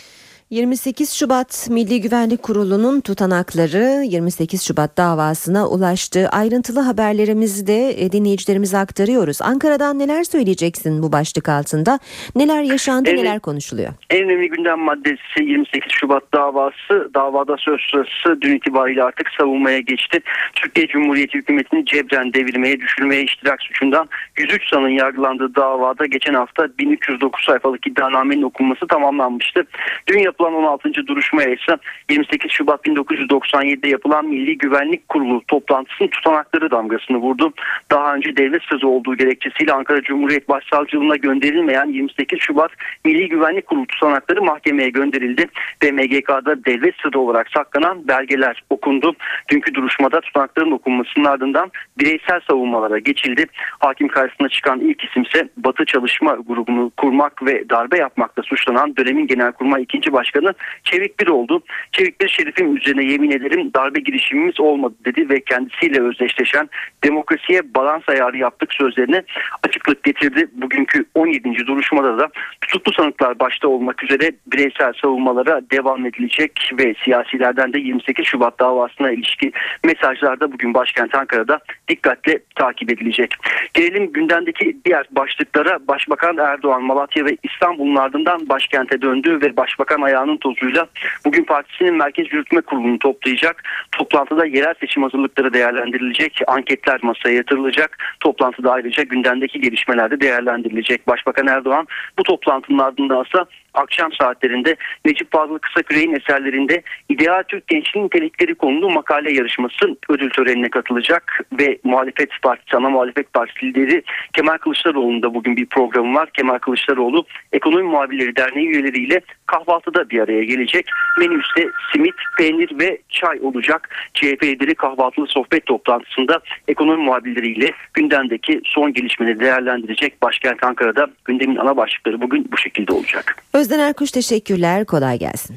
28 0.50 1.14
Şubat 1.14 1.68
Milli 1.72 2.02
Güvenlik 2.02 2.44
Kurulu'nun 2.44 3.02
tutanakları 3.02 4.04
28 4.04 4.64
Şubat 4.64 4.98
davasına 4.98 5.68
ulaştı. 5.68 6.30
Ayrıntılı 6.32 6.80
haberlerimizi 6.80 7.68
de 7.68 8.04
e, 8.04 8.12
dinleyicilerimize 8.12 8.78
aktarıyoruz. 8.78 9.42
Ankara'dan 9.42 10.00
neler 10.00 10.24
söyleyeceksin 10.24 11.04
bu 11.04 11.12
başlık 11.12 11.50
altında? 11.50 12.00
Neler 12.36 12.62
yaşandı, 12.64 13.10
Evet. 13.10 13.20
neler 13.20 13.40
konuşuluyor? 13.40 13.90
En 14.10 14.24
önemli 14.24 14.50
gündem 14.50 14.80
maddesi 14.80 15.44
28 15.44 15.92
Şubat 15.92 16.24
davası. 16.34 17.10
Davada 17.14 17.56
söz 17.60 17.82
sırası 17.92 18.42
dün 18.42 18.56
itibariyle 18.56 19.04
artık 19.04 19.28
savunmaya 19.40 19.80
geçti. 19.80 20.20
Türkiye 20.56 20.88
Cumhuriyeti 20.88 21.38
hükümetini 21.38 21.86
cebren 21.86 22.34
devirmeye, 22.34 22.80
düşürmeye 22.80 23.24
iştirak 23.24 23.62
suçundan 23.62 24.10
103 24.38 24.70
sanın 24.70 24.90
yargılandığı 24.90 25.56
davada 25.56 26.06
geçen 26.06 26.34
hafta 26.34 26.68
1309 26.80 27.46
sayfalık 27.46 27.88
iddianamenin 27.88 28.42
okunması 28.42 28.88
tamamlanmıştı. 28.88 29.66
Dün 30.08 30.20
yapılan 30.20 30.54
16. 30.54 31.08
duruşmaya 31.08 31.50
ise 31.50 31.78
28 32.10 32.52
Şubat 32.52 32.86
1997'de 32.86 33.88
yapılan 33.88 34.26
Milli 34.26 34.58
Güvenlik 34.58 35.10
Kurulu 35.10 35.44
toplantısının 35.48 36.08
tutanakları 36.08 36.72
damgasını 36.72 37.18
vurdu. 37.18 37.54
Daha 37.92 38.16
önce 38.16 38.38
devlet 38.38 38.64
sözü 38.64 38.86
olduğu 38.86 39.16
gerekçesiyle 39.16 39.74
Ankara 39.74 40.02
Cumhuriyet 40.02 40.50
Başsavcılığına 40.50 41.16
gönderilmeyen 41.16 41.86
28 41.86 42.40
Şubat 42.40 42.72
Milli 43.06 43.30
Güvenlik 43.30 43.68
Kurulu 43.68 43.88
tutanakları 43.88 44.42
mahkemeye 44.42 44.90
gönderildi 44.90 45.46
ve 45.84 45.92
MGK'da 45.92 46.66
devlet 46.66 46.96
sırrı 47.02 47.20
olarak 47.20 47.50
saklanan 47.50 48.08
belgeler 48.08 48.64
okundu. 48.70 49.16
Dünkü 49.50 49.74
duruşmada 49.74 50.22
tutanakların 50.22 50.72
okunmasının 50.72 51.26
ardından 51.26 51.72
bireysel 52.00 52.40
savunmalara 52.48 53.00
geçildi. 53.00 53.46
Hakim 53.80 54.08
karşısına 54.26 54.50
çıkan 54.50 54.80
ilk 54.80 55.04
isim 55.04 55.24
ise 55.24 55.50
Batı 55.58 55.86
Çalışma 55.86 56.38
Grubu'nu 56.48 56.92
kurmak 56.98 57.46
ve 57.46 57.70
darbe 57.70 57.98
yapmakla 57.98 58.44
suçlanan 58.44 58.96
dönemin 58.98 59.28
Genelkurmay 59.28 59.84
2. 59.84 60.14
Başkanı 60.14 60.54
Çevik 60.84 61.20
Bir 61.20 61.28
oldu. 61.28 61.64
Çevik 61.92 62.22
Bir 62.22 62.30
şerifim 62.30 62.78
üzerine 62.78 63.12
yemin 63.12 63.32
ederim 63.32 63.72
darbe 63.76 64.00
girişimimiz 64.00 64.60
olmadı 64.60 64.96
dedi 65.06 65.30
ve 65.30 65.40
kendisiyle 65.40 66.02
özdeşleşen 66.02 66.70
demokrasiye 67.04 67.62
balans 67.76 68.02
ayarı 68.08 68.38
yaptık 68.38 68.74
sözlerine 68.74 69.24
açıklık 69.64 70.04
getirdi. 70.04 70.48
Bugünkü 70.54 71.06
17. 71.16 71.68
duruşmada 71.68 72.20
da 72.20 72.30
tutuklu 72.62 72.94
sanıklar 72.94 73.40
başta 73.40 73.68
olmak 73.68 74.04
üzere 74.04 74.32
bireysel 74.48 74.94
savunmalara 75.02 75.62
devam 75.72 76.06
edilecek 76.06 76.72
ve 76.80 76.96
siyasilerden 77.04 77.74
de 77.74 77.80
28 77.80 78.26
Şubat 78.26 78.60
davasına 78.60 79.12
ilişkin 79.12 79.54
mesajlar 79.84 80.40
da 80.40 80.52
bugün 80.52 80.74
başkent 80.74 81.16
Ankara'da 81.16 81.60
dikkatle 81.88 82.40
takip 82.56 82.92
edilecek. 82.92 83.36
Gelelim 83.74 84.14
gündemdeki 84.16 84.78
diğer 84.86 85.08
başlıklara. 85.12 85.80
Başbakan 85.88 86.38
Erdoğan 86.38 86.84
Malatya 86.84 87.26
ve 87.26 87.38
İstanbul'un 87.44 87.96
ardından 87.96 88.50
başkente 88.50 89.02
döndü 89.02 89.40
ve 89.42 89.58
başbakan 89.58 90.02
ayağının 90.02 90.38
tozuyla 90.38 90.88
bugün 91.26 91.44
partisinin 91.44 91.96
Merkez 91.96 92.34
Yürütme 92.34 92.62
Kurulu'nu 92.62 93.00
toplayacak. 93.00 93.64
Toplantıda 93.92 94.46
yerel 94.46 94.74
seçim 94.80 95.04
hazırlıkları 95.04 95.54
değerlendirilecek, 95.54 96.42
anketler 96.48 97.00
masaya 97.04 97.36
yatırılacak. 97.36 97.98
Toplantıda 98.20 98.72
ayrıca 98.72 99.04
gündemdeki 99.04 99.62
gelişmeler 99.62 100.12
de 100.12 100.22
değerlendirilecek. 100.22 101.08
Başbakan 101.08 101.48
Erdoğan 101.48 101.88
bu 102.20 102.24
toplantının 102.24 102.80
ardından 102.80 103.26
ise 103.26 103.40
akşam 103.78 104.12
saatlerinde 104.14 104.76
Necip 105.06 105.32
Fazıl 105.32 105.58
Kısaküre'nin 105.58 106.16
eserlerinde 106.16 106.82
İdeal 107.10 107.44
Türk 107.48 107.68
Gençliği 107.68 108.06
Nitelikleri 108.06 108.56
konulu 108.56 108.90
makale 108.90 109.34
yarışması 109.34 109.98
ödül 110.10 110.30
törenine 110.30 110.70
katılacak 110.70 111.42
ve 111.60 111.78
muhalefet 111.84 112.30
partisi, 112.42 112.78
ana 112.78 112.90
muhalefet 112.90 113.34
partisi 113.34 113.66
lideri 113.66 114.04
Kemal 114.34 114.58
Kılıçdaroğlu'nun 114.58 115.22
da 115.24 115.34
bugün 115.34 115.58
bir 115.58 115.66
programı 115.66 116.16
var. 116.18 116.30
Kemal 116.30 116.58
Kılıçdaroğlu 116.58 117.26
Ekonomi 117.54 117.84
Muhabirleri 117.84 118.36
Derneği 118.36 118.68
üyeleriyle 118.68 119.22
kahvaltıda 119.46 120.10
bir 120.10 120.20
araya 120.20 120.44
gelecek. 120.44 120.90
Menüste 121.20 121.68
simit, 121.92 122.14
peynir 122.38 122.80
ve 122.80 122.98
çay 123.10 123.40
olacak. 123.42 123.90
CHP 124.14 124.44
lideri 124.44 124.76
kahvaltılı 124.76 125.28
sohbet 125.28 125.66
toplantısında 125.66 126.40
ekonomi 126.68 127.04
muhabirleriyle 127.04 127.72
gündemdeki 127.94 128.62
son 128.66 128.94
gelişmeleri 128.94 129.40
değerlendirecek. 129.40 130.22
Başkent 130.22 130.64
Ankara'da 130.64 131.08
gündemin 131.26 131.56
ana 131.56 131.78
başlıkları 131.78 132.22
bugün 132.22 132.48
bu 132.52 132.58
şekilde 132.58 132.94
olacak. 132.94 133.38
Özden 133.66 133.80
Erkuş 133.80 134.12
teşekkürler. 134.12 134.86
Kolay 134.86 135.20
gelsin. 135.20 135.56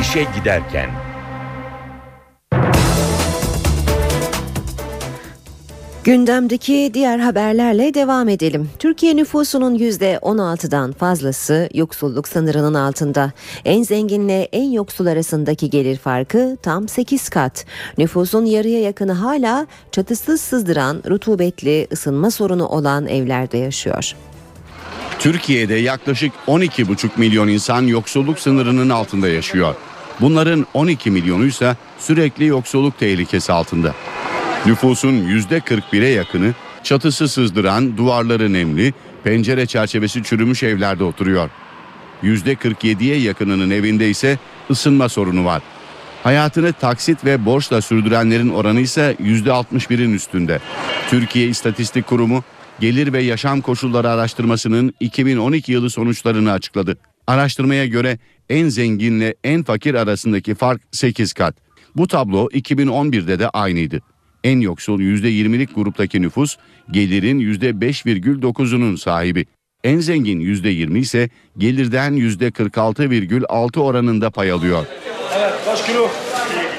İşe 0.00 0.26
giderken 0.36 0.90
Gündemdeki 6.04 6.90
diğer 6.94 7.18
haberlerle 7.18 7.94
devam 7.94 8.28
edelim. 8.28 8.70
Türkiye 8.78 9.16
nüfusunun 9.16 9.78
%16'dan 9.78 10.92
fazlası 10.92 11.68
yoksulluk 11.74 12.28
sınırının 12.28 12.74
altında. 12.74 13.32
En 13.64 13.82
zenginle 13.82 14.48
en 14.52 14.70
yoksul 14.70 15.06
arasındaki 15.06 15.70
gelir 15.70 15.96
farkı 15.96 16.56
tam 16.62 16.88
8 16.88 17.28
kat. 17.28 17.64
Nüfusun 17.98 18.44
yarıya 18.44 18.80
yakını 18.80 19.12
hala 19.12 19.66
çatısız 19.92 20.40
sızdıran, 20.40 21.02
rutubetli, 21.10 21.88
ısınma 21.92 22.30
sorunu 22.30 22.66
olan 22.66 23.06
evlerde 23.06 23.58
yaşıyor. 23.58 24.14
Türkiye'de 25.22 25.74
yaklaşık 25.74 26.32
12,5 26.46 27.10
milyon 27.16 27.48
insan 27.48 27.82
yoksulluk 27.82 28.38
sınırının 28.38 28.88
altında 28.88 29.28
yaşıyor. 29.28 29.74
Bunların 30.20 30.66
12 30.74 31.10
milyonu 31.10 31.46
ise 31.46 31.76
sürekli 31.98 32.46
yoksulluk 32.46 32.98
tehlikesi 32.98 33.52
altında. 33.52 33.94
Nüfusun 34.66 35.12
%41'e 35.12 36.08
yakını 36.08 36.54
çatısı 36.82 37.28
sızdıran, 37.28 37.96
duvarları 37.96 38.52
nemli, 38.52 38.94
pencere 39.24 39.66
çerçevesi 39.66 40.22
çürümüş 40.22 40.62
evlerde 40.62 41.04
oturuyor. 41.04 41.50
%47'ye 42.22 43.18
yakınının 43.18 43.70
evinde 43.70 44.10
ise 44.10 44.38
ısınma 44.70 45.08
sorunu 45.08 45.44
var. 45.44 45.62
Hayatını 46.22 46.72
taksit 46.72 47.24
ve 47.24 47.44
borçla 47.44 47.82
sürdürenlerin 47.82 48.50
oranı 48.50 48.80
ise 48.80 49.16
%61'in 49.20 50.14
üstünde. 50.14 50.60
Türkiye 51.10 51.46
İstatistik 51.46 52.06
Kurumu 52.06 52.42
Gelir 52.82 53.12
ve 53.12 53.22
Yaşam 53.22 53.60
Koşulları 53.60 54.10
Araştırması'nın 54.10 54.94
2012 55.00 55.72
yılı 55.72 55.90
sonuçlarını 55.90 56.52
açıkladı. 56.52 56.96
Araştırmaya 57.26 57.86
göre 57.86 58.18
en 58.48 58.68
zenginle 58.68 59.34
en 59.44 59.62
fakir 59.62 59.94
arasındaki 59.94 60.54
fark 60.54 60.82
8 60.92 61.32
kat. 61.32 61.54
Bu 61.96 62.06
tablo 62.06 62.46
2011'de 62.46 63.38
de 63.38 63.48
aynıydı. 63.48 64.00
En 64.44 64.60
yoksul 64.60 65.00
%20'lik 65.00 65.74
gruptaki 65.74 66.22
nüfus 66.22 66.56
gelirin 66.90 67.40
%5,9'unun 67.40 68.96
sahibi. 68.96 69.46
En 69.84 69.98
zengin 69.98 70.40
%20 70.40 70.98
ise 70.98 71.30
gelirden 71.58 72.14
%46,6 72.14 73.80
oranında 73.80 74.30
pay 74.30 74.50
alıyor. 74.50 74.86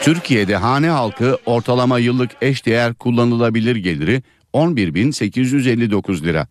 Türkiye'de 0.01 0.55
hane 0.55 0.89
halkı 0.89 1.37
ortalama 1.45 1.99
yıllık 1.99 2.31
eşdeğer 2.41 2.93
kullanılabilir 2.93 3.75
geliri 3.75 4.23
11.859 4.53 6.23
lira. 6.23 6.47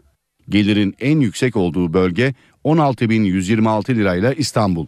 Gelirin 0.48 0.94
en 1.00 1.20
yüksek 1.20 1.56
olduğu 1.56 1.92
bölge 1.92 2.34
16.126 2.64 3.94
lirayla 3.94 4.32
İstanbul. 4.32 4.86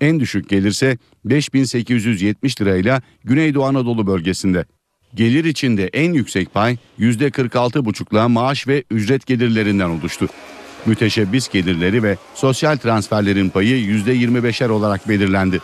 En 0.00 0.20
düşük 0.20 0.48
gelirse 0.48 0.98
5.870 1.26 2.60
lirayla 2.60 3.02
Güneydoğu 3.24 3.64
Anadolu 3.64 4.06
bölgesinde. 4.06 4.64
Gelir 5.14 5.44
içinde 5.44 5.90
en 5.92 6.12
yüksek 6.12 6.54
pay 6.54 6.76
%46,5'la 6.98 8.28
maaş 8.28 8.68
ve 8.68 8.84
ücret 8.90 9.26
gelirlerinden 9.26 9.88
oluştu. 9.88 10.28
Müteşebbis 10.86 11.48
gelirleri 11.48 12.02
ve 12.02 12.16
sosyal 12.34 12.76
transferlerin 12.76 13.48
payı 13.48 13.76
%25'er 13.76 14.68
olarak 14.68 15.08
belirlendi. 15.08 15.60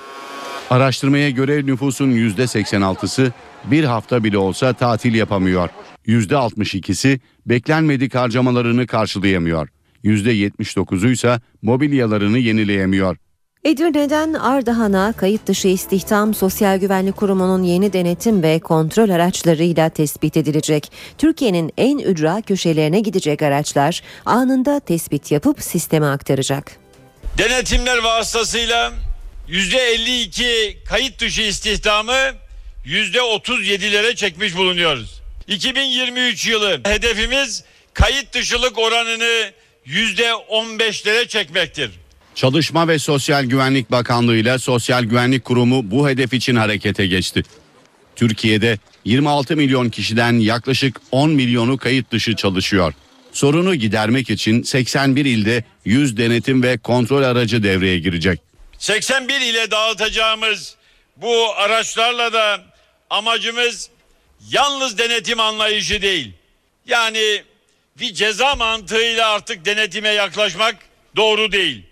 Araştırmaya 0.71 1.31
göre 1.31 1.67
nüfusun 1.67 2.11
%86'sı 2.11 3.33
bir 3.65 3.85
hafta 3.85 4.25
bile 4.25 4.39
olsa 4.39 4.73
tatil 4.73 5.15
yapamıyor. 5.15 5.69
%62'si 6.11 7.21
beklenmedik 7.47 8.15
harcamalarını 8.15 8.87
karşılayamıyor. 8.87 9.69
%79'u 10.05 11.11
ise 11.11 11.41
mobilyalarını 11.63 12.39
yenileyemiyor. 12.39 13.17
Edirne'den 13.65 14.35
Ardahan'a 14.35 15.13
kayıt 15.13 15.47
dışı 15.47 15.69
istihdam 15.69 16.35
Sosyal 16.35 16.79
Güvenlik 16.79 17.17
Kurumu'nun 17.17 17.63
yeni 17.63 17.93
denetim 17.93 18.43
ve 18.43 18.59
kontrol 18.59 19.11
araçlarıyla 19.11 19.89
tespit 19.89 20.37
edilecek. 20.37 20.93
Türkiye'nin 21.19 21.73
en 21.77 21.99
ücra 21.99 22.43
köşelerine 22.43 23.01
gidecek 23.01 23.43
araçlar 23.43 24.03
anında 24.27 24.81
tespit 24.81 25.33
yapıp 25.33 25.63
sisteme 25.63 26.07
aktaracak. 26.07 26.73
Denetimler 27.39 27.99
vasıtasıyla 27.99 28.93
%52 29.49 30.85
kayıt 30.85 31.21
dışı 31.21 31.43
istihdamı 31.43 32.19
%37'lere 32.87 34.15
çekmiş 34.15 34.57
bulunuyoruz. 34.57 35.20
2023 35.51 36.47
yılı 36.47 36.81
hedefimiz 36.85 37.65
kayıt 37.95 38.35
dışılık 38.35 38.79
oranını 38.79 39.51
%15'lere 39.87 41.29
çekmektir. 41.29 41.91
Çalışma 42.35 42.89
ve 42.89 42.99
Sosyal 42.99 43.45
Güvenlik 43.45 43.91
Bakanlığı 43.91 44.37
ile 44.37 44.59
Sosyal 44.59 45.05
Güvenlik 45.05 45.45
Kurumu 45.45 45.91
bu 45.91 46.09
hedef 46.09 46.33
için 46.33 46.57
harekete 46.57 47.07
geçti. 47.07 47.43
Türkiye'de 48.17 48.79
26 49.05 49.57
milyon 49.57 49.89
kişiden 49.91 50.33
yaklaşık 50.33 51.01
10 51.11 51.31
milyonu 51.31 51.79
kayıt 51.79 52.13
dışı 52.13 52.37
çalışıyor. 52.37 52.95
Sorunu 53.33 53.75
gidermek 53.75 54.31
için 54.31 54.63
81 54.63 55.25
ilde 55.25 55.65
100 55.85 56.17
denetim 56.17 56.63
ve 56.63 56.79
kontrol 56.79 57.23
aracı 57.23 57.63
devreye 57.63 57.99
girecek. 57.99 58.41
81 58.79 59.41
ile 59.41 59.71
dağıtacağımız 59.71 60.75
bu 61.17 61.55
araçlarla 61.57 62.33
da 62.33 62.61
amacımız 63.11 63.91
yalnız 64.49 64.99
denetim 64.99 65.41
anlayışı 65.41 66.03
değil. 66.03 66.33
Yani 66.87 67.43
bir 68.01 68.15
ceza 68.15 68.55
mantığıyla 68.55 69.31
artık 69.31 69.65
denetime 69.65 70.09
yaklaşmak 70.09 70.77
doğru 71.17 71.53
değil. 71.53 71.83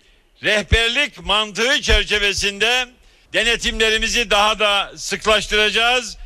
Rehberlik 0.43 1.25
mantığı 1.25 1.81
çerçevesinde 1.81 2.87
denetimlerimizi 3.33 4.29
daha 4.29 4.59
da 4.59 4.91
sıklaştıracağız. 4.95 6.17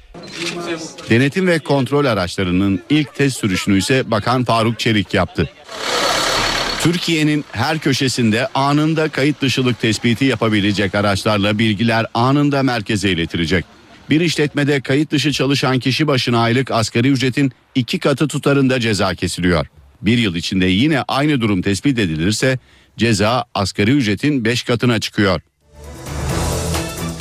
Denetim 1.09 1.47
ve 1.47 1.59
kontrol 1.59 2.05
araçlarının 2.05 2.84
ilk 2.89 3.15
test 3.15 3.38
sürüşünü 3.38 3.78
ise 3.78 4.11
Bakan 4.11 4.43
Faruk 4.43 4.80
Çelik 4.80 5.13
yaptı. 5.13 5.49
Türkiye'nin 6.82 7.45
her 7.51 7.80
köşesinde 7.80 8.47
anında 8.47 9.09
kayıt 9.09 9.41
dışılık 9.41 9.82
tespiti 9.82 10.26
yapabilecek 10.26 10.95
araçlarla 10.95 11.59
bilgiler 11.59 12.05
anında 12.13 12.63
merkeze 12.63 13.09
iletilecek. 13.09 13.65
Bir 14.09 14.21
işletmede 14.21 14.81
kayıt 14.81 15.11
dışı 15.11 15.31
çalışan 15.31 15.79
kişi 15.79 16.07
başına 16.07 16.39
aylık 16.39 16.71
asgari 16.71 17.09
ücretin 17.09 17.51
iki 17.75 17.99
katı 17.99 18.27
tutarında 18.27 18.79
ceza 18.79 19.15
kesiliyor. 19.15 19.67
Bir 20.01 20.17
yıl 20.17 20.35
içinde 20.35 20.65
yine 20.65 21.01
aynı 21.07 21.41
durum 21.41 21.61
tespit 21.61 21.99
edilirse 21.99 22.59
ceza 22.97 23.45
asgari 23.53 23.91
ücretin 23.91 24.45
5 24.45 24.63
katına 24.63 24.99
çıkıyor. 24.99 25.41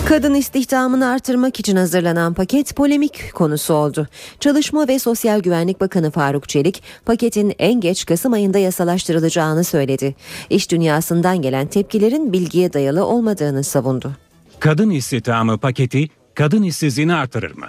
Kadın 0.05 0.35
istihdamını 0.35 1.09
artırmak 1.09 1.61
için 1.61 1.77
hazırlanan 1.77 2.35
paket 2.35 2.77
polemik 2.77 3.33
konusu 3.35 3.75
oldu. 3.75 4.09
Çalışma 4.41 4.89
ve 4.89 4.99
Sosyal 4.99 5.41
Güvenlik 5.41 5.81
Bakanı 5.81 6.11
Faruk 6.11 6.49
Çelik, 6.49 6.83
paketin 7.07 7.55
en 7.59 7.81
geç 7.81 8.07
Kasım 8.07 8.33
ayında 8.33 8.59
yasalaştırılacağını 8.59 9.65
söyledi. 9.65 10.15
İş 10.51 10.71
dünyasından 10.71 11.43
gelen 11.43 11.67
tepkilerin 11.67 12.33
bilgiye 12.33 12.73
dayalı 12.73 13.05
olmadığını 13.05 13.65
savundu. 13.65 14.13
Kadın 14.61 14.91
istihdamı 14.91 15.59
paketi 15.59 16.09
kadın 16.35 16.63
işsizliğini 16.63 17.15
artırır 17.15 17.57
mı? 17.57 17.67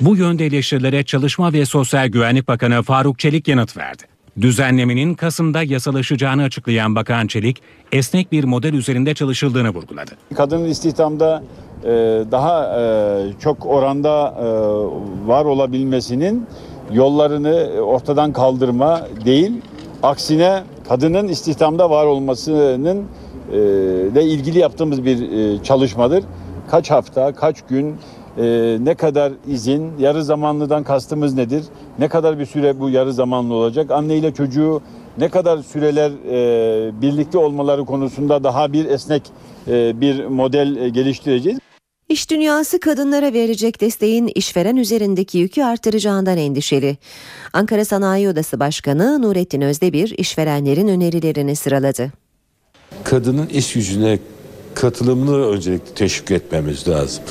Bu 0.00 0.16
yönde 0.16 0.46
eleştirilere 0.46 1.04
Çalışma 1.04 1.52
ve 1.52 1.66
Sosyal 1.66 2.08
Güvenlik 2.08 2.48
Bakanı 2.48 2.82
Faruk 2.82 3.18
Çelik 3.18 3.48
yanıt 3.48 3.76
verdi. 3.76 4.02
Düzenlemenin 4.40 5.14
Kasım'da 5.14 5.62
yasalaşacağını 5.62 6.42
açıklayan 6.42 6.94
Bakan 6.94 7.26
Çelik, 7.26 7.62
esnek 7.92 8.32
bir 8.32 8.44
model 8.44 8.72
üzerinde 8.74 9.14
çalışıldığını 9.14 9.70
vurguladı. 9.70 10.10
Kadının 10.34 10.68
istihdamda 10.68 11.42
e, 11.84 11.88
daha 12.30 12.80
e, 12.80 13.40
çok 13.40 13.66
oranda 13.66 14.34
e, 14.38 14.44
var 15.28 15.44
olabilmesinin 15.44 16.46
yollarını 16.92 17.70
ortadan 17.80 18.32
kaldırma 18.32 19.00
değil, 19.24 19.52
aksine 20.02 20.62
kadının 20.88 21.28
istihdamda 21.28 21.90
var 21.90 22.06
olmasının 22.06 23.06
ile 24.12 24.24
ilgili 24.24 24.58
yaptığımız 24.58 25.04
bir 25.04 25.18
çalışmadır. 25.62 26.24
Kaç 26.72 26.90
hafta, 26.90 27.32
kaç 27.34 27.56
gün, 27.68 27.96
ne 28.84 28.94
kadar 28.94 29.32
izin, 29.48 29.92
yarı 29.98 30.24
zamanlıdan 30.24 30.84
kastımız 30.84 31.34
nedir? 31.34 31.64
Ne 31.98 32.08
kadar 32.08 32.38
bir 32.38 32.46
süre 32.46 32.80
bu 32.80 32.90
yarı 32.90 33.12
zamanlı 33.12 33.54
olacak? 33.54 33.90
Anne 33.90 34.16
ile 34.16 34.34
çocuğu 34.34 34.82
ne 35.18 35.28
kadar 35.28 35.58
süreler 35.58 36.10
e, 36.10 37.02
birlikte 37.02 37.38
olmaları 37.38 37.84
konusunda 37.84 38.44
daha 38.44 38.72
bir 38.72 38.84
esnek 38.84 39.22
e, 39.68 40.00
bir 40.00 40.24
model 40.24 40.76
e, 40.76 40.88
geliştireceğiz. 40.88 41.58
İş 42.08 42.30
dünyası 42.30 42.80
kadınlara 42.80 43.32
verecek 43.32 43.80
desteğin 43.80 44.32
işveren 44.34 44.76
üzerindeki 44.76 45.38
yükü 45.38 45.62
artıracağından 45.62 46.38
endişeli. 46.38 46.96
Ankara 47.52 47.84
Sanayi 47.84 48.28
Odası 48.28 48.60
Başkanı 48.60 49.22
Nurettin 49.22 49.60
Özdebir 49.60 50.14
işverenlerin 50.18 50.88
önerilerini 50.88 51.56
sıraladı. 51.56 52.12
Kadının 53.04 53.46
iş 53.46 53.72
gücüne 53.72 54.18
katılımını 54.74 55.46
öncelikle 55.46 55.94
teşvik 55.94 56.30
etmemiz 56.30 56.88
lazım. 56.88 57.24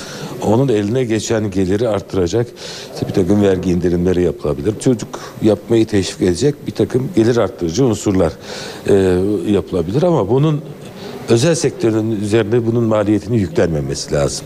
Onun 0.46 0.68
eline 0.68 1.04
geçen 1.04 1.52
geliri 1.52 1.88
arttıracak 1.88 2.48
bir 3.08 3.14
takım 3.14 3.42
vergi 3.42 3.72
indirimleri 3.72 4.24
yapılabilir. 4.24 4.74
Çocuk 4.80 5.20
yapmayı 5.42 5.88
teşvik 5.88 6.22
edecek 6.22 6.56
bir 6.68 6.72
takım 6.72 7.10
gelir 7.16 7.38
arttırıcı 7.38 7.86
unsurlar 7.86 8.34
e, 8.88 8.94
yapılabilir 9.52 10.04
ama 10.04 10.30
bunun 10.30 10.62
özel 11.30 11.56
sektörün 11.56 12.12
üzerinde 12.12 12.68
bunun 12.68 12.84
maliyetini 12.84 13.38
yüklenmemesi 13.38 14.14
lazım. 14.14 14.46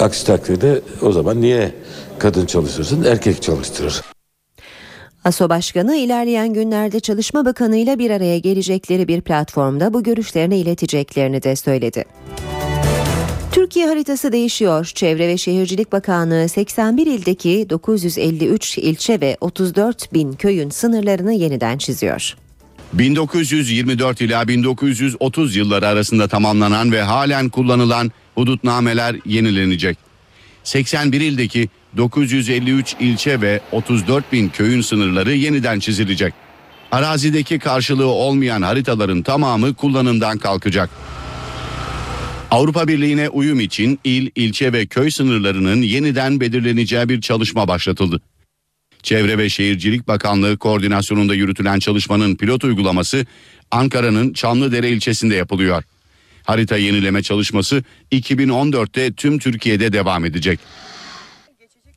Aksi 0.00 0.26
takdirde 0.26 0.80
o 1.02 1.12
zaman 1.12 1.40
niye 1.40 1.74
kadın 2.18 2.46
çalıştırsın 2.46 3.04
erkek 3.04 3.42
çalıştırır. 3.42 4.15
ASO 5.26 5.48
Başkanı 5.48 5.96
ilerleyen 5.96 6.52
günlerde 6.52 7.00
Çalışma 7.00 7.44
Bakanı 7.44 7.76
ile 7.76 7.98
bir 7.98 8.10
araya 8.10 8.38
gelecekleri 8.38 9.08
bir 9.08 9.20
platformda 9.20 9.94
bu 9.94 10.02
görüşlerini 10.02 10.58
ileteceklerini 10.58 11.42
de 11.42 11.56
söyledi. 11.56 12.04
Türkiye 13.52 13.86
haritası 13.86 14.32
değişiyor. 14.32 14.84
Çevre 14.94 15.28
ve 15.28 15.38
Şehircilik 15.38 15.92
Bakanlığı 15.92 16.48
81 16.48 17.06
ildeki 17.06 17.66
953 17.70 18.78
ilçe 18.78 19.20
ve 19.20 19.36
34 19.40 20.12
bin 20.12 20.32
köyün 20.32 20.70
sınırlarını 20.70 21.32
yeniden 21.32 21.78
çiziyor. 21.78 22.36
1924 22.92 24.20
ila 24.20 24.48
1930 24.48 25.56
yılları 25.56 25.86
arasında 25.86 26.28
tamamlanan 26.28 26.92
ve 26.92 27.02
halen 27.02 27.48
kullanılan 27.48 28.12
hudutnameler 28.34 29.16
yenilenecek. 29.24 29.98
81 30.64 31.20
ildeki 31.20 31.68
953 31.96 32.96
ilçe 33.00 33.40
ve 33.40 33.60
34 33.72 34.32
bin 34.32 34.48
köyün 34.48 34.80
sınırları 34.80 35.32
yeniden 35.34 35.78
çizilecek. 35.78 36.34
Arazideki 36.92 37.58
karşılığı 37.58 38.06
olmayan 38.06 38.62
haritaların 38.62 39.22
tamamı 39.22 39.74
kullanımdan 39.74 40.38
kalkacak. 40.38 40.90
Avrupa 42.50 42.88
Birliği'ne 42.88 43.28
uyum 43.28 43.60
için 43.60 43.98
il, 44.04 44.30
ilçe 44.36 44.72
ve 44.72 44.86
köy 44.86 45.10
sınırlarının 45.10 45.82
yeniden 45.82 46.40
belirleneceği 46.40 47.08
bir 47.08 47.20
çalışma 47.20 47.68
başlatıldı. 47.68 48.20
Çevre 49.02 49.38
ve 49.38 49.48
Şehircilik 49.48 50.08
Bakanlığı 50.08 50.56
koordinasyonunda 50.56 51.34
yürütülen 51.34 51.78
çalışmanın 51.78 52.36
pilot 52.36 52.64
uygulaması 52.64 53.26
Ankara'nın 53.70 54.32
Çamlıdere 54.32 54.90
ilçesinde 54.90 55.34
yapılıyor. 55.34 55.82
Harita 56.44 56.76
yenileme 56.76 57.22
çalışması 57.22 57.84
2014'te 58.12 59.12
tüm 59.12 59.38
Türkiye'de 59.38 59.92
devam 59.92 60.24
edecek. 60.24 60.60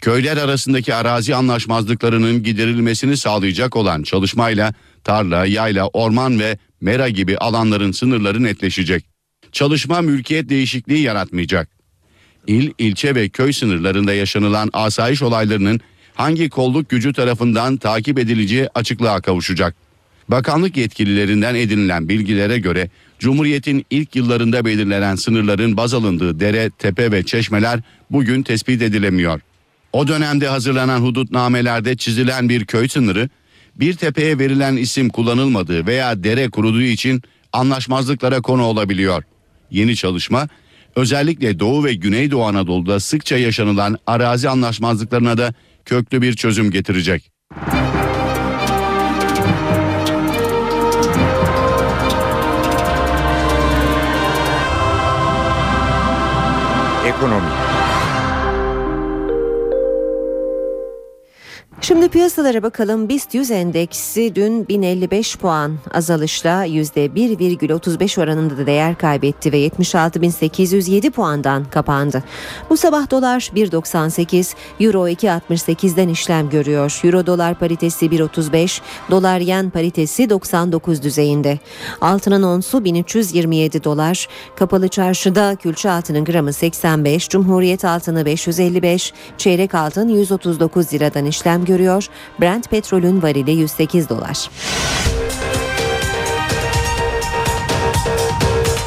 Köyler 0.02 0.38
arasındaki 0.38 0.96
arazi 0.96 1.36
anlaşmazlıklarının 1.36 2.44
giderilmesini 2.44 3.18
sağlayacak 3.18 3.76
olan 3.76 4.04
çalışmayla 4.04 4.74
tarla, 5.04 5.46
yayla, 5.46 5.88
orman 5.88 6.40
ve 6.40 6.58
mera 6.82 7.10
gibi 7.10 7.38
alanların 7.38 7.92
sınırları 7.92 8.44
netleşecek. 8.44 9.06
Çalışma 9.52 10.02
mülkiyet 10.02 10.50
değişikliği 10.50 11.02
yaratmayacak. 11.02 11.70
İl, 12.48 12.72
ilçe 12.78 13.16
ve 13.16 13.30
köy 13.30 13.54
sınırlarında 13.54 14.14
yaşanılan 14.14 14.70
asayiş 14.74 15.22
olaylarının 15.22 15.80
hangi 16.16 16.50
kolluk 16.50 16.90
gücü 16.90 17.14
tarafından 17.14 17.78
takip 17.78 18.20
edileceği 18.20 18.68
açıklığa 18.76 19.22
kavuşacak. 19.22 19.76
Bakanlık 20.30 20.78
yetkililerinden 20.78 21.56
edinilen 21.56 22.10
bilgilere 22.10 22.60
göre 22.60 22.90
Cumhuriyet'in 23.20 23.86
ilk 23.90 24.16
yıllarında 24.16 24.66
belirlenen 24.66 25.16
sınırların 25.16 25.78
baz 25.78 25.94
alındığı 25.94 26.40
dere, 26.40 26.70
tepe 26.70 27.12
ve 27.12 27.24
çeşmeler 27.24 27.80
bugün 28.12 28.44
tespit 28.44 28.82
edilemiyor. 28.82 29.42
O 29.94 30.08
dönemde 30.08 30.48
hazırlanan 30.48 31.00
hudutnamelerde 31.00 31.98
çizilen 31.98 32.50
bir 32.50 32.66
köy 32.66 32.88
sınırı 32.88 33.30
bir 33.76 33.94
tepeye 33.94 34.40
verilen 34.40 34.76
isim 34.76 35.10
kullanılmadığı 35.10 35.88
veya 35.88 36.24
dere 36.24 36.50
kuruduğu 36.50 36.82
için 36.82 37.22
anlaşmazlıklara 37.54 38.42
konu 38.42 38.64
olabiliyor. 38.64 39.24
Yeni 39.72 39.96
çalışma 39.96 40.48
özellikle 40.96 41.60
Doğu 41.60 41.84
ve 41.84 41.94
Güneydoğu 41.94 42.44
Anadolu'da 42.44 43.00
sıkça 43.00 43.38
yaşanılan 43.38 43.98
arazi 44.08 44.50
anlaşmazlıklarına 44.50 45.38
da 45.38 45.54
köklü 45.86 46.22
bir 46.22 46.34
çözüm 46.34 46.72
getirecek. 46.72 47.32
Ekonomi 57.08 57.59
Şimdi 61.82 62.10
piyasalara 62.10 62.64
bakalım. 62.64 63.10
BIST 63.10 63.34
100 63.36 63.52
endeksi 63.52 64.36
dün 64.36 64.68
1055 64.68 65.38
puan 65.38 65.76
azalışla 65.94 66.66
%1,35 66.68 68.24
oranında 68.24 68.58
da 68.58 68.66
değer 68.66 68.98
kaybetti 68.98 69.52
ve 69.52 69.68
76.807 69.68 71.12
puandan 71.12 71.66
kapandı. 71.66 72.24
Bu 72.70 72.78
sabah 72.78 73.12
dolar 73.12 73.52
1.98, 73.56 74.54
euro 74.80 75.08
2.68'den 75.10 76.08
işlem 76.08 76.50
görüyor. 76.50 77.00
Euro 77.04 77.26
dolar 77.26 77.60
paritesi 77.60 78.06
1.35, 78.06 78.82
dolar 79.12 79.40
yen 79.40 79.70
paritesi 79.70 80.30
99 80.30 81.04
düzeyinde. 81.04 81.60
Altının 82.02 82.44
onsu 82.44 82.84
1327 82.86 83.84
dolar. 83.84 84.28
Kapalı 84.56 84.88
çarşıda 84.88 85.56
külçe 85.56 85.92
altının 85.92 86.26
gramı 86.26 86.54
85, 86.54 87.30
Cumhuriyet 87.30 87.86
altını 87.86 88.26
555, 88.26 89.14
çeyrek 89.38 89.76
altın 89.76 90.08
139 90.10 90.94
liradan 90.94 91.26
işlem 91.26 91.69
görüyor. 91.70 92.06
Brent 92.42 92.70
petrolün 92.70 93.22
varili 93.22 93.52
108 93.52 94.10
dolar. 94.10 94.50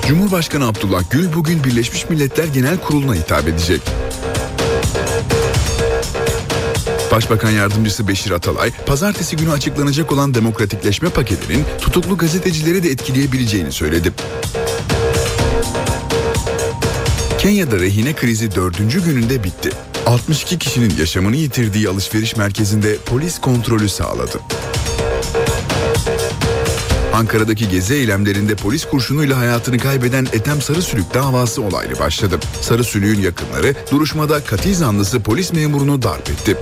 Cumhurbaşkanı 0.09 0.67
Abdullah 0.69 1.03
Gül 1.11 1.33
bugün 1.35 1.65
Birleşmiş 1.65 2.11
Milletler 2.11 2.45
Genel 2.45 2.77
Kurulu'na 2.77 3.15
hitap 3.15 3.49
edecek. 3.49 3.81
Başbakan 7.13 7.51
Yardımcısı 7.51 8.09
Beşir 8.09 8.31
Atalay, 8.31 8.71
pazartesi 8.87 9.37
günü 9.37 9.51
açıklanacak 9.51 10.13
olan 10.13 10.35
demokratikleşme 10.35 11.09
paketinin 11.09 11.65
tutuklu 11.81 12.17
gazetecileri 12.17 12.83
de 12.83 12.91
etkileyebileceğini 12.91 13.73
söyledi. 13.73 14.13
Kenya'da 17.39 17.79
rehine 17.79 18.13
krizi 18.13 18.55
dördüncü 18.55 19.05
gününde 19.05 19.45
bitti. 19.45 19.71
62 20.07 20.59
kişinin 20.59 20.97
yaşamını 20.99 21.37
yitirdiği 21.37 21.89
alışveriş 21.89 22.37
merkezinde 22.37 22.97
polis 22.97 23.41
kontrolü 23.41 23.89
sağladı. 23.89 24.41
Ankara'daki 27.15 27.69
gezi 27.69 27.95
eylemlerinde 27.95 28.55
polis 28.55 28.85
kurşunuyla 28.85 29.39
hayatını 29.39 29.79
kaybeden 29.79 30.25
Ethem 30.33 30.63
Sarısülük 30.63 31.15
davası 31.15 31.63
olaylı 31.63 31.99
başladı. 31.99 32.39
Sarısülük'ün 32.61 33.21
yakınları 33.21 33.75
duruşmada 33.91 34.45
katil 34.45 34.75
zanlısı 34.75 35.21
polis 35.23 35.53
memurunu 35.53 36.03
darp 36.03 36.31
etti. 36.31 36.57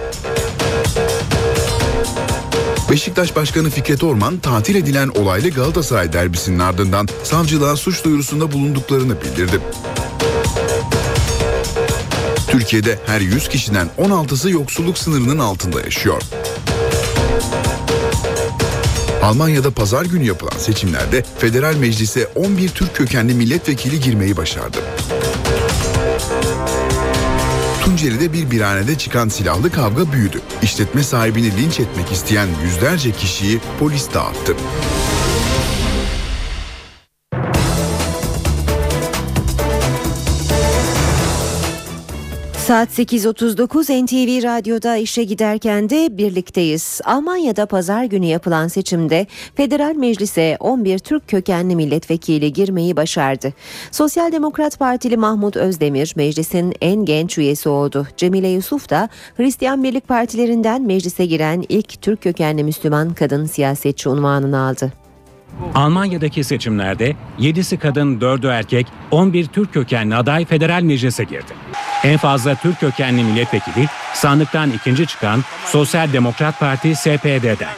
Beşiktaş 2.90 3.36
Başkanı 3.36 3.70
Fikret 3.70 4.04
Orman 4.04 4.38
tatil 4.38 4.74
edilen 4.74 5.08
olaylı 5.08 5.50
Galatasaray 5.50 6.12
derbisinin 6.12 6.58
ardından 6.58 7.08
savcılığa 7.24 7.76
suç 7.76 8.04
duyurusunda 8.04 8.52
bulunduklarını 8.52 9.20
bildirdi. 9.20 9.60
Türkiye'de 12.50 12.98
her 13.06 13.20
100 13.20 13.48
kişiden 13.48 13.88
16'sı 13.98 14.50
yoksulluk 14.50 14.98
sınırının 14.98 15.38
altında 15.38 15.80
yaşıyor. 15.80 16.22
Almanya'da 19.22 19.70
pazar 19.70 20.04
günü 20.04 20.24
yapılan 20.24 20.58
seçimlerde 20.58 21.24
federal 21.38 21.76
meclise 21.76 22.26
11 22.26 22.68
Türk 22.68 22.96
kökenli 22.96 23.34
milletvekili 23.34 24.00
girmeyi 24.00 24.36
başardı. 24.36 24.78
Tunceli'de 27.84 28.32
bir 28.32 28.50
birhanede 28.50 28.98
çıkan 28.98 29.28
silahlı 29.28 29.72
kavga 29.72 30.12
büyüdü. 30.12 30.40
İşletme 30.62 31.02
sahibini 31.02 31.56
linç 31.56 31.80
etmek 31.80 32.12
isteyen 32.12 32.48
yüzlerce 32.64 33.12
kişiyi 33.12 33.60
polis 33.78 34.14
dağıttı. 34.14 34.56
Saat 42.70 42.98
8.39 42.98 44.04
NTV 44.04 44.44
Radyo'da 44.44 44.96
işe 44.96 45.24
giderken 45.24 45.90
de 45.90 46.18
birlikteyiz. 46.18 47.00
Almanya'da 47.04 47.66
pazar 47.66 48.04
günü 48.04 48.26
yapılan 48.26 48.68
seçimde 48.68 49.26
Federal 49.54 49.94
Meclis'e 49.94 50.56
11 50.60 50.98
Türk 50.98 51.28
kökenli 51.28 51.76
milletvekili 51.76 52.52
girmeyi 52.52 52.96
başardı. 52.96 53.52
Sosyal 53.90 54.32
Demokrat 54.32 54.78
Partili 54.78 55.16
Mahmut 55.16 55.56
Özdemir 55.56 56.12
meclisin 56.16 56.74
en 56.80 57.04
genç 57.04 57.38
üyesi 57.38 57.68
oldu. 57.68 58.06
Cemile 58.16 58.48
Yusuf 58.48 58.90
da 58.90 59.08
Hristiyan 59.36 59.84
Birlik 59.84 60.08
Partilerinden 60.08 60.82
meclise 60.82 61.26
giren 61.26 61.64
ilk 61.68 62.02
Türk 62.02 62.22
kökenli 62.22 62.64
Müslüman 62.64 63.14
kadın 63.14 63.46
siyasetçi 63.46 64.08
unvanını 64.08 64.58
aldı. 64.58 64.92
Almanya'daki 65.74 66.44
seçimlerde 66.44 67.16
7'si 67.38 67.78
kadın 67.78 68.20
4'ü 68.20 68.48
erkek 68.48 68.86
11 69.10 69.46
Türk 69.46 69.74
kökenli 69.74 70.16
aday 70.16 70.44
federal 70.44 70.82
meclise 70.82 71.24
girdi. 71.24 71.52
En 72.04 72.16
fazla 72.16 72.54
Türk 72.54 72.80
kökenli 72.80 73.22
milletvekili 73.24 73.86
sandıktan 74.14 74.70
ikinci 74.70 75.06
çıkan 75.06 75.40
Sosyal 75.64 76.12
Demokrat 76.12 76.60
Parti 76.60 76.94
SPD'den. 76.94 77.74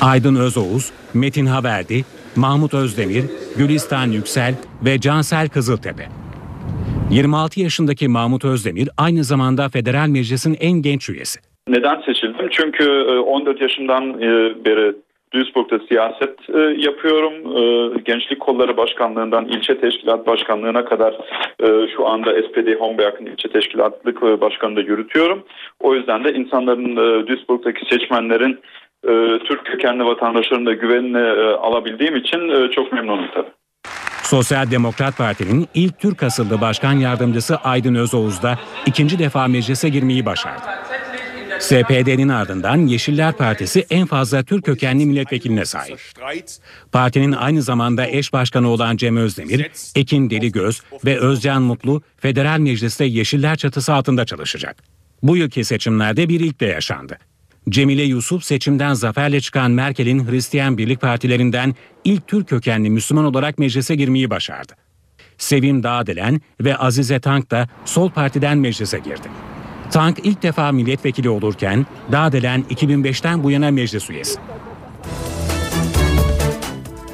Aydın 0.00 0.36
Özoğuz, 0.36 0.92
Metin 1.14 1.46
Haverdi, 1.46 2.04
Mahmut 2.36 2.74
Özdemir, 2.74 3.24
Gülistan 3.56 4.06
Yüksel 4.06 4.54
ve 4.84 5.00
Cansel 5.00 5.48
Kızıltepe. 5.48 6.08
26 7.10 7.60
yaşındaki 7.60 8.08
Mahmut 8.08 8.44
Özdemir 8.44 8.88
aynı 8.98 9.24
zamanda 9.24 9.68
Federal 9.68 10.08
Meclis'in 10.08 10.56
en 10.60 10.82
genç 10.82 11.08
üyesi. 11.08 11.40
Neden 11.68 12.00
seçildim? 12.06 12.48
Çünkü 12.50 12.84
e, 12.84 13.18
14 13.18 13.60
yaşımdan 13.60 14.10
e, 14.10 14.28
beri 14.64 14.94
Duisburg'da 15.34 15.78
siyaset 15.88 16.50
e, 16.54 16.58
yapıyorum. 16.86 17.34
E, 17.56 17.62
Gençlik 18.04 18.40
Kolları 18.40 18.76
Başkanlığından 18.76 19.44
ilçe 19.44 19.80
teşkilat 19.80 20.26
başkanlığına 20.26 20.84
kadar 20.84 21.12
e, 21.60 21.88
şu 21.96 22.06
anda 22.06 22.30
SPD 22.30 22.80
Homberg'in 22.80 23.26
ilçe 23.26 23.48
teşkilatlık 23.48 24.22
e, 24.22 24.40
başkanlığı 24.40 24.80
yürütüyorum. 24.80 25.44
O 25.80 25.94
yüzden 25.94 26.24
de 26.24 26.32
insanların 26.32 26.96
e, 26.96 27.26
Duisburg'daki 27.26 27.86
seçmenlerin 27.90 28.60
e, 29.04 29.38
Türk 29.38 29.64
kökenli 29.64 30.04
vatandaşların 30.04 30.66
da 30.66 30.72
güvenini 30.72 31.18
e, 31.18 31.54
alabildiğim 31.54 32.16
için 32.16 32.48
e, 32.48 32.70
çok 32.70 32.92
memnunum 32.92 33.26
tabii. 33.34 33.50
Sosyal 34.22 34.70
Demokrat 34.70 35.18
Parti'nin 35.18 35.66
ilk 35.74 36.00
Türk 36.00 36.22
asıllı 36.22 36.60
başkan 36.60 36.92
yardımcısı 36.92 37.56
Aydın 37.56 37.94
Özoğuz 37.94 38.42
da 38.42 38.58
ikinci 38.86 39.18
defa 39.18 39.48
meclise 39.48 39.88
girmeyi 39.88 40.26
başardı. 40.26 40.62
SPD'nin 41.64 42.28
ardından 42.28 42.86
Yeşiller 42.86 43.36
Partisi 43.36 43.86
en 43.90 44.06
fazla 44.06 44.42
Türk 44.42 44.64
kökenli 44.64 45.06
milletvekiline 45.06 45.64
sahip. 45.64 45.98
Partinin 46.92 47.32
aynı 47.32 47.62
zamanda 47.62 48.06
eş 48.06 48.32
başkanı 48.32 48.68
olan 48.68 48.96
Cem 48.96 49.16
Özdemir, 49.16 49.70
Ekin 49.94 50.30
Deligöz 50.30 50.82
ve 51.04 51.18
Özcan 51.18 51.62
Mutlu 51.62 52.02
federal 52.16 52.58
mecliste 52.58 53.04
Yeşiller 53.04 53.56
çatısı 53.56 53.94
altında 53.94 54.24
çalışacak. 54.24 54.76
Bu 55.22 55.36
yılki 55.36 55.64
seçimlerde 55.64 56.28
bir 56.28 56.40
ilk 56.40 56.60
de 56.60 56.66
yaşandı. 56.66 57.18
Cemile 57.68 58.02
Yusuf 58.02 58.44
seçimden 58.44 58.94
zaferle 58.94 59.40
çıkan 59.40 59.70
Merkel'in 59.70 60.30
Hristiyan 60.30 60.78
Birlik 60.78 61.00
Partilerinden 61.00 61.74
ilk 62.04 62.28
Türk 62.28 62.48
kökenli 62.48 62.90
Müslüman 62.90 63.24
olarak 63.24 63.58
meclise 63.58 63.94
girmeyi 63.94 64.30
başardı. 64.30 64.72
Sevim 65.38 65.82
Dağdelen 65.82 66.40
ve 66.60 66.76
Azize 66.76 67.20
Tank 67.20 67.50
da 67.50 67.68
Sol 67.84 68.10
Parti'den 68.10 68.58
meclise 68.58 68.98
girdi. 68.98 69.53
Tank 69.94 70.18
ilk 70.22 70.42
defa 70.42 70.72
milletvekili 70.72 71.28
olurken 71.30 71.86
Dağdelen 72.12 72.64
2005'ten 72.70 73.42
bu 73.42 73.50
yana 73.50 73.70
meclis 73.70 74.10
üyesi. 74.10 74.40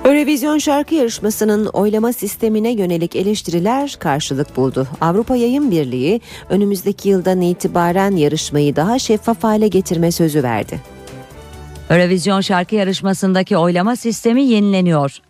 Eurovision 0.04 0.58
şarkı 0.58 0.94
yarışmasının 0.94 1.66
oylama 1.66 2.12
sistemine 2.12 2.70
yönelik 2.70 3.16
eleştiriler 3.16 3.96
karşılık 3.98 4.56
buldu. 4.56 4.88
Avrupa 5.00 5.36
Yayın 5.36 5.70
Birliği 5.70 6.20
önümüzdeki 6.48 7.08
yıldan 7.08 7.40
itibaren 7.40 8.16
yarışmayı 8.16 8.76
daha 8.76 8.98
şeffaf 8.98 9.44
hale 9.44 9.68
getirme 9.68 10.12
sözü 10.12 10.42
verdi. 10.42 10.80
Eurovision 11.90 12.40
şarkı 12.40 12.74
yarışmasındaki 12.74 13.56
oylama 13.56 13.96
sistemi 13.96 14.42
yenileniyor. 14.42 15.20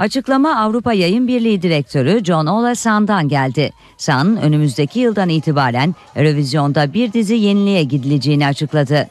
Açıklama 0.00 0.56
Avrupa 0.56 0.92
Yayın 0.92 1.28
Birliği 1.28 1.62
Direktörü 1.62 2.24
John 2.24 2.46
Olasan'dan 2.46 3.28
geldi. 3.28 3.70
San 3.96 4.36
önümüzdeki 4.36 5.00
yıldan 5.00 5.28
itibaren 5.28 5.94
Eurovision'da 6.16 6.92
bir 6.92 7.12
dizi 7.12 7.34
yeniliğe 7.34 7.82
gidileceğini 7.82 8.46
açıkladı. 8.46 9.08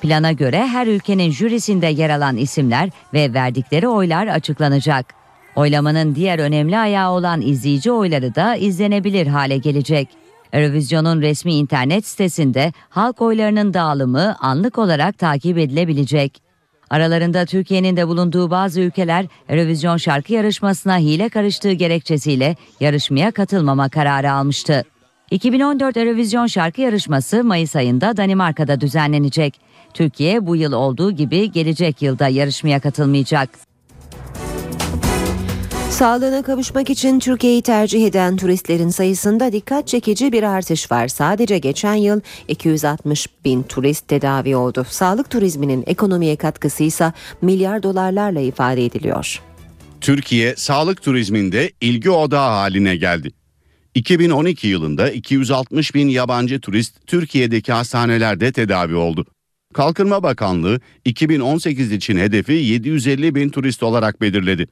Plana 0.00 0.32
göre 0.32 0.66
her 0.66 0.86
ülkenin 0.86 1.30
jürisinde 1.30 1.86
yer 1.86 2.10
alan 2.10 2.36
isimler 2.36 2.90
ve 3.14 3.34
verdikleri 3.34 3.88
oylar 3.88 4.26
açıklanacak. 4.26 5.14
Oylamanın 5.56 6.14
diğer 6.14 6.38
önemli 6.38 6.78
ayağı 6.78 7.10
olan 7.10 7.40
izleyici 7.40 7.92
oyları 7.92 8.34
da 8.34 8.56
izlenebilir 8.56 9.26
hale 9.26 9.58
gelecek. 9.58 10.08
Eurovision'un 10.52 11.22
resmi 11.22 11.54
internet 11.54 12.06
sitesinde 12.06 12.72
halk 12.88 13.22
oylarının 13.22 13.74
dağılımı 13.74 14.36
anlık 14.40 14.78
olarak 14.78 15.18
takip 15.18 15.58
edilebilecek. 15.58 16.43
Aralarında 16.94 17.46
Türkiye'nin 17.46 17.96
de 17.96 18.08
bulunduğu 18.08 18.50
bazı 18.50 18.80
ülkeler 18.80 19.26
Eurovision 19.48 19.96
şarkı 19.96 20.32
yarışmasına 20.32 20.98
hile 20.98 21.28
karıştığı 21.28 21.72
gerekçesiyle 21.72 22.56
yarışmaya 22.80 23.30
katılmama 23.30 23.88
kararı 23.88 24.32
almıştı. 24.32 24.84
2014 25.30 25.96
Eurovision 25.96 26.46
şarkı 26.46 26.80
yarışması 26.80 27.44
Mayıs 27.44 27.76
ayında 27.76 28.16
Danimarka'da 28.16 28.80
düzenlenecek. 28.80 29.60
Türkiye 29.94 30.46
bu 30.46 30.56
yıl 30.56 30.72
olduğu 30.72 31.10
gibi 31.10 31.52
gelecek 31.52 32.02
yılda 32.02 32.28
yarışmaya 32.28 32.80
katılmayacak. 32.80 33.73
Sağlığına 35.94 36.42
kavuşmak 36.42 36.90
için 36.90 37.18
Türkiye'yi 37.18 37.62
tercih 37.62 38.06
eden 38.06 38.36
turistlerin 38.36 38.88
sayısında 38.88 39.52
dikkat 39.52 39.88
çekici 39.88 40.32
bir 40.32 40.42
artış 40.42 40.92
var. 40.92 41.08
Sadece 41.08 41.58
geçen 41.58 41.94
yıl 41.94 42.20
260 42.48 43.26
bin 43.44 43.62
turist 43.62 44.08
tedavi 44.08 44.56
oldu. 44.56 44.86
Sağlık 44.88 45.30
turizminin 45.30 45.84
ekonomiye 45.86 46.36
katkısı 46.36 46.82
ise 46.82 47.12
milyar 47.42 47.82
dolarlarla 47.82 48.40
ifade 48.40 48.84
ediliyor. 48.84 49.42
Türkiye 50.00 50.56
sağlık 50.56 51.02
turizminde 51.02 51.72
ilgi 51.80 52.10
odağı 52.10 52.50
haline 52.50 52.96
geldi. 52.96 53.30
2012 53.94 54.66
yılında 54.66 55.10
260 55.10 55.94
bin 55.94 56.08
yabancı 56.08 56.60
turist 56.60 57.06
Türkiye'deki 57.06 57.72
hastanelerde 57.72 58.52
tedavi 58.52 58.94
oldu. 58.94 59.26
Kalkınma 59.74 60.22
Bakanlığı 60.22 60.80
2018 61.04 61.92
için 61.92 62.16
hedefi 62.16 62.52
750 62.52 63.34
bin 63.34 63.48
turist 63.48 63.82
olarak 63.82 64.20
belirledi. 64.20 64.68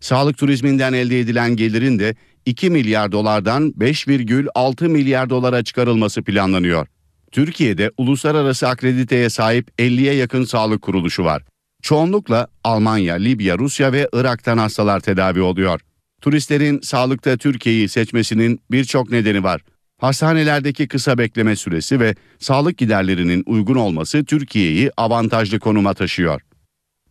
Sağlık 0.00 0.38
turizminden 0.38 0.92
elde 0.92 1.20
edilen 1.20 1.56
gelirin 1.56 1.98
de 1.98 2.14
2 2.46 2.70
milyar 2.70 3.12
dolardan 3.12 3.74
5,6 3.78 4.88
milyar 4.88 5.30
dolara 5.30 5.64
çıkarılması 5.64 6.22
planlanıyor. 6.22 6.86
Türkiye'de 7.32 7.90
uluslararası 7.98 8.68
akrediteye 8.68 9.30
sahip 9.30 9.70
50'ye 9.78 10.14
yakın 10.14 10.44
sağlık 10.44 10.82
kuruluşu 10.82 11.24
var. 11.24 11.42
Çoğunlukla 11.82 12.48
Almanya, 12.64 13.14
Libya, 13.14 13.58
Rusya 13.58 13.92
ve 13.92 14.08
Irak'tan 14.12 14.58
hastalar 14.58 15.00
tedavi 15.00 15.40
oluyor. 15.40 15.80
Turistlerin 16.20 16.80
sağlıkta 16.80 17.36
Türkiye'yi 17.36 17.88
seçmesinin 17.88 18.60
birçok 18.70 19.10
nedeni 19.10 19.42
var. 19.42 19.60
Hastanelerdeki 19.98 20.88
kısa 20.88 21.18
bekleme 21.18 21.56
süresi 21.56 22.00
ve 22.00 22.14
sağlık 22.38 22.78
giderlerinin 22.78 23.42
uygun 23.46 23.74
olması 23.74 24.24
Türkiye'yi 24.24 24.90
avantajlı 24.96 25.60
konuma 25.60 25.94
taşıyor. 25.94 26.40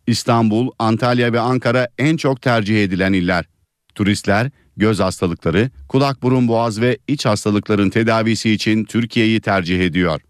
İstanbul, 0.06 0.70
Antalya 0.78 1.32
ve 1.32 1.40
Ankara 1.40 1.88
en 1.98 2.16
çok 2.16 2.42
tercih 2.42 2.84
edilen 2.84 3.12
iller. 3.12 3.44
Turistler 3.94 4.50
göz 4.76 5.00
hastalıkları, 5.00 5.70
kulak 5.88 6.22
burun 6.22 6.48
boğaz 6.48 6.80
ve 6.80 6.98
iç 7.08 7.26
hastalıkların 7.26 7.90
tedavisi 7.90 8.50
için 8.50 8.84
Türkiye'yi 8.84 9.40
tercih 9.40 9.80
ediyor. 9.80 10.20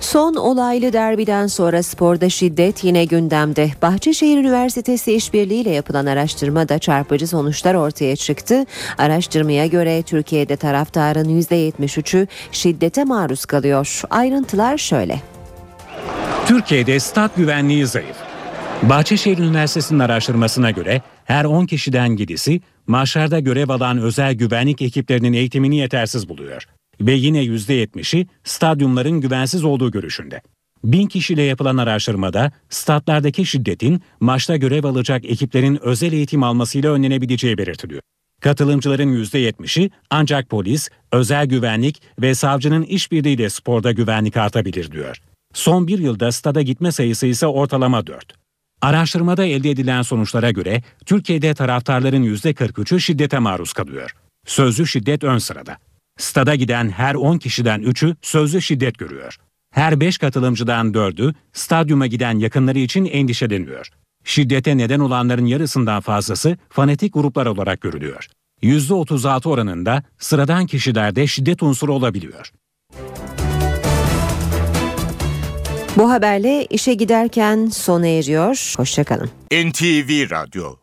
Son 0.00 0.34
olaylı 0.34 0.92
derbiden 0.92 1.46
sonra 1.46 1.82
sporda 1.82 2.28
şiddet 2.28 2.84
yine 2.84 3.04
gündemde. 3.04 3.70
Bahçeşehir 3.82 4.38
Üniversitesi 4.38 5.14
işbirliğiyle 5.14 5.70
yapılan 5.70 6.06
araştırmada 6.06 6.78
çarpıcı 6.78 7.26
sonuçlar 7.26 7.74
ortaya 7.74 8.16
çıktı. 8.16 8.64
Araştırmaya 8.98 9.66
göre 9.66 10.02
Türkiye'de 10.02 10.56
taraftarın 10.56 11.40
%73'ü 11.40 12.26
şiddete 12.52 13.04
maruz 13.04 13.46
kalıyor. 13.46 14.02
Ayrıntılar 14.10 14.78
şöyle. 14.78 15.20
Türkiye'de 16.46 17.00
stat 17.00 17.36
güvenliği 17.36 17.86
zayıf. 17.86 18.16
Bahçeşehir 18.82 19.38
Üniversitesi'nin 19.38 19.98
araştırmasına 19.98 20.70
göre 20.70 21.02
her 21.24 21.44
10 21.44 21.66
kişiden 21.66 22.16
7'si 22.16 22.60
maçlarda 22.86 23.40
görev 23.40 23.68
alan 23.68 23.98
özel 23.98 24.34
güvenlik 24.34 24.82
ekiplerinin 24.82 25.32
eğitimini 25.32 25.76
yetersiz 25.76 26.28
buluyor. 26.28 26.64
Ve 27.00 27.12
yine 27.12 27.44
%70'i 27.44 28.26
stadyumların 28.44 29.20
güvensiz 29.20 29.64
olduğu 29.64 29.90
görüşünde. 29.90 30.40
Bin 30.84 31.06
kişiyle 31.06 31.42
yapılan 31.42 31.76
araştırmada 31.76 32.52
statlardaki 32.70 33.46
şiddetin 33.46 34.02
maçta 34.20 34.56
görev 34.56 34.84
alacak 34.84 35.24
ekiplerin 35.24 35.78
özel 35.82 36.12
eğitim 36.12 36.42
almasıyla 36.42 36.92
önlenebileceği 36.92 37.58
belirtiliyor. 37.58 38.02
Katılımcıların 38.40 39.24
%70'i 39.24 39.90
ancak 40.10 40.48
polis, 40.48 40.88
özel 41.12 41.46
güvenlik 41.46 42.02
ve 42.22 42.34
savcının 42.34 42.82
işbirliğiyle 42.82 43.50
sporda 43.50 43.92
güvenlik 43.92 44.36
artabilir 44.36 44.92
diyor. 44.92 45.27
Son 45.54 45.86
bir 45.86 45.98
yılda 45.98 46.32
stada 46.32 46.62
gitme 46.62 46.92
sayısı 46.92 47.26
ise 47.26 47.46
ortalama 47.46 48.06
4. 48.06 48.34
Araştırmada 48.82 49.44
elde 49.44 49.70
edilen 49.70 50.02
sonuçlara 50.02 50.50
göre 50.50 50.82
Türkiye'de 51.06 51.54
taraftarların 51.54 52.22
%43'ü 52.22 53.00
şiddete 53.00 53.38
maruz 53.38 53.72
kalıyor. 53.72 54.14
Sözlü 54.46 54.86
şiddet 54.86 55.24
ön 55.24 55.38
sırada. 55.38 55.76
Stada 56.18 56.54
giden 56.54 56.88
her 56.90 57.14
10 57.14 57.38
kişiden 57.38 57.82
3'ü 57.82 58.16
sözlü 58.22 58.62
şiddet 58.62 58.98
görüyor. 58.98 59.36
Her 59.70 60.00
5 60.00 60.18
katılımcıdan 60.18 60.92
4'ü 60.92 61.34
stadyuma 61.52 62.06
giden 62.06 62.38
yakınları 62.38 62.78
için 62.78 63.04
endişeleniyor. 63.04 63.88
Şiddete 64.24 64.76
neden 64.76 65.00
olanların 65.00 65.46
yarısından 65.46 66.00
fazlası 66.00 66.56
fanatik 66.70 67.14
gruplar 67.14 67.46
olarak 67.46 67.80
görülüyor. 67.80 68.28
%36 68.62 69.48
oranında 69.48 70.02
sıradan 70.18 70.66
kişilerde 70.66 71.26
şiddet 71.26 71.62
unsuru 71.62 71.94
olabiliyor. 71.94 72.52
Bu 75.96 76.10
haberle 76.10 76.64
işe 76.64 76.94
giderken 76.94 77.66
sona 77.66 78.06
eriyor. 78.06 78.74
Hoşçakalın. 78.76 79.30
NTV 79.52 80.30
Radyo 80.30 80.78